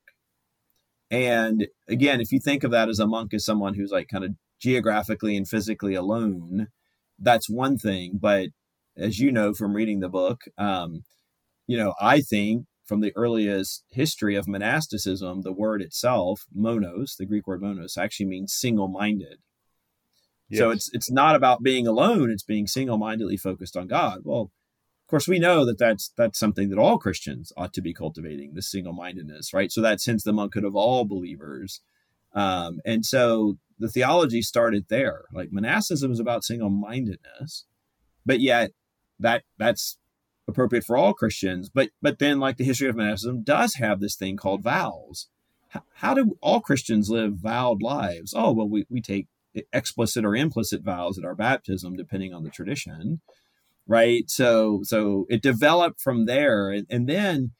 And 1.10 1.66
again, 1.86 2.20
if 2.20 2.32
you 2.32 2.40
think 2.40 2.64
of 2.64 2.70
that 2.70 2.88
as 2.88 2.98
a 2.98 3.06
monk 3.06 3.34
as 3.34 3.44
someone 3.44 3.74
who's 3.74 3.90
like 3.90 4.08
kind 4.08 4.24
of 4.24 4.30
geographically 4.60 5.36
and 5.36 5.46
physically 5.46 5.94
alone, 5.94 6.68
that's 7.18 7.48
one 7.50 7.76
thing. 7.76 8.18
But 8.20 8.48
as 8.98 9.18
you 9.18 9.32
know 9.32 9.52
from 9.52 9.74
reading 9.74 10.00
the 10.00 10.10
book, 10.10 10.42
um, 10.56 11.04
you 11.68 11.76
know, 11.76 11.94
I 12.00 12.20
think 12.20 12.64
from 12.84 13.00
the 13.00 13.12
earliest 13.14 13.84
history 13.90 14.34
of 14.34 14.48
monasticism, 14.48 15.42
the 15.42 15.52
word 15.52 15.82
itself, 15.82 16.46
monos, 16.52 17.14
the 17.16 17.26
Greek 17.26 17.46
word 17.46 17.60
monos, 17.60 17.98
actually 17.98 18.26
means 18.26 18.54
single-minded. 18.54 19.38
Yes. 20.48 20.58
So 20.58 20.70
it's 20.70 20.90
it's 20.94 21.10
not 21.10 21.36
about 21.36 21.62
being 21.62 21.86
alone; 21.86 22.30
it's 22.30 22.42
being 22.42 22.66
single-mindedly 22.66 23.36
focused 23.36 23.76
on 23.76 23.86
God. 23.86 24.20
Well, 24.24 24.40
of 24.40 25.10
course, 25.10 25.28
we 25.28 25.38
know 25.38 25.66
that 25.66 25.78
that's 25.78 26.10
that's 26.16 26.38
something 26.38 26.70
that 26.70 26.78
all 26.78 26.98
Christians 26.98 27.52
ought 27.54 27.74
to 27.74 27.82
be 27.82 27.92
cultivating: 27.92 28.54
the 28.54 28.62
single-mindedness, 28.62 29.52
right? 29.52 29.70
So 29.70 29.82
that's 29.82 30.06
hence 30.06 30.24
the 30.24 30.32
monkhood 30.32 30.64
of 30.64 30.74
all 30.74 31.04
believers. 31.04 31.82
Um, 32.34 32.80
and 32.86 33.04
so 33.04 33.58
the 33.78 33.88
theology 33.88 34.40
started 34.40 34.86
there. 34.88 35.24
Like 35.34 35.50
monasticism 35.52 36.12
is 36.12 36.20
about 36.20 36.44
single-mindedness, 36.44 37.66
but 38.24 38.40
yet 38.40 38.70
that 39.20 39.42
that's 39.58 39.98
appropriate 40.48 40.84
for 40.84 40.96
all 40.96 41.12
Christians. 41.12 41.70
But 41.72 41.90
but 42.02 42.18
then, 42.18 42.40
like 42.40 42.56
the 42.56 42.64
history 42.64 42.88
of 42.88 42.96
monasticism, 42.96 43.42
does 43.42 43.74
have 43.74 44.00
this 44.00 44.16
thing 44.16 44.36
called 44.36 44.62
vows. 44.62 45.28
How, 45.68 45.82
how 45.96 46.14
do 46.14 46.38
all 46.40 46.60
Christians 46.60 47.10
live 47.10 47.34
vowed 47.34 47.82
lives? 47.82 48.32
Oh 48.34 48.52
well, 48.52 48.68
we 48.68 48.86
we 48.88 49.00
take 49.00 49.28
explicit 49.72 50.24
or 50.24 50.34
implicit 50.34 50.82
vows 50.82 51.18
at 51.18 51.24
our 51.24 51.34
baptism, 51.34 51.96
depending 51.96 52.32
on 52.32 52.42
the 52.42 52.50
tradition, 52.50 53.20
right? 53.86 54.28
So 54.28 54.80
so 54.82 55.26
it 55.28 55.42
developed 55.42 56.00
from 56.00 56.26
there, 56.26 56.70
and, 56.70 56.86
and 56.90 57.08
then. 57.08 57.52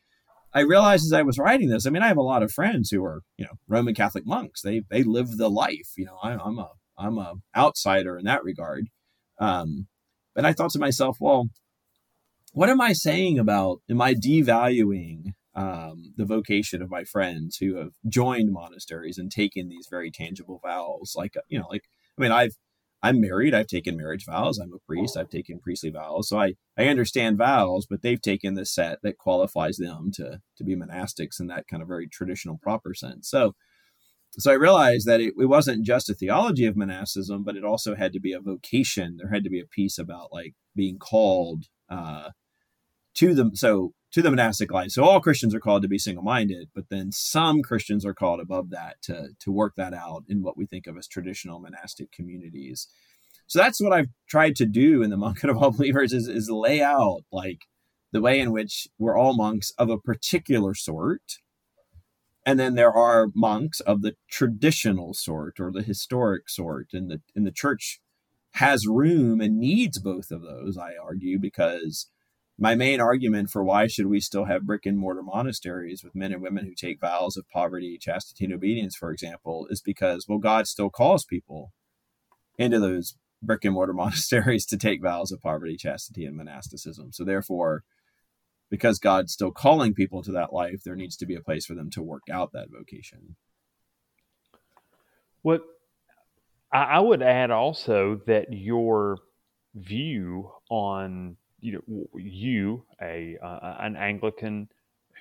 I 0.55 0.61
realized 0.61 1.05
as 1.05 1.13
I 1.13 1.21
was 1.21 1.39
writing 1.39 1.69
this, 1.69 1.87
I 1.87 1.91
mean, 1.91 2.03
I 2.03 2.09
have 2.09 2.17
a 2.17 2.23
lot 2.23 2.43
of 2.43 2.51
friends 2.51 2.89
who 2.91 3.05
are, 3.05 3.21
you 3.37 3.45
know, 3.45 3.59
Roman 3.69 3.95
Catholic 3.95 4.27
monks. 4.27 4.63
They 4.63 4.81
they 4.91 5.03
live 5.03 5.37
the 5.37 5.51
life. 5.51 5.91
You 5.95 6.07
know, 6.07 6.17
I, 6.23 6.33
I'm 6.33 6.59
a 6.59 6.71
I'm 6.97 7.19
a 7.19 7.35
outsider 7.55 8.17
in 8.17 8.25
that 8.25 8.43
regard. 8.43 8.87
Um, 9.39 9.89
but 10.35 10.47
I 10.47 10.55
thought 10.55 10.71
to 10.71 10.79
myself, 10.79 11.19
well, 11.21 11.51
what 12.53 12.69
am 12.69 12.81
I 12.81 12.93
saying 12.93 13.39
about, 13.39 13.81
am 13.91 14.01
I 14.01 14.15
devaluing 14.15 15.33
um, 15.55 16.15
the 16.17 16.25
vocation 16.25 16.83
of 16.83 16.91
my 16.91 17.05
friends 17.05 17.57
who 17.57 17.77
have 17.77 17.93
joined 18.09 18.53
monasteries 18.53 19.19
and 19.19 19.31
taken 19.31 19.69
these 19.69 19.89
very 19.91 20.11
tangible 20.11 20.61
vows? 20.65 21.15
Like, 21.17 21.37
uh, 21.37 21.43
you 21.49 21.59
know, 21.59 21.67
like, 21.71 21.85
I 22.19 22.23
mean, 22.23 22.33
I've, 22.33 22.57
I'm 23.03 23.21
married. 23.21 23.55
I've 23.55 23.69
taken 23.69 23.97
marriage 23.97 24.25
vows. 24.27 24.59
I'm 24.59 24.73
a 24.73 24.79
priest. 24.87 25.17
I've 25.17 25.31
taken 25.31 25.61
priestly 25.61 25.91
vows. 25.91 26.29
So 26.29 26.41
I, 26.41 26.55
I 26.77 26.89
understand 26.89 27.39
vows, 27.39 27.87
but 27.89 28.03
they've 28.03 28.21
taken 28.21 28.55
the 28.55 28.67
set 28.67 28.99
that 29.03 29.19
qualifies 29.19 29.77
them 29.77 30.11
to, 30.15 30.41
to 30.57 30.65
be 30.65 30.75
monastics 30.75 31.39
in 31.39 31.47
that 31.47 31.69
kind 31.69 31.81
of 31.81 31.89
very 31.89 32.09
traditional 32.09 32.59
proper 32.61 32.95
sense. 32.95 33.31
So, 33.31 33.55
so 34.33 34.51
I 34.51 34.55
realized 34.55 35.07
that 35.07 35.21
it, 35.21 35.35
it 35.39 35.47
wasn't 35.47 35.87
just 35.87 36.11
a 36.11 36.15
theology 36.15 36.67
of 36.67 36.77
monasticism, 36.77 37.45
but 37.45 37.57
it 37.57 37.65
also 37.65 37.95
had 37.95 38.13
to 38.15 38.21
be 38.21 38.33
a 38.33 38.41
vocation. 38.41 39.17
There 39.17 39.31
had 39.33 39.45
to 39.45 39.51
be 39.51 39.61
a 39.61 39.67
piece 39.67 39.99
about 39.99 40.33
like 40.33 40.55
being 40.75 40.99
called 40.99 41.67
uh, 41.89 42.31
to 43.15 43.35
the 43.35 43.51
so 43.55 43.93
to 44.13 44.23
the 44.23 44.31
monastic 44.31 44.73
life. 44.73 44.91
So 44.91 45.05
all 45.05 45.21
Christians 45.21 45.55
are 45.55 45.61
called 45.61 45.83
to 45.83 45.89
be 45.89 45.99
single-minded, 45.99 46.71
but 46.75 46.89
then 46.89 47.13
some 47.13 47.63
Christians 47.63 48.07
are 48.07 48.15
called 48.15 48.41
above 48.41 48.71
that 48.71 48.97
to 49.03 49.31
to 49.39 49.53
work 49.53 49.75
that 49.77 49.95
out 49.95 50.25
in 50.29 50.43
what 50.43 50.57
we 50.57 50.67
think 50.67 50.87
of 50.87 50.97
as 50.97 51.07
traditional 51.07 51.61
monastic 51.61 52.11
communities. 52.13 52.89
So 53.47 53.59
that's 53.59 53.81
what 53.81 53.93
I've 53.93 54.11
tried 54.29 54.57
to 54.57 54.67
do 54.67 55.03
in 55.03 55.11
the 55.11 55.17
Monkhood 55.19 55.51
of 55.51 55.57
All 55.57 55.71
Believers 55.71 56.13
is, 56.13 56.29
is 56.29 56.51
lay 56.51 56.83
out 56.83 57.23
like 57.33 57.63
the 58.13 58.21
way 58.21 58.41
in 58.41 58.53
which 58.53 58.89
we're 58.99 59.19
all 59.19 59.35
monks 59.35 59.73
of 59.79 59.91
a 59.91 59.99
particular 59.99 60.75
sort. 60.75 61.23
And 62.47 62.59
then 62.59 62.75
there 62.77 62.93
are 62.93 63.29
monks 63.35 63.81
of 63.81 64.01
the 64.01 64.15
traditional 64.31 65.13
sort 65.13 65.61
or 65.61 65.71
the 65.71 65.83
historic 65.83 66.49
sort. 66.49 66.89
And 66.93 67.11
the 67.11 67.21
and 67.35 67.47
the 67.47 67.53
church 67.53 68.01
has 68.53 68.87
room 68.87 69.41
and 69.41 69.59
needs 69.59 69.99
both 69.99 70.31
of 70.31 70.43
those, 70.43 70.77
I 70.77 70.93
argue, 71.01 71.39
because 71.39 72.09
my 72.59 72.75
main 72.75 73.01
argument 73.01 73.51
for 73.51 73.63
why 73.63 73.87
should 73.87 74.07
we 74.07 74.21
still 74.21 74.47
have 74.47 74.67
brick 74.67 74.85
and 74.85 74.99
mortar 74.99 75.23
monasteries 75.23 76.03
with 76.03 76.17
men 76.17 76.33
and 76.33 76.43
women 76.43 76.65
who 76.65 76.75
take 76.75 77.01
vows 77.01 77.37
of 77.37 77.49
poverty, 77.49 77.99
chastity, 78.01 78.47
and 78.47 78.55
obedience, 78.55 78.97
for 78.97 79.13
example, 79.13 79.69
is 79.71 79.81
because 79.81 80.27
well, 80.29 80.39
God 80.39 80.67
still 80.67 80.91
calls 80.91 81.25
people 81.25 81.73
into 82.59 82.81
those 82.81 83.15
brick 83.41 83.65
and 83.65 83.75
mortar 83.75 83.93
monasteries 83.95 84.67
to 84.67 84.77
take 84.77 85.03
vows 85.03 85.31
of 85.31 85.41
poverty, 85.41 85.77
chastity, 85.77 86.25
and 86.25 86.37
monasticism. 86.37 87.13
So 87.13 87.25
therefore, 87.25 87.85
because 88.71 88.99
God's 88.99 89.33
still 89.33 89.53
calling 89.53 89.95
people 89.95 90.23
to 90.25 90.33
that 90.33 90.53
life, 90.53 90.83
there 90.85 90.97
needs 90.97 91.17
to 91.19 91.27
be 91.27 91.37
a 91.37 91.41
place 91.41 91.65
for 91.65 91.75
them 91.75 91.91
to 91.91 92.03
work 92.03 92.25
out 92.31 92.53
that 92.53 92.71
vocation. 92.71 93.37
What 95.43 95.63
I 96.71 97.01
would 97.01 97.23
add 97.23 97.51
also 97.51 98.21
that 98.27 98.53
your 98.53 99.19
view 99.75 100.51
on 100.71 101.37
you 101.61 101.73
know 101.73 102.07
you 102.15 102.85
a 103.01 103.37
uh, 103.43 103.77
an 103.81 103.97
Anglican 103.97 104.69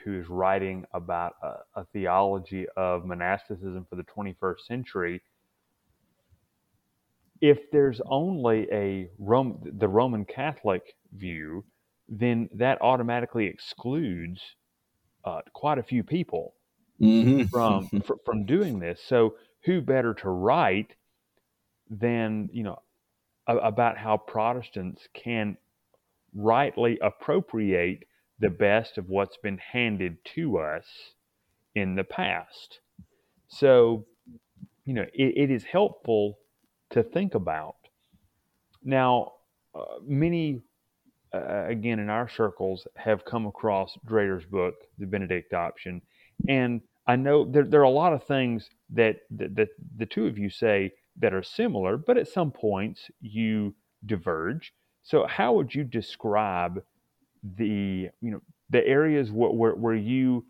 who's 0.03 0.29
writing 0.29 0.85
about 0.93 1.35
a, 1.41 1.81
a, 1.81 1.85
theology 1.85 2.65
of 2.77 3.05
monasticism 3.05 3.85
for 3.89 3.95
the 3.95 4.03
21st 4.03 4.59
century 4.67 5.21
if 7.41 7.69
there's 7.71 7.99
only 8.05 8.67
a 8.71 9.09
Rome, 9.19 9.59
the 9.77 9.87
Roman 9.87 10.25
Catholic 10.25 10.95
view 11.13 11.65
then 12.09 12.49
that 12.53 12.81
automatically 12.81 13.47
excludes 13.47 14.41
uh, 15.25 15.41
quite 15.53 15.77
a 15.77 15.83
few 15.83 16.03
people 16.03 16.53
mm-hmm. 17.01 17.43
from 17.45 17.89
from 18.25 18.45
doing 18.45 18.79
this 18.79 19.01
so 19.07 19.35
who 19.65 19.81
better 19.81 20.13
to 20.13 20.29
write 20.29 20.91
than 21.89 22.49
you 22.51 22.63
know 22.63 22.79
about 23.47 23.97
how 23.97 24.17
Protestants 24.17 25.07
can 25.13 25.57
rightly 26.35 26.99
appropriate 27.01 28.03
the 28.39 28.49
best 28.49 28.97
of 28.97 29.09
what's 29.09 29.37
been 29.37 29.57
handed 29.57 30.17
to 30.35 30.57
us 30.57 30.85
in 31.73 31.95
the 31.95 32.03
past. 32.03 32.79
So, 33.47 34.05
you 34.85 34.93
know, 34.93 35.05
it, 35.13 35.33
it 35.37 35.51
is 35.51 35.63
helpful 35.63 36.37
to 36.91 37.03
think 37.03 37.35
about. 37.35 37.75
Now, 38.83 39.33
uh, 39.73 39.99
many, 40.05 40.61
uh, 41.33 41.65
again, 41.67 41.99
in 41.99 42.09
our 42.09 42.29
circles, 42.29 42.87
have 42.95 43.25
come 43.25 43.45
across 43.45 43.97
Dreher's 44.05 44.45
book, 44.45 44.75
The 44.97 45.05
Benedict 45.05 45.53
Option. 45.53 46.01
And 46.47 46.81
I 47.07 47.15
know 47.15 47.45
there, 47.49 47.63
there 47.63 47.79
are 47.79 47.83
a 47.83 47.89
lot 47.89 48.13
of 48.13 48.23
things 48.25 48.69
that, 48.91 49.17
that, 49.31 49.55
that 49.55 49.69
the 49.97 50.05
two 50.05 50.27
of 50.27 50.37
you 50.37 50.49
say 50.49 50.91
that 51.19 51.33
are 51.33 51.43
similar, 51.43 51.97
but 51.97 52.17
at 52.17 52.27
some 52.27 52.51
points 52.51 53.09
you 53.21 53.75
diverge. 54.05 54.73
So, 55.03 55.25
how 55.25 55.53
would 55.53 55.73
you 55.73 55.83
describe 55.83 56.83
the 57.55 58.09
you 58.21 58.31
know 58.31 58.41
the 58.69 58.85
areas 58.85 59.31
where, 59.31 59.51
where, 59.51 59.75
where 59.75 59.95
you 59.95 60.45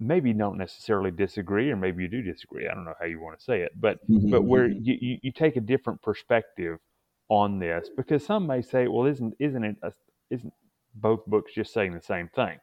maybe 0.00 0.32
don't 0.32 0.58
necessarily 0.58 1.10
disagree, 1.10 1.70
or 1.70 1.76
maybe 1.76 2.02
you 2.02 2.08
do 2.08 2.22
disagree? 2.22 2.68
I 2.68 2.74
don't 2.74 2.84
know 2.84 2.94
how 2.98 3.06
you 3.06 3.20
want 3.20 3.38
to 3.38 3.44
say 3.44 3.60
it, 3.60 3.72
but 3.78 3.98
mm-hmm. 4.08 4.30
but 4.30 4.42
where 4.42 4.68
mm-hmm. 4.68 4.84
you, 4.84 4.98
you, 5.00 5.18
you, 5.22 5.32
take 5.32 5.56
a 5.56 5.60
different 5.60 6.02
perspective 6.02 6.78
on 7.28 7.58
this, 7.58 7.88
because 7.96 8.24
some 8.24 8.46
may 8.46 8.62
say, 8.62 8.88
well, 8.88 9.06
isn't 9.06 9.34
isn't 9.38 9.64
it 9.64 9.76
a, 9.82 9.92
isn't 10.30 10.52
both 10.94 11.24
books 11.26 11.52
just 11.54 11.72
saying 11.72 11.92
the 11.92 12.02
same 12.02 12.28
thing? 12.34 12.58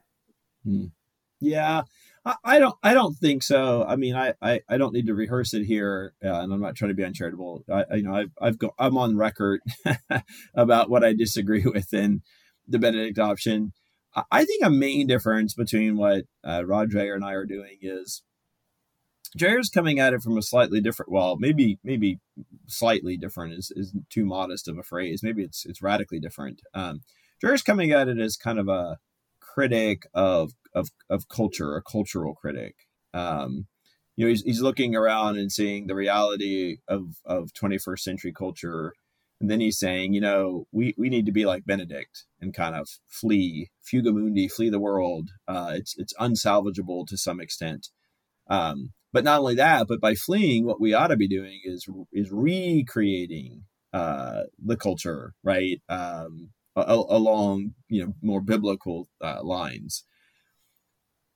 Mm. 0.68 0.92
Yeah, 1.40 1.84
I, 2.26 2.60
don't. 2.60 2.76
I 2.82 2.94
don't 2.96 3.16
think 3.16 3.44
so. 3.44 3.86
I 3.88 3.98
mean, 3.98 4.16
I, 4.16 4.34
I, 4.42 4.62
I 4.68 4.78
don't 4.78 4.94
need 4.94 5.08
to 5.08 5.14
rehearse 5.14 5.54
it 5.54 5.64
here, 5.66 6.14
uh, 6.24 6.42
and 6.42 6.52
I'm 6.52 6.62
not 6.62 6.76
trying 6.76 6.90
to 6.90 6.96
be 6.96 7.04
uncharitable. 7.04 7.64
I, 7.72 7.86
I 7.92 7.96
you 7.96 8.04
know, 8.04 8.16
I've, 8.16 8.32
I've 8.42 8.58
go, 8.58 8.74
I'm 8.80 8.98
on 8.98 9.16
record 9.16 9.62
about 10.56 10.90
what 10.90 11.04
I 11.04 11.14
disagree 11.14 11.64
with 11.66 11.94
in 11.94 12.24
the 12.68 12.80
Benedict 12.80 13.20
option. 13.20 13.74
I, 14.16 14.24
I 14.32 14.46
think 14.46 14.66
a 14.66 14.72
main 14.72 15.06
difference 15.06 15.54
between 15.54 15.98
what 15.98 16.26
uh, 16.44 16.64
Rod 16.66 16.90
Dreher 16.90 17.14
and 17.14 17.24
I 17.24 17.34
are 17.34 17.46
doing 17.46 17.78
is 17.82 18.24
Dreher's 19.38 19.70
coming 19.70 20.00
at 20.00 20.14
it 20.14 20.24
from 20.24 20.38
a 20.38 20.42
slightly 20.42 20.82
different. 20.82 21.12
Well, 21.12 21.38
maybe 21.38 21.78
maybe 21.84 22.20
slightly 22.68 23.18
different 23.18 23.54
is, 23.54 23.72
is 23.76 23.94
too 24.10 24.26
modest 24.26 24.68
of 24.68 24.80
a 24.80 24.84
phrase. 24.84 25.22
Maybe 25.22 25.44
it's 25.44 25.66
it's 25.66 25.82
radically 25.82 26.20
different. 26.20 26.62
Um, 26.74 27.02
Dreher's 27.44 27.62
coming 27.62 27.92
at 27.92 28.08
it 28.08 28.18
as 28.18 28.36
kind 28.36 28.58
of 28.58 28.68
a 28.68 28.98
critic 29.40 30.08
of 30.14 30.54
of 30.76 30.90
of 31.10 31.30
culture, 31.30 31.76
a 31.78 31.84
cultural 31.84 32.36
critic. 32.36 32.76
Um, 33.16 33.68
you 34.18 34.26
know, 34.26 34.30
he's, 34.30 34.44
he's 34.44 34.62
looking 34.62 34.96
around 34.96 35.38
and 35.38 35.52
seeing 35.52 35.88
the 35.88 35.96
reality 35.96 36.78
of 36.88 37.18
of 37.26 37.54
21st 37.54 38.02
century 38.02 38.34
culture 38.34 38.94
And 39.42 39.50
then 39.52 39.60
he's 39.60 39.78
saying, 39.80 40.14
you 40.14 40.22
know, 40.22 40.68
we, 40.72 40.96
we 40.98 41.10
need 41.10 41.26
to 41.26 41.32
be 41.34 41.46
like 41.46 41.66
Benedict 41.66 42.24
and 42.42 42.54
kind 42.54 42.76
of 42.76 42.88
flee, 43.10 43.70
fuga 43.84 44.12
mundi, 44.14 44.48
flee 44.48 44.70
the 44.70 44.80
world. 44.80 45.32
Uh, 45.48 45.74
it's 45.76 45.96
it's 45.98 46.14
unsalvageable 46.20 47.06
to 47.08 47.18
some 47.18 47.42
extent. 47.42 47.90
Um, 48.50 48.94
but 49.14 49.24
not 49.24 49.40
only 49.40 49.56
that, 49.56 49.88
but 49.88 50.02
by 50.02 50.16
fleeing, 50.16 50.66
what 50.66 50.82
we 50.82 50.94
ought 50.94 51.08
to 51.08 51.18
be 51.18 51.28
doing 51.28 51.62
is 51.66 51.88
is 52.14 52.32
recreating 52.32 53.64
uh, 53.94 54.44
the 54.64 54.78
culture, 54.78 55.34
right, 55.44 55.82
um, 55.90 56.52
along 56.76 57.74
you 57.90 58.06
know 58.06 58.14
more 58.22 58.42
biblical 58.42 59.08
uh, 59.22 59.42
lines. 59.44 60.04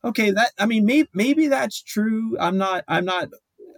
Okay, 0.04 0.32
that 0.32 0.52
I 0.58 0.66
mean, 0.66 0.86
maybe 0.86 1.10
maybe 1.14 1.47
that's 1.47 1.82
true. 1.82 2.38
I'm 2.39 2.58
not. 2.58 2.84
I'm 2.88 3.06
not 3.06 3.30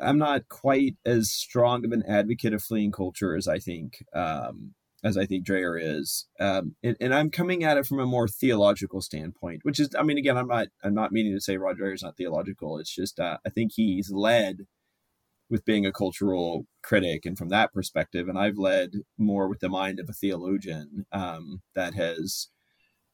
I'm 0.01 0.17
not 0.17 0.49
quite 0.49 0.95
as 1.05 1.31
strong 1.31 1.85
of 1.85 1.91
an 1.91 2.03
advocate 2.07 2.53
of 2.53 2.63
fleeing 2.63 2.91
culture 2.91 3.35
as 3.35 3.47
I 3.47 3.59
think 3.59 4.03
um, 4.13 4.73
as 5.03 5.17
I 5.17 5.25
think 5.25 5.45
Dreher 5.45 5.79
is, 5.81 6.27
um, 6.39 6.75
and, 6.83 6.95
and, 7.01 7.13
I'm 7.13 7.31
coming 7.31 7.63
at 7.63 7.77
it 7.77 7.87
from 7.87 7.99
a 7.99 8.05
more 8.05 8.27
theological 8.27 9.01
standpoint, 9.01 9.61
which 9.63 9.79
is, 9.79 9.89
I 9.97 10.03
mean, 10.03 10.19
again, 10.19 10.37
I'm 10.37 10.47
not 10.47 10.67
I'm 10.83 10.93
not 10.93 11.11
meaning 11.11 11.33
to 11.33 11.41
say 11.41 11.57
Rod 11.57 11.77
Dreher 11.79 11.95
is 11.95 12.03
not 12.03 12.17
theological. 12.17 12.77
It's 12.77 12.93
just 12.93 13.19
uh, 13.19 13.37
I 13.45 13.49
think 13.49 13.71
he's 13.73 14.11
led 14.11 14.67
with 15.49 15.65
being 15.65 15.85
a 15.85 15.91
cultural 15.91 16.65
critic, 16.83 17.25
and 17.25 17.37
from 17.37 17.49
that 17.49 17.73
perspective, 17.73 18.27
and 18.29 18.37
I've 18.37 18.57
led 18.57 18.91
more 19.17 19.47
with 19.47 19.59
the 19.59 19.69
mind 19.69 19.99
of 19.99 20.07
a 20.09 20.13
theologian 20.13 21.05
um, 21.11 21.61
that 21.75 21.95
has 21.95 22.49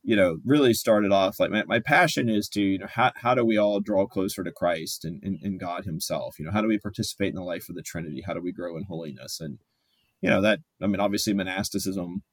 you 0.07 0.15
know, 0.15 0.37
really 0.45 0.73
started 0.73 1.11
off 1.11 1.37
like 1.37 1.51
my, 1.51 1.65
my 1.65 1.79
passion 1.81 2.29
is 2.29 2.47
to, 2.47 2.61
you 2.61 2.79
know, 2.79 2.87
how, 2.87 3.11
how 3.17 3.35
do 3.35 3.43
we 3.43 3.57
all 3.57 3.81
draw 3.81 4.07
closer 4.07 4.41
to 4.41 4.53
Christ 4.53 5.03
and, 5.03 5.21
and, 5.21 5.37
and 5.43 5.59
God 5.59 5.83
himself? 5.83 6.39
You 6.39 6.45
know, 6.45 6.51
how 6.51 6.61
do 6.61 6.69
we 6.69 6.79
participate 6.79 7.27
in 7.27 7.35
the 7.35 7.43
life 7.43 7.67
of 7.67 7.75
the 7.75 7.81
Trinity? 7.81 8.23
How 8.25 8.33
do 8.33 8.41
we 8.41 8.53
grow 8.53 8.77
in 8.77 8.85
holiness? 8.85 9.41
And, 9.41 9.59
you 10.21 10.29
know, 10.29 10.41
that, 10.41 10.59
I 10.81 10.87
mean, 10.87 11.01
obviously 11.01 11.33
monasticism, 11.33 12.23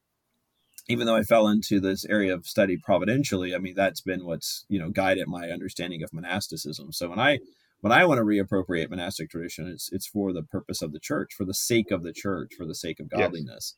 even 0.89 1.09
though 1.09 1.16
I 1.16 1.25
fell 1.25 1.49
into 1.49 1.81
this 1.81 2.05
area 2.05 2.33
of 2.33 2.47
study 2.47 2.77
providentially, 2.77 3.57
I 3.57 3.59
mean, 3.59 3.75
that's 3.75 4.03
been 4.03 4.25
what's, 4.25 4.64
you 4.68 4.79
know, 4.79 4.91
guided 4.91 5.27
my 5.27 5.49
understanding 5.49 6.05
of 6.05 6.12
monasticism. 6.12 6.93
So 6.93 7.09
when 7.09 7.18
I, 7.18 7.41
when 7.81 7.93
I 7.93 8.05
want 8.05 8.18
to 8.18 8.25
reappropriate 8.25 8.89
monastic 8.89 9.31
tradition, 9.31 9.66
it's, 9.66 9.91
it's 9.91 10.07
for 10.07 10.33
the 10.33 10.45
purpose 10.45 10.81
of 10.81 10.93
the 10.93 11.01
church, 11.01 11.35
for 11.37 11.45
the 11.45 11.53
sake 11.53 11.91
of 11.91 12.05
the 12.05 12.12
church, 12.12 12.53
for 12.57 12.66
the 12.66 12.75
sake 12.77 13.01
of 13.01 13.11
godliness. 13.11 13.75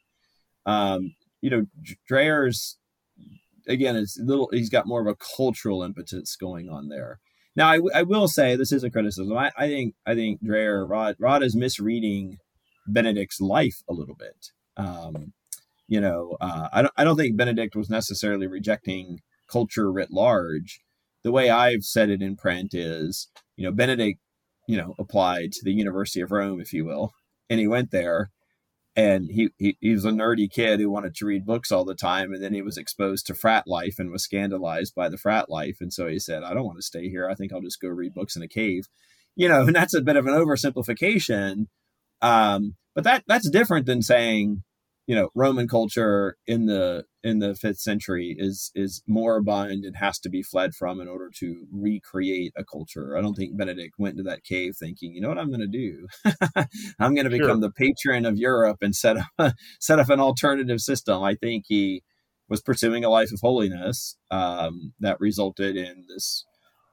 Yes. 0.66 0.74
Um, 0.74 1.14
you 1.40 1.49
know, 1.49 1.64
Dreher's 2.11 2.76
again, 3.68 3.96
it's 3.96 4.18
little. 4.18 4.48
He's 4.52 4.70
got 4.70 4.86
more 4.86 5.00
of 5.00 5.06
a 5.06 5.16
cultural 5.36 5.82
impetus 5.82 6.36
going 6.36 6.68
on 6.68 6.88
there. 6.88 7.20
Now, 7.54 7.68
I, 7.68 7.80
I 7.94 8.02
will 8.02 8.28
say 8.28 8.54
this 8.54 8.72
is 8.72 8.84
a 8.84 8.90
criticism. 8.90 9.36
I, 9.36 9.50
I 9.56 9.66
think 9.68 9.94
I 10.06 10.14
think 10.14 10.42
Dreher 10.44 10.88
Rod 10.88 11.16
Rod 11.18 11.42
is 11.42 11.56
misreading 11.56 12.38
Benedict's 12.86 13.40
life 13.40 13.82
a 13.88 13.94
little 13.94 14.14
bit. 14.14 14.50
Um, 14.76 15.32
you 15.88 16.00
know, 16.00 16.36
uh, 16.40 16.68
I 16.72 16.82
don't 16.82 16.94
I 16.96 17.04
don't 17.04 17.16
think 17.16 17.36
Benedict 17.36 17.74
was 17.74 17.90
necessarily 17.90 18.46
rejecting 18.46 19.20
culture 19.50 19.90
writ 19.90 20.10
large. 20.10 20.80
The 21.22 21.32
way 21.32 21.50
I've 21.50 21.82
said 21.82 22.10
it 22.10 22.22
in 22.22 22.36
print 22.36 22.74
is, 22.74 23.28
you 23.56 23.64
know, 23.64 23.72
Benedict, 23.72 24.20
you 24.68 24.76
know, 24.76 24.94
applied 24.98 25.52
to 25.52 25.60
the 25.64 25.72
University 25.72 26.20
of 26.20 26.30
Rome, 26.30 26.60
if 26.60 26.72
you 26.72 26.84
will, 26.84 27.12
and 27.48 27.58
he 27.58 27.66
went 27.66 27.90
there 27.90 28.30
and 28.97 29.30
he, 29.30 29.51
he, 29.59 29.76
he 29.80 29.92
was 29.92 30.07
a 30.07 30.11
nerdy 30.11 30.51
kid 30.51 30.80
who 30.80 30.88
wanted 30.88 31.14
to 31.14 31.26
read 31.26 31.44
books 31.44 31.70
all 31.70 31.84
the 31.84 31.94
time 31.94 32.32
and 32.32 32.42
then 32.42 32.55
he 32.55 32.62
was 32.62 32.78
exposed 32.78 33.26
to 33.26 33.34
frat 33.34 33.64
life 33.66 33.99
and 33.99 34.11
was 34.11 34.24
scandalized 34.24 34.94
by 34.94 35.09
the 35.09 35.18
frat 35.18 35.51
life 35.51 35.76
and 35.80 35.92
so 35.92 36.09
he 36.09 36.18
said 36.18 36.42
i 36.42 36.55
don't 36.55 36.64
want 36.64 36.78
to 36.78 36.82
stay 36.82 37.09
here. 37.09 37.28
I 37.28 37.34
think 37.34 37.53
i'll 37.53 37.61
just 37.61 37.80
go 37.80 37.88
read 37.88 38.14
books 38.14 38.36
in 38.36 38.42
a 38.42 38.49
cave. 38.49 38.86
You 39.36 39.49
know 39.49 39.62
and 39.62 39.76
that's 39.76 39.94
a 39.94 40.03
bit 40.03 40.16
of 40.16 40.26
an 40.26 40.34
oversimplification 40.34 41.66
um, 42.22 42.76
but 42.94 43.05
that 43.05 43.24
that's 43.26 43.51
different 43.51 43.86
than 43.86 44.03
saying 44.03 44.62
you 45.07 45.14
know 45.14 45.28
roman 45.34 45.68
culture 45.68 46.36
in 46.47 46.66
the 46.66 47.05
in 47.26 47.40
the 47.40 47.56
fifth 47.56 47.80
century 47.80 48.36
is 48.38 48.70
is 48.76 49.02
moribund 49.08 49.84
and 49.84 49.96
has 49.96 50.16
to 50.20 50.28
be 50.28 50.44
fled 50.44 50.74
from 50.76 51.00
in 51.00 51.08
order 51.08 51.28
to 51.28 51.66
recreate 51.72 52.52
a 52.56 52.64
culture. 52.64 53.16
I 53.18 53.20
don't 53.20 53.34
think 53.34 53.56
benedict 53.56 53.94
went 53.98 54.16
into 54.16 54.30
that 54.30 54.44
cave 54.44 54.76
thinking 54.78 55.12
you 55.12 55.20
know 55.20 55.28
what 55.28 55.38
i'm 55.38 55.50
going 55.50 55.60
to 55.60 55.66
do? 55.66 56.06
I'm 57.00 57.14
going 57.16 57.28
to 57.28 57.36
become 57.38 57.60
the 57.60 57.72
patron 57.72 58.24
of 58.26 58.38
europe 58.38 58.78
and 58.80 58.94
set 58.94 59.16
up 59.16 59.54
set 59.80 59.98
up 59.98 60.08
an 60.08 60.20
alternative 60.20 60.80
system. 60.80 61.22
I 61.22 61.34
think 61.34 61.64
he 61.66 62.04
was 62.48 62.62
pursuing 62.62 63.04
a 63.04 63.10
life 63.10 63.32
of 63.32 63.40
holiness 63.42 64.16
um, 64.30 64.92
that 65.00 65.18
resulted 65.18 65.76
in 65.76 66.04
this 66.08 66.44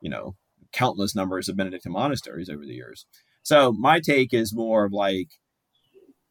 you 0.02 0.10
know 0.10 0.36
countless 0.72 1.16
numbers 1.16 1.48
of 1.48 1.58
benedictine 1.58 1.92
monasteries 1.92 2.50
over 2.50 2.66
the 2.66 2.74
years. 2.74 3.06
So 3.44 3.72
my 3.72 4.00
take 4.00 4.34
is 4.34 4.56
more 4.56 4.86
of 4.86 4.94
like 4.94 5.28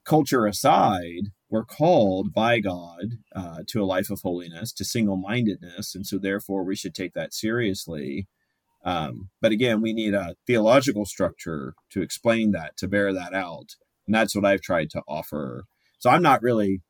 culture 0.04 0.46
aside 0.46 1.28
we're 1.52 1.64
called 1.64 2.32
by 2.32 2.60
God 2.60 3.18
uh, 3.36 3.58
to 3.68 3.82
a 3.82 3.84
life 3.84 4.10
of 4.10 4.22
holiness, 4.22 4.72
to 4.72 4.86
single 4.86 5.18
mindedness. 5.18 5.94
And 5.94 6.06
so, 6.06 6.18
therefore, 6.18 6.64
we 6.64 6.74
should 6.74 6.94
take 6.94 7.12
that 7.12 7.34
seriously. 7.34 8.26
Um, 8.84 9.28
but 9.42 9.52
again, 9.52 9.82
we 9.82 9.92
need 9.92 10.14
a 10.14 10.34
theological 10.46 11.04
structure 11.04 11.74
to 11.90 12.00
explain 12.00 12.52
that, 12.52 12.76
to 12.78 12.88
bear 12.88 13.12
that 13.12 13.34
out. 13.34 13.76
And 14.06 14.14
that's 14.14 14.34
what 14.34 14.46
I've 14.46 14.62
tried 14.62 14.88
to 14.90 15.02
offer. 15.06 15.64
So, 15.98 16.08
I'm 16.08 16.22
not 16.22 16.42
really 16.42 16.80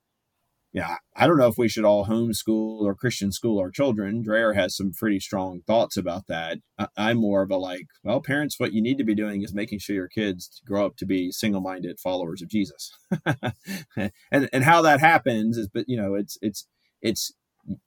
yeah, 0.73 0.97
I 1.15 1.27
don't 1.27 1.37
know 1.37 1.49
if 1.49 1.59
we 1.59 1.69
should 1.69 1.85
all 1.85 2.07
homeschool 2.07 2.81
or 2.81 2.95
Christian 2.95 3.31
school 3.31 3.59
our 3.61 3.71
children. 3.71 4.25
Dreher 4.25 4.55
has 4.55 4.75
some 4.75 4.93
pretty 4.99 5.21
strong 5.21 5.61
thoughts 5.67 5.99
about 5.99 6.29
that. 6.29 6.59
I, 6.79 7.11
am 7.11 7.19
more 7.19 7.43
of 7.43 7.51
a 7.51 7.59
like, 7.59 7.87
well, 8.03 8.23
parents, 8.23 8.59
what 8.59 8.73
you 8.73 8.81
need 8.81 8.97
to 8.97 9.05
be 9.05 9.15
doing 9.15 9.43
is 9.43 9.53
making 9.53 9.81
sure 9.81 9.95
your 9.95 10.09
kids 10.09 10.63
grow 10.67 10.87
up 10.87 10.97
to 10.97 11.07
be 11.07 11.31
single-minded 11.31 12.01
followers 12.01 12.41
of 12.41 12.49
Jesus. 12.49 12.91
and 13.97 14.49
and 14.51 14.65
how 14.65 14.81
that 14.81 15.01
happens 15.01 15.59
is, 15.59 15.69
but 15.69 15.85
you 15.89 15.97
know, 15.97 16.15
it's 16.15 16.39
it's 16.41 16.67
it's 17.03 17.33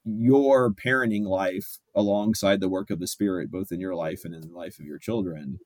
your 0.04 0.72
parenting 0.72 1.26
life 1.26 1.78
alongside 1.94 2.60
the 2.60 2.68
work 2.68 2.90
of 2.90 3.00
the 3.00 3.08
Spirit, 3.08 3.50
both 3.50 3.72
in 3.72 3.80
your 3.80 3.96
life 3.96 4.20
and 4.24 4.32
in 4.32 4.42
the 4.42 4.56
life 4.56 4.78
of 4.78 4.86
your 4.86 4.98
children. 4.98 5.58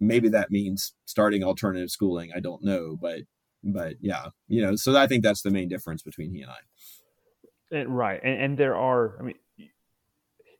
Maybe 0.00 0.30
that 0.30 0.50
means 0.50 0.94
starting 1.04 1.42
alternative 1.42 1.90
schooling. 1.90 2.30
I 2.34 2.40
don't 2.40 2.64
know, 2.64 2.96
but 2.98 3.22
but 3.62 3.94
yeah, 4.00 4.26
you 4.46 4.62
know, 4.62 4.76
so 4.76 4.96
I 4.96 5.06
think 5.06 5.22
that's 5.22 5.42
the 5.42 5.50
main 5.50 5.68
difference 5.68 6.02
between 6.02 6.32
he 6.32 6.42
and 6.42 6.50
I. 6.50 7.76
And, 7.76 7.96
right, 7.96 8.20
and, 8.22 8.42
and 8.42 8.58
there 8.58 8.76
are, 8.76 9.16
I 9.18 9.22
mean, 9.22 9.34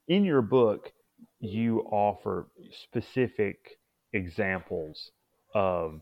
in 0.09 0.24
your 0.24 0.42
book, 0.42 0.92
you 1.40 1.80
offer 1.90 2.49
specific 2.84 3.78
examples 4.12 5.11
of 5.55 6.01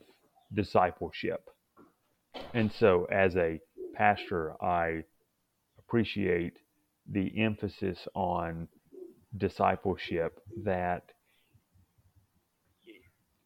discipleship, 0.54 1.48
and 2.54 2.72
so 2.72 3.06
as 3.10 3.36
a 3.36 3.60
pastor, 3.94 4.54
I 4.62 5.04
appreciate 5.78 6.58
the 7.08 7.32
emphasis 7.40 8.08
on 8.14 8.68
discipleship 9.36 10.40
that 10.64 11.02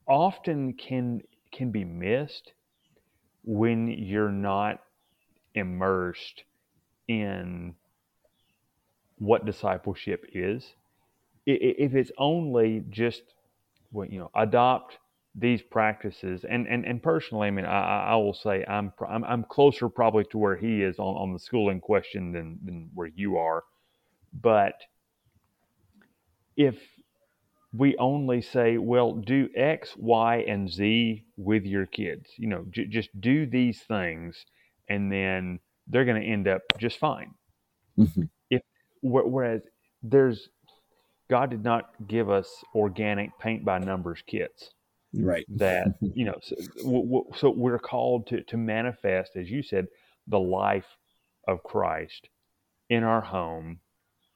often 0.07 0.75
can 0.75 1.21
can 1.53 1.71
be 1.71 1.85
missed 1.85 2.53
when 3.45 3.89
you're 3.89 4.33
not 4.33 4.81
immersed 5.55 6.45
in 7.09 7.75
what 9.19 9.45
discipleship 9.45 10.25
is. 10.33 10.75
If 11.47 11.95
it's 11.95 12.13
only 12.19 12.85
just, 12.91 13.23
you 13.93 14.19
know, 14.19 14.31
adopt 14.35 14.99
these 15.35 15.63
practices, 15.63 16.45
and 16.49 16.67
and, 16.67 16.85
and 16.85 17.03
personally, 17.03 17.49
I 17.49 17.51
mean, 17.51 17.65
I, 17.65 18.11
I 18.11 18.17
will 18.17 18.35
say 18.35 18.65
I'm, 18.69 18.93
I'm 19.09 19.25
I'm 19.25 19.45
closer 19.45 19.89
probably 19.89 20.25
to 20.25 20.39
where 20.39 20.57
he 20.57 20.83
is 20.83 20.99
on, 20.99 21.17
on 21.17 21.33
the 21.33 21.39
schooling 21.39 21.81
question 21.81 22.33
than 22.33 22.59
than 22.65 22.91
where 22.95 23.09
you 23.09 23.37
are, 23.37 23.65
but 24.33 24.75
if 26.57 26.77
we 27.73 27.97
only 27.99 28.43
say, 28.43 28.79
well, 28.79 29.15
do 29.15 29.49
X, 29.55 29.95
Y, 29.97 30.45
and 30.49 30.69
Z 30.69 31.25
with 31.37 31.65
your 31.65 31.87
kids. 31.87 32.31
You 32.37 32.49
know, 32.49 32.65
j- 32.71 32.87
just 32.87 33.09
do 33.21 33.47
these 33.47 33.81
things, 33.83 34.45
and 34.89 35.11
then 35.11 35.61
they're 35.87 36.05
going 36.05 36.21
to 36.21 36.29
end 36.29 36.49
up 36.49 36.63
just 36.79 36.99
fine. 36.99 37.35
Mm-hmm. 37.99 38.23
If 38.51 38.63
whereas 39.03 39.63
there's 40.03 40.49
God 41.29 41.51
did 41.51 41.63
not 41.63 41.91
give 42.09 42.29
us 42.29 42.49
organic 42.75 43.31
paint 43.39 43.65
by 43.65 43.79
numbers 43.79 44.23
kits, 44.27 44.71
right? 45.15 45.47
That 45.49 45.95
you 46.01 46.25
know, 46.25 46.39
so, 46.43 46.57
w- 46.83 47.25
so 47.37 47.51
we're 47.51 47.79
called 47.79 48.27
to 48.29 48.43
to 48.45 48.57
manifest, 48.57 49.37
as 49.37 49.49
you 49.49 49.63
said, 49.63 49.87
the 50.27 50.41
life 50.41 50.97
of 51.47 51.63
Christ 51.63 52.29
in 52.89 53.05
our 53.05 53.21
home, 53.21 53.79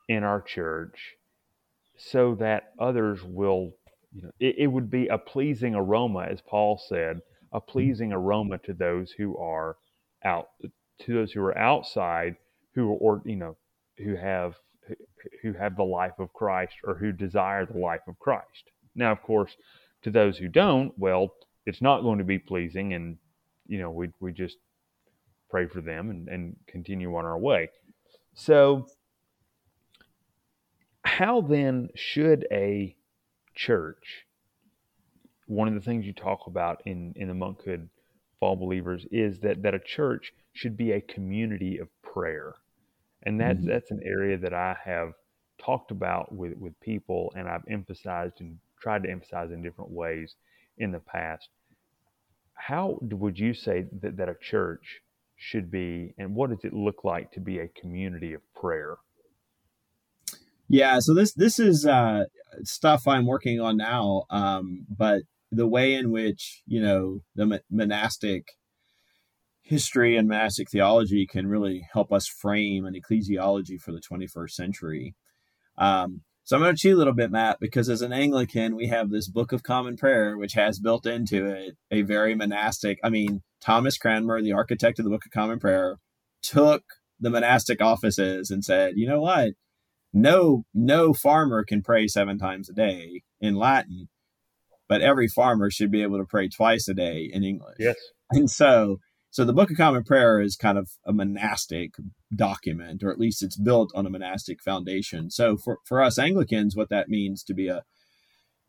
in 0.08 0.22
our 0.22 0.40
church, 0.40 1.16
so 1.96 2.34
that 2.36 2.72
others 2.78 3.22
will, 3.22 3.72
you 4.12 4.22
know, 4.22 4.30
it, 4.40 4.56
it 4.58 4.66
would 4.66 4.90
be 4.90 5.08
a 5.08 5.18
pleasing 5.18 5.74
aroma, 5.74 6.26
as 6.30 6.40
Paul 6.40 6.80
said, 6.88 7.20
a 7.52 7.60
mm-hmm. 7.60 7.70
pleasing 7.70 8.12
aroma 8.12 8.58
to 8.58 8.72
those 8.72 9.12
who 9.12 9.36
are 9.38 9.76
out, 10.24 10.48
to 11.00 11.14
those 11.14 11.32
who 11.32 11.42
are 11.42 11.56
outside, 11.56 12.36
who 12.74 12.88
or 12.88 13.22
you 13.24 13.36
know, 13.36 13.56
who 13.98 14.16
have 14.16 14.54
who 15.42 15.52
have 15.52 15.76
the 15.76 15.84
life 15.84 16.18
of 16.18 16.32
Christ 16.32 16.74
or 16.84 16.94
who 16.94 17.12
desire 17.12 17.64
the 17.66 17.78
life 17.78 18.02
of 18.06 18.18
Christ. 18.18 18.70
Now, 18.94 19.12
of 19.12 19.22
course, 19.22 19.56
to 20.02 20.10
those 20.10 20.38
who 20.38 20.48
don't, 20.48 20.92
well, 20.98 21.34
it's 21.66 21.80
not 21.80 22.02
going 22.02 22.18
to 22.18 22.24
be 22.24 22.38
pleasing, 22.38 22.92
and 22.92 23.16
you 23.66 23.78
know, 23.78 23.90
we 23.90 24.10
we 24.20 24.32
just 24.32 24.56
pray 25.50 25.66
for 25.66 25.80
them 25.80 26.10
and, 26.10 26.28
and 26.28 26.56
continue 26.66 27.14
on 27.16 27.24
our 27.24 27.38
way. 27.38 27.70
So, 28.34 28.86
how 31.04 31.40
then 31.42 31.88
should 31.94 32.46
a 32.50 32.96
church? 33.54 34.26
One 35.46 35.68
of 35.68 35.74
the 35.74 35.80
things 35.80 36.06
you 36.06 36.12
talk 36.12 36.46
about 36.46 36.82
in 36.86 37.12
in 37.16 37.28
the 37.28 37.34
monkhood 37.34 37.82
of 37.82 37.88
all 38.40 38.56
believers 38.56 39.06
is 39.10 39.38
that 39.40 39.62
that 39.62 39.74
a 39.74 39.78
church 39.78 40.32
should 40.52 40.76
be 40.76 40.92
a 40.92 41.00
community 41.00 41.78
of 41.78 41.88
prayer, 42.02 42.54
and 43.22 43.40
that's 43.40 43.58
mm-hmm. 43.58 43.68
that's 43.68 43.90
an 43.90 44.00
area 44.04 44.38
that 44.38 44.54
I 44.54 44.76
have 44.84 45.12
talked 45.58 45.90
about 45.90 46.34
with 46.34 46.56
with 46.56 46.78
people, 46.80 47.32
and 47.36 47.48
I've 47.48 47.64
emphasized 47.68 48.40
and 48.40 48.58
tried 48.80 49.02
to 49.04 49.10
emphasize 49.10 49.50
in 49.50 49.62
different 49.62 49.90
ways 49.90 50.34
in 50.78 50.90
the 50.90 51.00
past. 51.00 51.48
How 52.54 52.98
would 53.00 53.38
you 53.38 53.52
say 53.52 53.86
that, 54.00 54.16
that 54.16 54.28
a 54.28 54.36
church 54.40 55.00
should 55.36 55.70
be, 55.70 56.14
and 56.18 56.34
what 56.34 56.50
does 56.50 56.64
it 56.64 56.72
look 56.72 57.04
like 57.04 57.32
to 57.32 57.40
be 57.40 57.58
a 57.58 57.68
community 57.68 58.32
of 58.32 58.40
prayer? 58.54 58.96
Yeah, 60.74 60.98
so 60.98 61.14
this 61.14 61.32
this 61.34 61.60
is 61.60 61.86
uh, 61.86 62.24
stuff 62.64 63.06
I'm 63.06 63.26
working 63.26 63.60
on 63.60 63.76
now, 63.76 64.24
um, 64.28 64.86
but 64.90 65.22
the 65.52 65.68
way 65.68 65.94
in 65.94 66.10
which 66.10 66.62
you 66.66 66.82
know 66.82 67.20
the 67.36 67.60
monastic 67.70 68.48
history 69.62 70.16
and 70.16 70.26
monastic 70.26 70.68
theology 70.68 71.28
can 71.28 71.46
really 71.46 71.86
help 71.92 72.12
us 72.12 72.26
frame 72.26 72.86
an 72.86 72.94
ecclesiology 72.94 73.80
for 73.80 73.92
the 73.92 74.00
21st 74.00 74.50
century. 74.50 75.14
Um, 75.78 76.22
so 76.42 76.56
I'm 76.56 76.62
going 76.62 76.74
to 76.74 76.82
cheat 76.82 76.94
a 76.94 76.96
little 76.96 77.14
bit, 77.14 77.30
Matt, 77.30 77.60
because 77.60 77.88
as 77.88 78.02
an 78.02 78.12
Anglican, 78.12 78.74
we 78.74 78.88
have 78.88 79.10
this 79.10 79.28
Book 79.28 79.52
of 79.52 79.62
Common 79.62 79.96
Prayer, 79.96 80.36
which 80.36 80.54
has 80.54 80.80
built 80.80 81.06
into 81.06 81.46
it 81.46 81.76
a 81.92 82.02
very 82.02 82.34
monastic. 82.34 82.98
I 83.04 83.10
mean, 83.10 83.42
Thomas 83.60 83.96
Cranmer, 83.96 84.42
the 84.42 84.52
architect 84.52 84.98
of 84.98 85.04
the 85.04 85.10
Book 85.12 85.24
of 85.24 85.30
Common 85.30 85.60
Prayer, 85.60 85.98
took 86.42 86.82
the 87.20 87.30
monastic 87.30 87.80
offices 87.80 88.50
and 88.50 88.64
said, 88.64 88.94
you 88.96 89.06
know 89.06 89.20
what? 89.20 89.52
No, 90.14 90.64
no 90.72 91.12
farmer 91.12 91.64
can 91.64 91.82
pray 91.82 92.06
seven 92.06 92.38
times 92.38 92.70
a 92.70 92.72
day 92.72 93.24
in 93.40 93.56
Latin, 93.56 94.08
but 94.88 95.02
every 95.02 95.26
farmer 95.26 95.70
should 95.70 95.90
be 95.90 96.02
able 96.02 96.18
to 96.18 96.24
pray 96.24 96.48
twice 96.48 96.88
a 96.88 96.94
day 96.94 97.28
in 97.30 97.42
English. 97.42 97.76
Yes. 97.80 97.96
And 98.30 98.48
so 98.48 99.00
so 99.34 99.44
the 99.44 99.52
Book 99.52 99.72
of 99.72 99.76
Common 99.76 100.04
Prayer 100.04 100.40
is 100.40 100.54
kind 100.54 100.78
of 100.78 100.90
a 101.04 101.12
monastic 101.12 101.94
document, 102.32 103.02
or 103.02 103.10
at 103.10 103.18
least 103.18 103.42
it's 103.42 103.56
built 103.56 103.90
on 103.92 104.06
a 104.06 104.10
monastic 104.10 104.62
foundation. 104.62 105.28
So 105.28 105.56
for, 105.56 105.80
for 105.84 106.00
us 106.00 106.20
Anglicans, 106.20 106.76
what 106.76 106.88
that 106.90 107.08
means 107.08 107.42
to 107.42 107.54
be 107.54 107.66
a 107.66 107.82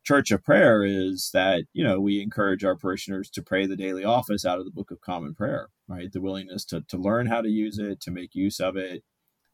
church 0.04 0.32
of 0.32 0.44
prayer 0.44 0.84
is 0.84 1.30
that, 1.34 1.66
you 1.72 1.84
know, 1.84 2.02
we 2.02 2.20
encourage 2.20 2.64
our 2.64 2.76
parishioners 2.76 3.30
to 3.30 3.44
pray 3.44 3.68
the 3.68 3.76
daily 3.76 4.04
office 4.04 4.44
out 4.44 4.58
of 4.58 4.66
the 4.66 4.72
Book 4.72 4.90
of 4.90 5.02
Common 5.02 5.36
Prayer, 5.36 5.70
right? 5.88 6.12
The 6.12 6.22
willingness 6.22 6.66
to, 6.66 6.82
to 6.88 6.98
learn 6.98 7.28
how 7.28 7.42
to 7.42 7.50
use 7.50 7.78
it, 7.78 8.02
to 8.02 8.10
make 8.10 8.34
use 8.34 8.60
of 8.60 8.76
it. 8.76 9.04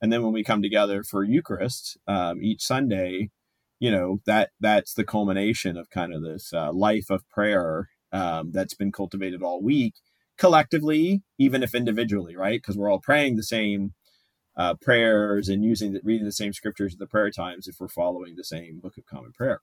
And 0.01 0.11
then 0.11 0.23
when 0.23 0.33
we 0.33 0.43
come 0.43 0.61
together 0.61 1.03
for 1.03 1.23
Eucharist 1.23 1.97
um, 2.07 2.41
each 2.41 2.61
Sunday, 2.63 3.29
you 3.79 3.91
know, 3.91 4.19
that 4.25 4.49
that's 4.59 4.93
the 4.93 5.03
culmination 5.03 5.77
of 5.77 5.89
kind 5.89 6.13
of 6.13 6.23
this 6.23 6.51
uh, 6.53 6.71
life 6.73 7.09
of 7.09 7.27
prayer 7.29 7.89
um, 8.11 8.51
that's 8.51 8.73
been 8.73 8.91
cultivated 8.91 9.41
all 9.43 9.61
week 9.61 9.95
collectively, 10.37 11.21
even 11.37 11.61
if 11.61 11.75
individually, 11.75 12.35
right? 12.35 12.59
Because 12.61 12.75
we're 12.75 12.89
all 12.89 12.99
praying 12.99 13.35
the 13.35 13.43
same 13.43 13.93
uh, 14.57 14.73
prayers 14.81 15.47
and 15.47 15.63
using 15.63 15.93
the, 15.93 16.01
reading 16.03 16.25
the 16.25 16.31
same 16.31 16.51
scriptures 16.51 16.93
at 16.93 16.99
the 16.99 17.07
prayer 17.07 17.29
times 17.29 17.67
if 17.67 17.75
we're 17.79 17.87
following 17.87 18.35
the 18.35 18.43
same 18.43 18.79
Book 18.79 18.97
of 18.97 19.05
Common 19.05 19.31
Prayer. 19.33 19.61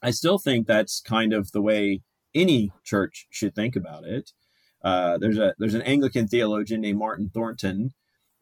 I 0.00 0.10
still 0.10 0.38
think 0.38 0.66
that's 0.66 1.00
kind 1.00 1.32
of 1.32 1.52
the 1.52 1.62
way 1.62 2.02
any 2.34 2.70
church 2.84 3.26
should 3.30 3.54
think 3.54 3.74
about 3.74 4.04
it. 4.04 4.30
Uh, 4.82 5.18
there's 5.18 5.38
a 5.38 5.54
there's 5.58 5.74
an 5.74 5.82
Anglican 5.82 6.28
theologian 6.28 6.80
named 6.80 6.98
Martin 6.98 7.30
Thornton 7.32 7.94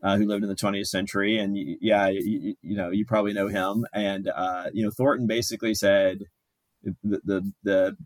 uh, 0.02 0.16
who 0.16 0.26
lived 0.26 0.42
in 0.42 0.48
the 0.48 0.56
20th 0.56 0.88
century, 0.88 1.38
and 1.38 1.56
yeah, 1.80 2.08
you, 2.08 2.54
you, 2.62 2.76
know 2.76 2.90
you 2.90 3.04
probably 3.04 3.32
know 3.32 3.48
him. 3.48 3.86
And 3.92 4.28
uh, 4.28 4.70
you 4.72 4.84
know 4.84 4.90
Thornton 4.90 5.26
basically 5.26 5.74
said 5.74 6.24
the, 6.82 7.20
the 7.24 7.52
the 7.62 7.96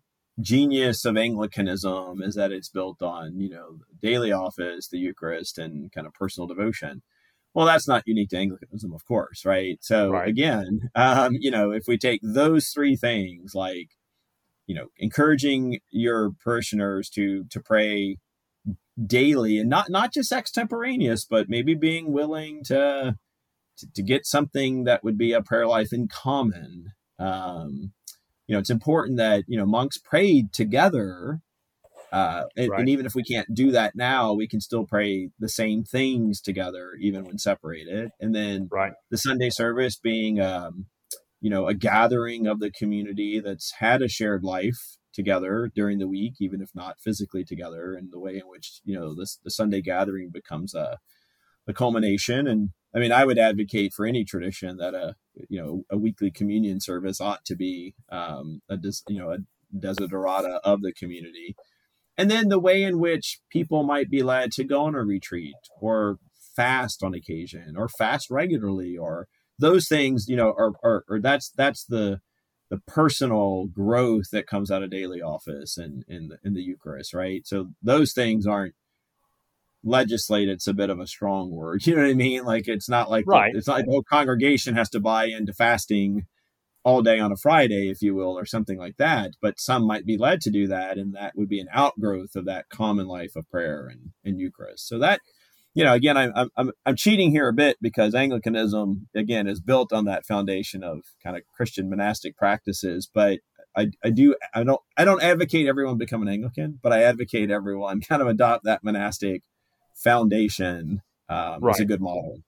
genius 0.40 1.04
of 1.04 1.16
Anglicanism 1.16 2.22
is 2.22 2.34
that 2.34 2.52
it's 2.52 2.68
built 2.68 3.02
on, 3.02 3.40
you 3.40 3.48
know, 3.48 3.78
daily 4.02 4.32
office, 4.32 4.88
the 4.88 4.98
Eucharist, 4.98 5.58
and 5.58 5.90
kind 5.92 6.06
of 6.06 6.12
personal 6.12 6.46
devotion. 6.46 7.02
Well, 7.54 7.66
that's 7.66 7.88
not 7.88 8.02
unique 8.06 8.28
to 8.30 8.38
Anglicanism, 8.38 8.92
of 8.92 9.06
course, 9.06 9.46
right? 9.46 9.78
So 9.80 10.10
right. 10.10 10.28
again, 10.28 10.90
um, 10.94 11.36
you 11.40 11.50
know, 11.50 11.70
if 11.70 11.84
we 11.88 11.96
take 11.96 12.20
those 12.22 12.68
three 12.68 12.96
things, 12.96 13.54
like, 13.54 13.90
you 14.66 14.74
know, 14.74 14.88
encouraging 14.98 15.78
your 15.90 16.32
parishioners 16.44 17.08
to 17.10 17.44
to 17.50 17.60
pray 17.60 18.18
daily, 19.04 19.58
and 19.58 19.68
not 19.68 19.90
not 19.90 20.12
just 20.12 20.32
extemporaneous, 20.32 21.24
but 21.24 21.48
maybe 21.48 21.74
being 21.74 22.12
willing 22.12 22.62
to 22.64 23.16
to, 23.78 23.86
to 23.94 24.02
get 24.02 24.26
something 24.26 24.84
that 24.84 25.04
would 25.04 25.18
be 25.18 25.32
a 25.32 25.42
prayer 25.42 25.66
life 25.66 25.92
in 25.92 26.08
common. 26.08 26.92
Um, 27.18 27.92
you 28.46 28.54
know, 28.54 28.58
it's 28.58 28.70
important 28.70 29.18
that, 29.18 29.44
you 29.48 29.58
know, 29.58 29.66
monks 29.66 29.98
prayed 29.98 30.52
together. 30.52 31.40
Uh, 32.12 32.44
and, 32.56 32.70
right. 32.70 32.80
and, 32.80 32.88
even 32.88 33.04
if 33.04 33.14
we 33.14 33.24
can't 33.24 33.52
do 33.52 33.72
that 33.72 33.96
now, 33.96 34.32
we 34.32 34.46
can 34.46 34.60
still 34.60 34.86
pray 34.86 35.30
the 35.38 35.48
same 35.48 35.82
things 35.82 36.40
together, 36.40 36.92
even 37.00 37.24
when 37.24 37.38
separated. 37.38 38.10
And 38.20 38.34
then 38.34 38.68
right. 38.70 38.92
the 39.10 39.18
Sunday 39.18 39.50
service 39.50 39.98
being, 39.98 40.40
um, 40.40 40.86
you 41.40 41.50
know, 41.50 41.66
a 41.66 41.74
gathering 41.74 42.46
of 42.46 42.60
the 42.60 42.70
community 42.70 43.40
that's 43.40 43.72
had 43.78 44.02
a 44.02 44.08
shared 44.08 44.44
life 44.44 44.96
together 45.16 45.72
during 45.74 45.98
the 45.98 46.06
week, 46.06 46.34
even 46.38 46.60
if 46.60 46.70
not 46.74 47.00
physically 47.00 47.44
together, 47.44 47.94
and 47.94 48.12
the 48.12 48.20
way 48.20 48.36
in 48.36 48.46
which 48.46 48.80
you 48.84 48.94
know 48.94 49.14
this 49.14 49.38
the 49.42 49.50
Sunday 49.50 49.80
gathering 49.80 50.30
becomes 50.30 50.74
a 50.74 50.98
the 51.66 51.74
culmination. 51.74 52.46
And 52.46 52.70
I 52.94 53.00
mean, 53.00 53.10
I 53.10 53.24
would 53.24 53.38
advocate 53.38 53.92
for 53.92 54.06
any 54.06 54.24
tradition 54.24 54.76
that 54.76 54.94
a 54.94 55.16
you 55.48 55.60
know 55.60 55.82
a 55.90 55.96
weekly 55.96 56.30
communion 56.30 56.80
service 56.80 57.20
ought 57.20 57.44
to 57.46 57.56
be 57.56 57.94
um, 58.12 58.60
a 58.68 58.76
des, 58.76 59.02
you 59.08 59.18
know 59.18 59.32
a 59.32 59.38
desiderata 59.76 60.60
of 60.62 60.82
the 60.82 60.92
community, 60.92 61.56
and 62.16 62.30
then 62.30 62.48
the 62.48 62.60
way 62.60 62.82
in 62.82 63.00
which 63.00 63.40
people 63.50 63.82
might 63.82 64.10
be 64.10 64.22
led 64.22 64.52
to 64.52 64.64
go 64.64 64.84
on 64.84 64.94
a 64.94 65.02
retreat 65.02 65.56
or 65.80 66.18
fast 66.54 67.02
on 67.02 67.14
occasion 67.14 67.74
or 67.76 67.88
fast 67.88 68.30
regularly 68.30 68.96
or 68.96 69.28
those 69.58 69.88
things 69.88 70.26
you 70.28 70.36
know 70.36 70.54
are, 70.56 70.72
are, 70.82 71.04
are 71.10 71.20
that's 71.20 71.50
that's 71.50 71.84
the 71.84 72.20
the 72.68 72.78
personal 72.86 73.66
growth 73.66 74.30
that 74.32 74.46
comes 74.46 74.70
out 74.70 74.82
of 74.82 74.90
daily 74.90 75.22
office 75.22 75.76
and 75.76 76.04
in 76.08 76.28
the, 76.28 76.38
in 76.42 76.54
the 76.54 76.62
Eucharist, 76.62 77.14
right? 77.14 77.46
So 77.46 77.70
those 77.82 78.12
things 78.12 78.46
aren't 78.46 78.74
legislate 79.84 80.48
it's 80.48 80.66
a 80.66 80.74
bit 80.74 80.90
of 80.90 80.98
a 80.98 81.06
strong 81.06 81.50
word 81.50 81.86
you 81.86 81.94
know 81.94 82.02
what 82.02 82.10
i 82.10 82.14
mean 82.14 82.44
like 82.44 82.66
it's 82.66 82.88
not 82.88 83.08
like 83.08 83.24
right. 83.26 83.54
it's 83.54 83.68
not 83.68 83.74
like 83.74 83.84
the 83.84 83.92
whole 83.92 84.02
congregation 84.02 84.74
has 84.74 84.90
to 84.90 84.98
buy 84.98 85.26
into 85.26 85.52
fasting 85.52 86.26
all 86.82 87.02
day 87.02 87.20
on 87.20 87.30
a 87.30 87.36
friday 87.36 87.88
if 87.88 88.02
you 88.02 88.12
will 88.12 88.36
or 88.36 88.44
something 88.44 88.78
like 88.78 88.96
that 88.96 89.32
but 89.40 89.60
some 89.60 89.86
might 89.86 90.04
be 90.04 90.18
led 90.18 90.40
to 90.40 90.50
do 90.50 90.66
that 90.66 90.98
and 90.98 91.14
that 91.14 91.34
would 91.36 91.48
be 91.48 91.60
an 91.60 91.68
outgrowth 91.72 92.34
of 92.34 92.46
that 92.46 92.68
common 92.68 93.06
life 93.06 93.36
of 93.36 93.48
prayer 93.48 93.86
and, 93.86 94.10
and 94.24 94.40
eucharist 94.40 94.88
so 94.88 94.98
that 94.98 95.20
you 95.76 95.84
know 95.84 95.92
again 95.92 96.16
I'm, 96.16 96.50
I'm 96.56 96.72
i'm 96.84 96.96
cheating 96.96 97.30
here 97.30 97.48
a 97.48 97.52
bit 97.52 97.76
because 97.80 98.14
anglicanism 98.14 99.06
again 99.14 99.46
is 99.46 99.60
built 99.60 99.92
on 99.92 100.06
that 100.06 100.26
foundation 100.26 100.82
of 100.82 101.02
kind 101.22 101.36
of 101.36 101.42
christian 101.54 101.88
monastic 101.88 102.36
practices 102.36 103.08
but 103.12 103.40
I, 103.76 103.90
I 104.02 104.10
do 104.10 104.34
I 104.54 104.64
don't 104.64 104.80
I 104.96 105.04
don't 105.04 105.22
advocate 105.22 105.66
everyone 105.66 105.98
become 105.98 106.22
an 106.22 106.28
Anglican, 106.28 106.78
but 106.82 106.92
I 106.92 107.02
advocate 107.02 107.50
everyone 107.50 108.00
kind 108.08 108.22
of 108.22 108.28
adopt 108.28 108.64
that 108.64 108.82
monastic 108.82 109.42
foundation 109.94 111.02
um, 111.28 111.60
right. 111.60 111.74
is 111.74 111.80
a 111.80 111.84
good 111.84 112.00
model. 112.00 112.38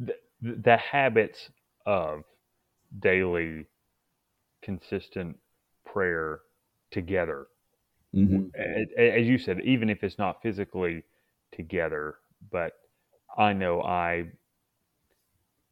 The, 0.00 0.16
the 0.42 0.76
habits 0.76 1.50
of 1.86 2.24
daily, 2.98 3.66
consistent 4.62 5.38
prayer 5.86 6.40
together. 6.90 7.46
Mm-hmm. 8.14 8.48
As 8.98 9.26
you 9.26 9.38
said, 9.38 9.60
even 9.64 9.90
if 9.90 10.02
it's 10.02 10.18
not 10.18 10.42
physically 10.42 11.04
together, 11.52 12.16
but 12.50 12.72
I 13.36 13.52
know 13.52 13.82
I, 13.82 14.24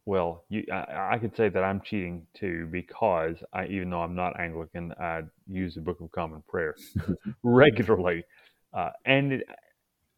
well, 0.04 0.44
you, 0.48 0.64
I, 0.72 1.14
I, 1.14 1.18
could 1.18 1.36
say 1.36 1.48
that 1.48 1.62
I'm 1.62 1.80
cheating 1.80 2.26
too 2.34 2.68
because 2.70 3.36
I, 3.52 3.66
even 3.66 3.90
though 3.90 4.02
I'm 4.02 4.16
not 4.16 4.38
Anglican, 4.38 4.92
I 5.00 5.22
use 5.46 5.74
the 5.74 5.80
Book 5.80 6.00
of 6.00 6.10
Common 6.12 6.42
Prayer 6.48 6.74
regularly, 7.42 8.24
uh, 8.72 8.90
and 9.04 9.32
it, 9.34 9.46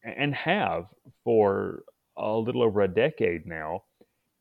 and 0.03 0.35
have 0.35 0.87
for 1.23 1.85
a 2.17 2.33
little 2.33 2.63
over 2.63 2.83
a 2.83 2.89
decade 2.89 3.47
now. 3.47 3.83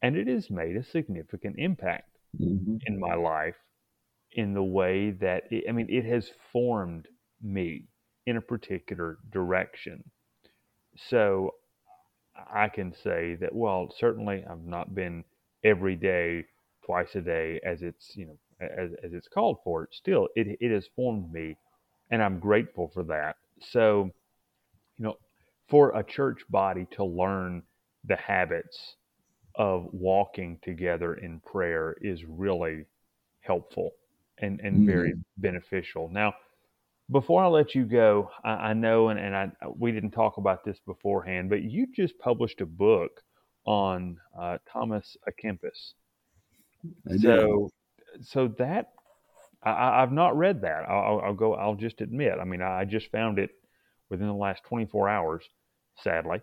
And 0.01 0.17
it 0.17 0.27
has 0.27 0.49
made 0.49 0.75
a 0.75 0.83
significant 0.83 1.55
impact 1.57 2.09
mm-hmm. 2.39 2.77
in 2.85 2.99
my 2.99 3.15
life 3.15 3.55
in 4.33 4.53
the 4.53 4.63
way 4.63 5.11
that, 5.11 5.43
it, 5.49 5.65
I 5.69 5.71
mean, 5.71 5.87
it 5.89 6.05
has 6.05 6.29
formed 6.51 7.07
me 7.41 7.85
in 8.25 8.37
a 8.37 8.41
particular 8.41 9.17
direction. 9.31 10.03
So 10.95 11.51
I 12.35 12.69
can 12.69 12.93
say 13.03 13.35
that, 13.35 13.53
well, 13.53 13.93
certainly 13.97 14.43
I've 14.49 14.65
not 14.65 14.95
been 14.95 15.23
every 15.63 15.95
day, 15.95 16.45
twice 16.85 17.15
a 17.15 17.21
day 17.21 17.59
as 17.65 17.81
it's, 17.81 18.15
you 18.15 18.25
know, 18.25 18.37
as, 18.59 18.91
as 19.03 19.13
it's 19.13 19.27
called 19.27 19.57
for. 19.63 19.87
Still, 19.91 20.27
it, 20.35 20.57
it 20.59 20.71
has 20.71 20.87
formed 20.95 21.31
me 21.31 21.57
and 22.11 22.21
I'm 22.21 22.39
grateful 22.39 22.91
for 22.93 23.03
that. 23.03 23.37
So, 23.59 24.11
you 24.97 25.05
know, 25.05 25.17
for 25.69 25.97
a 25.97 26.03
church 26.03 26.41
body 26.49 26.85
to 26.91 27.03
learn 27.03 27.63
the 28.05 28.15
habits 28.15 28.95
of 29.55 29.87
walking 29.91 30.59
together 30.61 31.15
in 31.15 31.39
prayer 31.39 31.95
is 32.01 32.23
really 32.25 32.85
helpful 33.41 33.91
and, 34.39 34.59
and 34.61 34.77
mm-hmm. 34.77 34.85
very 34.85 35.13
beneficial. 35.37 36.09
Now, 36.09 36.33
before 37.13 37.43
I 37.43 37.47
let 37.47 37.73
you 37.75 37.85
go, 37.85 38.29
I, 38.43 38.51
I 38.51 38.73
know, 38.73 39.07
and, 39.09 39.19
and 39.19 39.35
I, 39.35 39.49
we 39.77 39.91
didn't 39.91 40.11
talk 40.11 40.37
about 40.37 40.65
this 40.65 40.79
beforehand, 40.85 41.49
but 41.49 41.61
you 41.61 41.87
just 41.95 42.17
published 42.19 42.59
a 42.59 42.65
book 42.65 43.21
on 43.65 44.17
uh, 44.37 44.57
Thomas 44.71 45.15
à 45.27 45.31
Kempis. 45.31 45.93
so, 47.21 47.69
so 48.21 48.49
that 48.57 48.87
I, 49.63 50.01
have 50.01 50.11
not 50.11 50.37
read 50.37 50.61
that. 50.61 50.89
I'll, 50.89 51.21
I'll, 51.23 51.33
go. 51.33 51.53
I'll 51.53 51.75
just 51.75 52.01
admit. 52.01 52.33
I 52.39 52.43
mean, 52.43 52.61
I 52.61 52.83
just 52.85 53.11
found 53.11 53.39
it 53.39 53.51
within 54.09 54.27
the 54.27 54.33
last 54.33 54.63
24 54.65 55.07
hours, 55.07 55.45
sadly. 56.01 56.41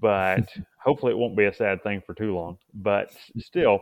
But 0.00 0.48
hopefully, 0.82 1.12
it 1.12 1.18
won't 1.18 1.36
be 1.36 1.44
a 1.44 1.54
sad 1.54 1.82
thing 1.82 2.02
for 2.06 2.14
too 2.14 2.34
long. 2.34 2.56
But 2.72 3.14
still, 3.38 3.80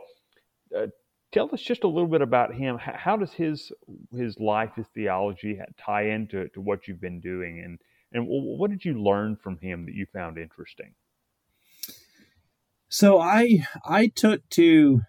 uh, 0.77 0.87
tell 1.31 1.49
us 1.53 1.61
just 1.61 1.83
a 1.83 1.87
little 1.87 2.09
bit 2.09 2.21
about 2.21 2.53
him. 2.53 2.77
How 2.77 3.17
does 3.17 3.33
his 3.33 3.71
his 4.15 4.39
life, 4.39 4.71
his 4.75 4.87
theology, 4.93 5.59
tie 5.77 6.07
into 6.07 6.47
to 6.49 6.61
what 6.61 6.87
you've 6.87 7.01
been 7.01 7.19
doing, 7.19 7.61
and 7.63 7.79
and 8.11 8.27
what 8.27 8.71
did 8.71 8.85
you 8.85 9.01
learn 9.01 9.37
from 9.37 9.57
him 9.59 9.85
that 9.85 9.95
you 9.95 10.05
found 10.11 10.37
interesting? 10.37 10.93
So 12.89 13.19
I 13.19 13.65
I 13.85 14.07
took 14.07 14.47
to 14.51 15.01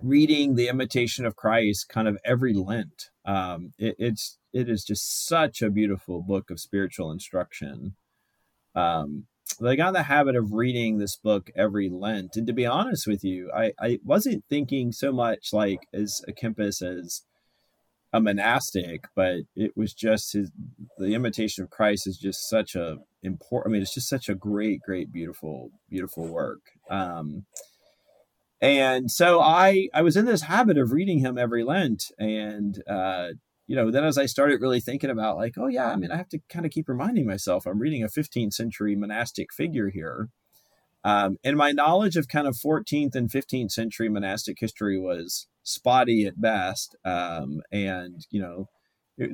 reading 0.00 0.54
the 0.54 0.68
Imitation 0.68 1.24
of 1.24 1.36
Christ 1.36 1.88
kind 1.88 2.08
of 2.08 2.18
every 2.24 2.52
Lent. 2.52 3.10
Um, 3.24 3.72
it, 3.78 3.96
it's 3.98 4.38
it 4.52 4.68
is 4.68 4.84
just 4.84 5.26
such 5.26 5.62
a 5.62 5.70
beautiful 5.70 6.22
book 6.22 6.50
of 6.50 6.60
spiritual 6.60 7.10
instruction. 7.10 7.96
Um, 8.74 9.26
I 9.64 9.76
got 9.76 9.88
in 9.88 9.94
the 9.94 10.02
habit 10.04 10.36
of 10.36 10.52
reading 10.52 10.98
this 10.98 11.16
book 11.16 11.50
every 11.54 11.88
Lent. 11.88 12.36
And 12.36 12.46
to 12.46 12.52
be 12.52 12.66
honest 12.66 13.06
with 13.06 13.22
you, 13.24 13.50
I, 13.54 13.72
I 13.80 13.98
wasn't 14.04 14.44
thinking 14.48 14.92
so 14.92 15.12
much 15.12 15.52
like 15.52 15.80
as 15.92 16.20
à 16.28 16.36
Kempis 16.36 16.82
as 16.82 17.22
a 18.12 18.20
monastic, 18.20 19.06
but 19.14 19.38
it 19.56 19.76
was 19.76 19.92
just 19.92 20.32
his 20.32 20.50
the 20.98 21.14
imitation 21.14 21.64
of 21.64 21.70
Christ 21.70 22.06
is 22.06 22.16
just 22.16 22.48
such 22.48 22.74
a 22.74 22.98
important 23.22 23.72
I 23.72 23.74
mean, 23.74 23.82
it's 23.82 23.94
just 23.94 24.08
such 24.08 24.28
a 24.28 24.34
great, 24.34 24.80
great, 24.82 25.12
beautiful, 25.12 25.70
beautiful 25.90 26.26
work. 26.26 26.60
Um 26.90 27.44
and 28.60 29.10
so 29.10 29.40
I 29.40 29.88
I 29.92 30.02
was 30.02 30.16
in 30.16 30.26
this 30.26 30.42
habit 30.42 30.78
of 30.78 30.92
reading 30.92 31.18
him 31.18 31.36
every 31.38 31.64
Lent 31.64 32.04
and 32.18 32.82
uh 32.88 33.30
you 33.66 33.76
know, 33.76 33.90
then 33.90 34.04
as 34.04 34.18
I 34.18 34.26
started 34.26 34.60
really 34.60 34.80
thinking 34.80 35.10
about 35.10 35.36
like, 35.36 35.54
oh 35.56 35.68
yeah, 35.68 35.90
I 35.90 35.96
mean, 35.96 36.10
I 36.10 36.16
have 36.16 36.28
to 36.30 36.40
kind 36.48 36.66
of 36.66 36.72
keep 36.72 36.88
reminding 36.88 37.26
myself 37.26 37.66
I'm 37.66 37.78
reading 37.78 38.02
a 38.02 38.08
15th 38.08 38.52
century 38.52 38.94
monastic 38.94 39.52
figure 39.52 39.90
here. 39.90 40.28
Um, 41.02 41.36
and 41.44 41.56
my 41.56 41.72
knowledge 41.72 42.16
of 42.16 42.28
kind 42.28 42.46
of 42.46 42.56
14th 42.56 43.14
and 43.14 43.30
15th 43.30 43.72
century 43.72 44.08
monastic 44.08 44.58
history 44.58 44.98
was 44.98 45.46
spotty 45.62 46.26
at 46.26 46.40
best. 46.40 46.96
Um, 47.04 47.60
and, 47.70 48.26
you 48.30 48.40
know, 48.40 48.68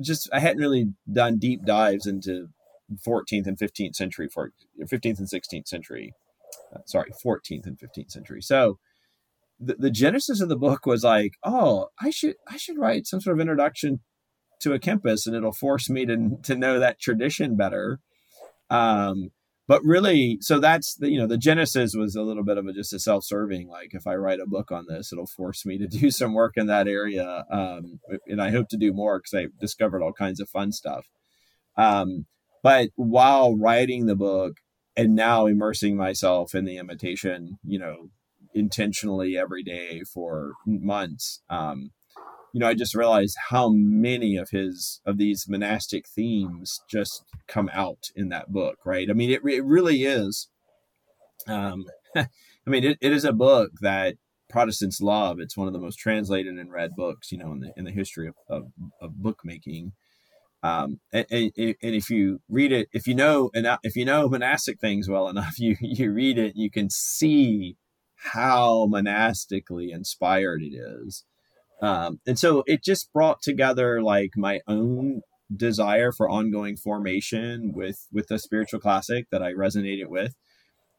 just, 0.01 0.29
I 0.33 0.39
hadn't 0.39 0.61
really 0.61 0.93
done 1.11 1.37
deep 1.37 1.65
dives 1.65 2.05
into 2.05 2.49
14th 3.05 3.47
and 3.47 3.57
15th 3.57 3.95
century, 3.95 4.27
for 4.27 4.51
15th 4.81 5.19
and 5.19 5.27
16th 5.29 5.67
century, 5.67 6.13
uh, 6.75 6.79
sorry, 6.85 7.11
14th 7.23 7.65
and 7.65 7.79
15th 7.79 8.11
century. 8.11 8.41
So, 8.41 8.79
the, 9.63 9.75
the 9.75 9.91
genesis 9.91 10.41
of 10.41 10.49
the 10.49 10.57
book 10.57 10.85
was 10.85 11.03
like, 11.03 11.35
oh, 11.43 11.89
I 12.01 12.09
should 12.09 12.35
I 12.47 12.57
should 12.57 12.79
write 12.79 13.05
some 13.05 13.21
sort 13.21 13.37
of 13.37 13.41
introduction 13.41 13.99
to 14.61 14.69
à 14.69 14.79
Kempis 14.79 15.27
and 15.27 15.35
it'll 15.35 15.51
force 15.51 15.89
me 15.89 16.05
to, 16.05 16.37
to 16.43 16.55
know 16.55 16.79
that 16.79 16.99
tradition 16.99 17.55
better. 17.55 17.99
Um, 18.69 19.31
but 19.67 19.81
really, 19.83 20.37
so 20.41 20.59
that's 20.59 20.95
the, 20.95 21.09
you 21.09 21.17
know, 21.17 21.27
the 21.27 21.37
Genesis 21.37 21.93
was 21.95 22.15
a 22.15 22.23
little 22.23 22.43
bit 22.43 22.57
of 22.57 22.67
a, 22.67 22.73
just 22.73 22.93
a 22.93 22.99
self-serving, 22.99 23.69
like 23.69 23.93
if 23.93 24.05
I 24.05 24.15
write 24.15 24.39
a 24.39 24.45
book 24.45 24.71
on 24.71 24.85
this, 24.87 25.13
it'll 25.13 25.27
force 25.27 25.65
me 25.65 25.77
to 25.77 25.87
do 25.87 26.11
some 26.11 26.33
work 26.33 26.53
in 26.57 26.67
that 26.67 26.87
area. 26.87 27.45
Um, 27.51 27.99
and 28.27 28.41
I 28.41 28.51
hope 28.51 28.67
to 28.69 28.77
do 28.77 28.91
more 28.93 29.19
because 29.19 29.45
I 29.45 29.47
discovered 29.59 30.03
all 30.03 30.13
kinds 30.13 30.39
of 30.39 30.49
fun 30.49 30.71
stuff. 30.71 31.07
Um, 31.77 32.25
but 32.63 32.89
while 32.95 33.55
writing 33.55 34.05
the 34.05 34.15
book 34.15 34.57
and 34.95 35.15
now 35.15 35.45
immersing 35.45 35.95
myself 35.95 36.53
in 36.53 36.65
the 36.65 36.77
imitation, 36.77 37.57
you 37.63 37.79
know, 37.79 38.09
intentionally 38.53 39.37
every 39.37 39.63
day 39.63 40.01
for 40.13 40.53
months, 40.65 41.41
um, 41.49 41.91
you 42.53 42.59
know, 42.59 42.67
I 42.67 42.73
just 42.73 42.95
realized 42.95 43.37
how 43.49 43.69
many 43.69 44.35
of 44.35 44.49
his 44.49 45.01
of 45.05 45.17
these 45.17 45.47
monastic 45.47 46.07
themes 46.07 46.81
just 46.89 47.23
come 47.47 47.69
out 47.73 48.09
in 48.15 48.29
that 48.29 48.51
book, 48.51 48.79
right? 48.85 49.09
I 49.09 49.13
mean, 49.13 49.31
it, 49.31 49.41
it 49.45 49.63
really 49.63 50.03
is. 50.03 50.49
Um, 51.47 51.85
I 52.15 52.27
mean, 52.65 52.83
it, 52.83 52.97
it 53.01 53.11
is 53.11 53.25
a 53.25 53.33
book 53.33 53.71
that 53.81 54.15
Protestants 54.49 55.01
love. 55.01 55.39
It's 55.39 55.57
one 55.57 55.67
of 55.67 55.73
the 55.73 55.79
most 55.79 55.97
translated 55.97 56.55
and 56.55 56.71
read 56.71 56.95
books, 56.95 57.31
you 57.31 57.37
know, 57.37 57.51
in 57.53 57.61
the 57.61 57.73
in 57.77 57.85
the 57.85 57.91
history 57.91 58.27
of 58.27 58.35
of, 58.49 58.71
of 59.01 59.15
bookmaking. 59.15 59.93
Um, 60.63 60.99
and, 61.11 61.25
and, 61.31 61.51
and, 61.57 61.75
if 61.81 62.11
you 62.11 62.39
read 62.47 62.71
it, 62.71 62.87
if 62.93 63.07
you 63.07 63.15
know 63.15 63.49
enough, 63.55 63.79
if 63.81 63.95
you 63.95 64.05
know 64.05 64.29
monastic 64.29 64.79
things 64.79 65.09
well 65.09 65.27
enough, 65.27 65.55
you 65.57 65.75
you 65.79 66.11
read 66.11 66.37
it, 66.37 66.53
you 66.55 66.69
can 66.69 66.89
see 66.89 67.77
how 68.15 68.85
monastically 68.85 69.91
inspired 69.91 70.61
it 70.61 70.75
is. 70.75 71.23
Um, 71.81 72.19
and 72.27 72.37
so 72.37 72.63
it 72.67 72.83
just 72.83 73.11
brought 73.11 73.41
together 73.41 74.01
like 74.01 74.31
my 74.37 74.61
own 74.67 75.21
desire 75.53 76.11
for 76.11 76.29
ongoing 76.29 76.77
formation 76.77 77.73
with 77.75 78.07
with 78.11 78.27
the 78.27 78.39
spiritual 78.39 78.79
classic 78.79 79.25
that 79.31 79.41
I 79.41 79.53
resonated 79.53 80.07
with, 80.07 80.35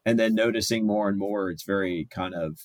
and 0.04 0.18
then 0.18 0.34
noticing 0.34 0.86
more 0.86 1.08
and 1.08 1.18
more 1.18 1.50
it's 1.50 1.64
very 1.64 2.08
kind 2.10 2.34
of 2.34 2.58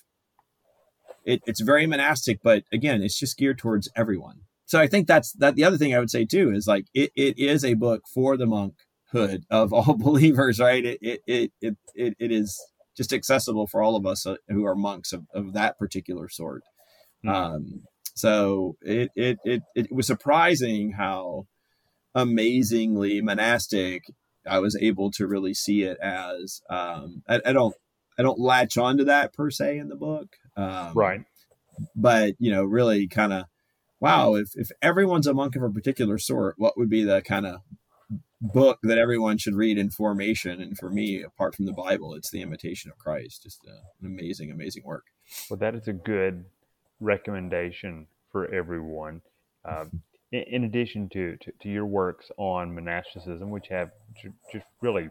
it, 1.28 1.41
it's 1.45 1.59
very 1.59 1.86
monastic, 1.86 2.39
but 2.41 2.63
again, 2.72 3.03
it's 3.03 3.20
just 3.20 3.38
geared 3.38 3.57
towards 3.57 3.89
everyone. 3.95 4.41
So 4.65 4.80
I 4.80 4.88
think 4.88 5.07
that's 5.07 5.34
that. 5.34 5.55
The 5.55 5.63
other 5.65 5.78
thing 5.78 5.93
I 5.93 5.99
would 5.99 6.09
say 6.09 6.26
too 6.26 6.51
is 6.51 6.68
like 6.68 6.86
it, 6.93 7.11
it 7.15 7.38
is 7.38 7.63
a 7.63 7.74
book 7.74 8.03
for 8.13 8.38
the 8.38 8.45
monkhood 8.45 9.43
of 9.51 9.74
all 9.74 9.97
believers, 9.97 10.59
right? 10.59 10.84
It 10.84 10.99
it 11.01 11.22
it 11.28 11.51
it, 11.61 11.76
it, 11.93 12.13
it 12.18 12.32
is 12.32 12.57
just 12.95 13.13
accessible 13.13 13.68
for 13.68 13.82
all 13.82 13.95
of 13.95 14.05
us 14.05 14.26
uh, 14.26 14.36
who 14.49 14.65
are 14.65 14.76
monks 14.76 15.13
of, 15.13 15.24
of 15.34 15.53
that 15.53 15.78
particular 15.78 16.28
sort. 16.30 16.63
Mm-hmm. 17.26 17.30
Um, 17.30 17.84
so 18.18 18.78
it, 18.82 19.11
it, 19.15 19.38
it, 19.45 19.61
it 19.76 19.91
was 19.91 20.07
surprising 20.07 20.93
how 20.93 21.45
amazingly 22.15 23.22
monastic 23.22 24.05
I 24.49 24.57
was 24.57 24.76
able 24.82 25.11
to 25.11 25.28
really 25.28 25.53
see 25.53 25.84
it 25.84 25.99
as. 25.99 26.61
Um, 26.68 27.22
I, 27.30 27.41
I, 27.45 27.53
don't 27.53 27.76
I 28.18 28.24
don't 28.24 28.39
latch 28.39 28.76
onto 28.76 29.03
that 29.03 29.34
per 29.34 29.51
se 29.51 29.78
in 29.78 29.89
the 29.89 29.95
book, 29.95 30.36
um, 30.55 30.93
right? 30.95 31.22
But 31.95 32.34
you 32.39 32.51
know, 32.51 32.63
really 32.63 33.07
kind 33.07 33.34
of 33.34 33.45
wow. 33.99 34.34
If 34.34 34.49
if 34.55 34.72
everyone's 34.82 35.28
a 35.28 35.34
monk 35.36 35.55
of 35.55 35.61
a 35.61 35.70
particular 35.70 36.18
sort, 36.18 36.55
what 36.57 36.76
would 36.76 36.89
be 36.89 37.03
the 37.03 37.22
kind 37.22 37.45
of 37.45 37.61
book 38.41 38.80
that 38.82 38.97
everyone 38.97 39.38
should 39.38 39.53
read 39.53 39.78
in 39.78 39.91
formation? 39.91 40.59
And 40.59 40.76
for 40.76 40.89
me, 40.89 41.22
apart 41.22 41.53
from 41.53 41.68
the 41.68 41.74
Bible, 41.74 42.15
it's 42.15 42.32
the 42.32 42.41
Imitation 42.41 42.89
of 42.89 42.97
Christ. 42.97 43.43
Just 43.43 43.61
uh, 43.68 43.78
an 44.01 44.07
amazing, 44.07 44.49
amazing 44.49 44.84
work. 44.86 45.05
Well, 45.51 45.59
that 45.59 45.76
is 45.76 45.88
a 45.88 45.93
good 45.93 46.45
recommendation 47.00 48.08
for 48.32 48.54
everyone. 48.54 49.22
Um, 49.66 50.02
in, 50.32 50.43
in, 50.43 50.64
addition 50.64 51.10
to, 51.10 51.38
to, 51.38 51.52
to, 51.62 51.70
your 51.70 51.86
works 51.86 52.32
on 52.38 52.74
monasticism, 52.74 53.50
which 53.50 53.68
have 53.68 53.91
just 54.52 54.66
really 54.82 55.10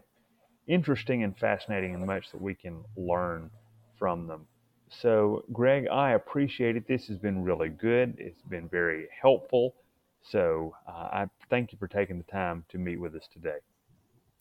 interesting 0.67 1.23
and 1.23 1.37
fascinating 1.37 1.93
and 1.93 2.05
much 2.05 2.31
that 2.31 2.41
we 2.41 2.55
can 2.55 2.83
learn 2.95 3.49
from 3.97 4.27
them. 4.27 4.47
So, 4.89 5.43
Greg, 5.51 5.87
I 5.87 6.11
appreciate 6.11 6.75
it. 6.75 6.87
This 6.87 7.07
has 7.07 7.17
been 7.17 7.43
really 7.43 7.69
good. 7.69 8.15
It's 8.19 8.41
been 8.43 8.69
very 8.69 9.07
helpful. 9.21 9.75
So, 10.23 10.75
uh, 10.87 10.91
I 10.91 11.25
thank 11.49 11.71
you 11.71 11.77
for 11.77 11.87
taking 11.87 12.17
the 12.17 12.31
time 12.31 12.65
to 12.69 12.77
meet 12.77 12.99
with 12.99 13.15
us 13.15 13.27
today. 13.31 13.57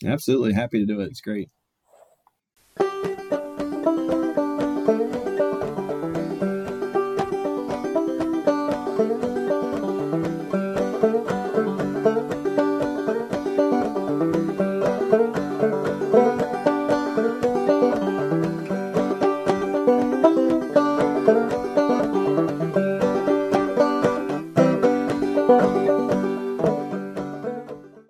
Absolutely. 0.05 0.53
Happy 0.53 0.79
to 0.79 0.87
do 0.87 1.01
it. 1.01 1.07
It's 1.07 1.21
great. 1.21 1.51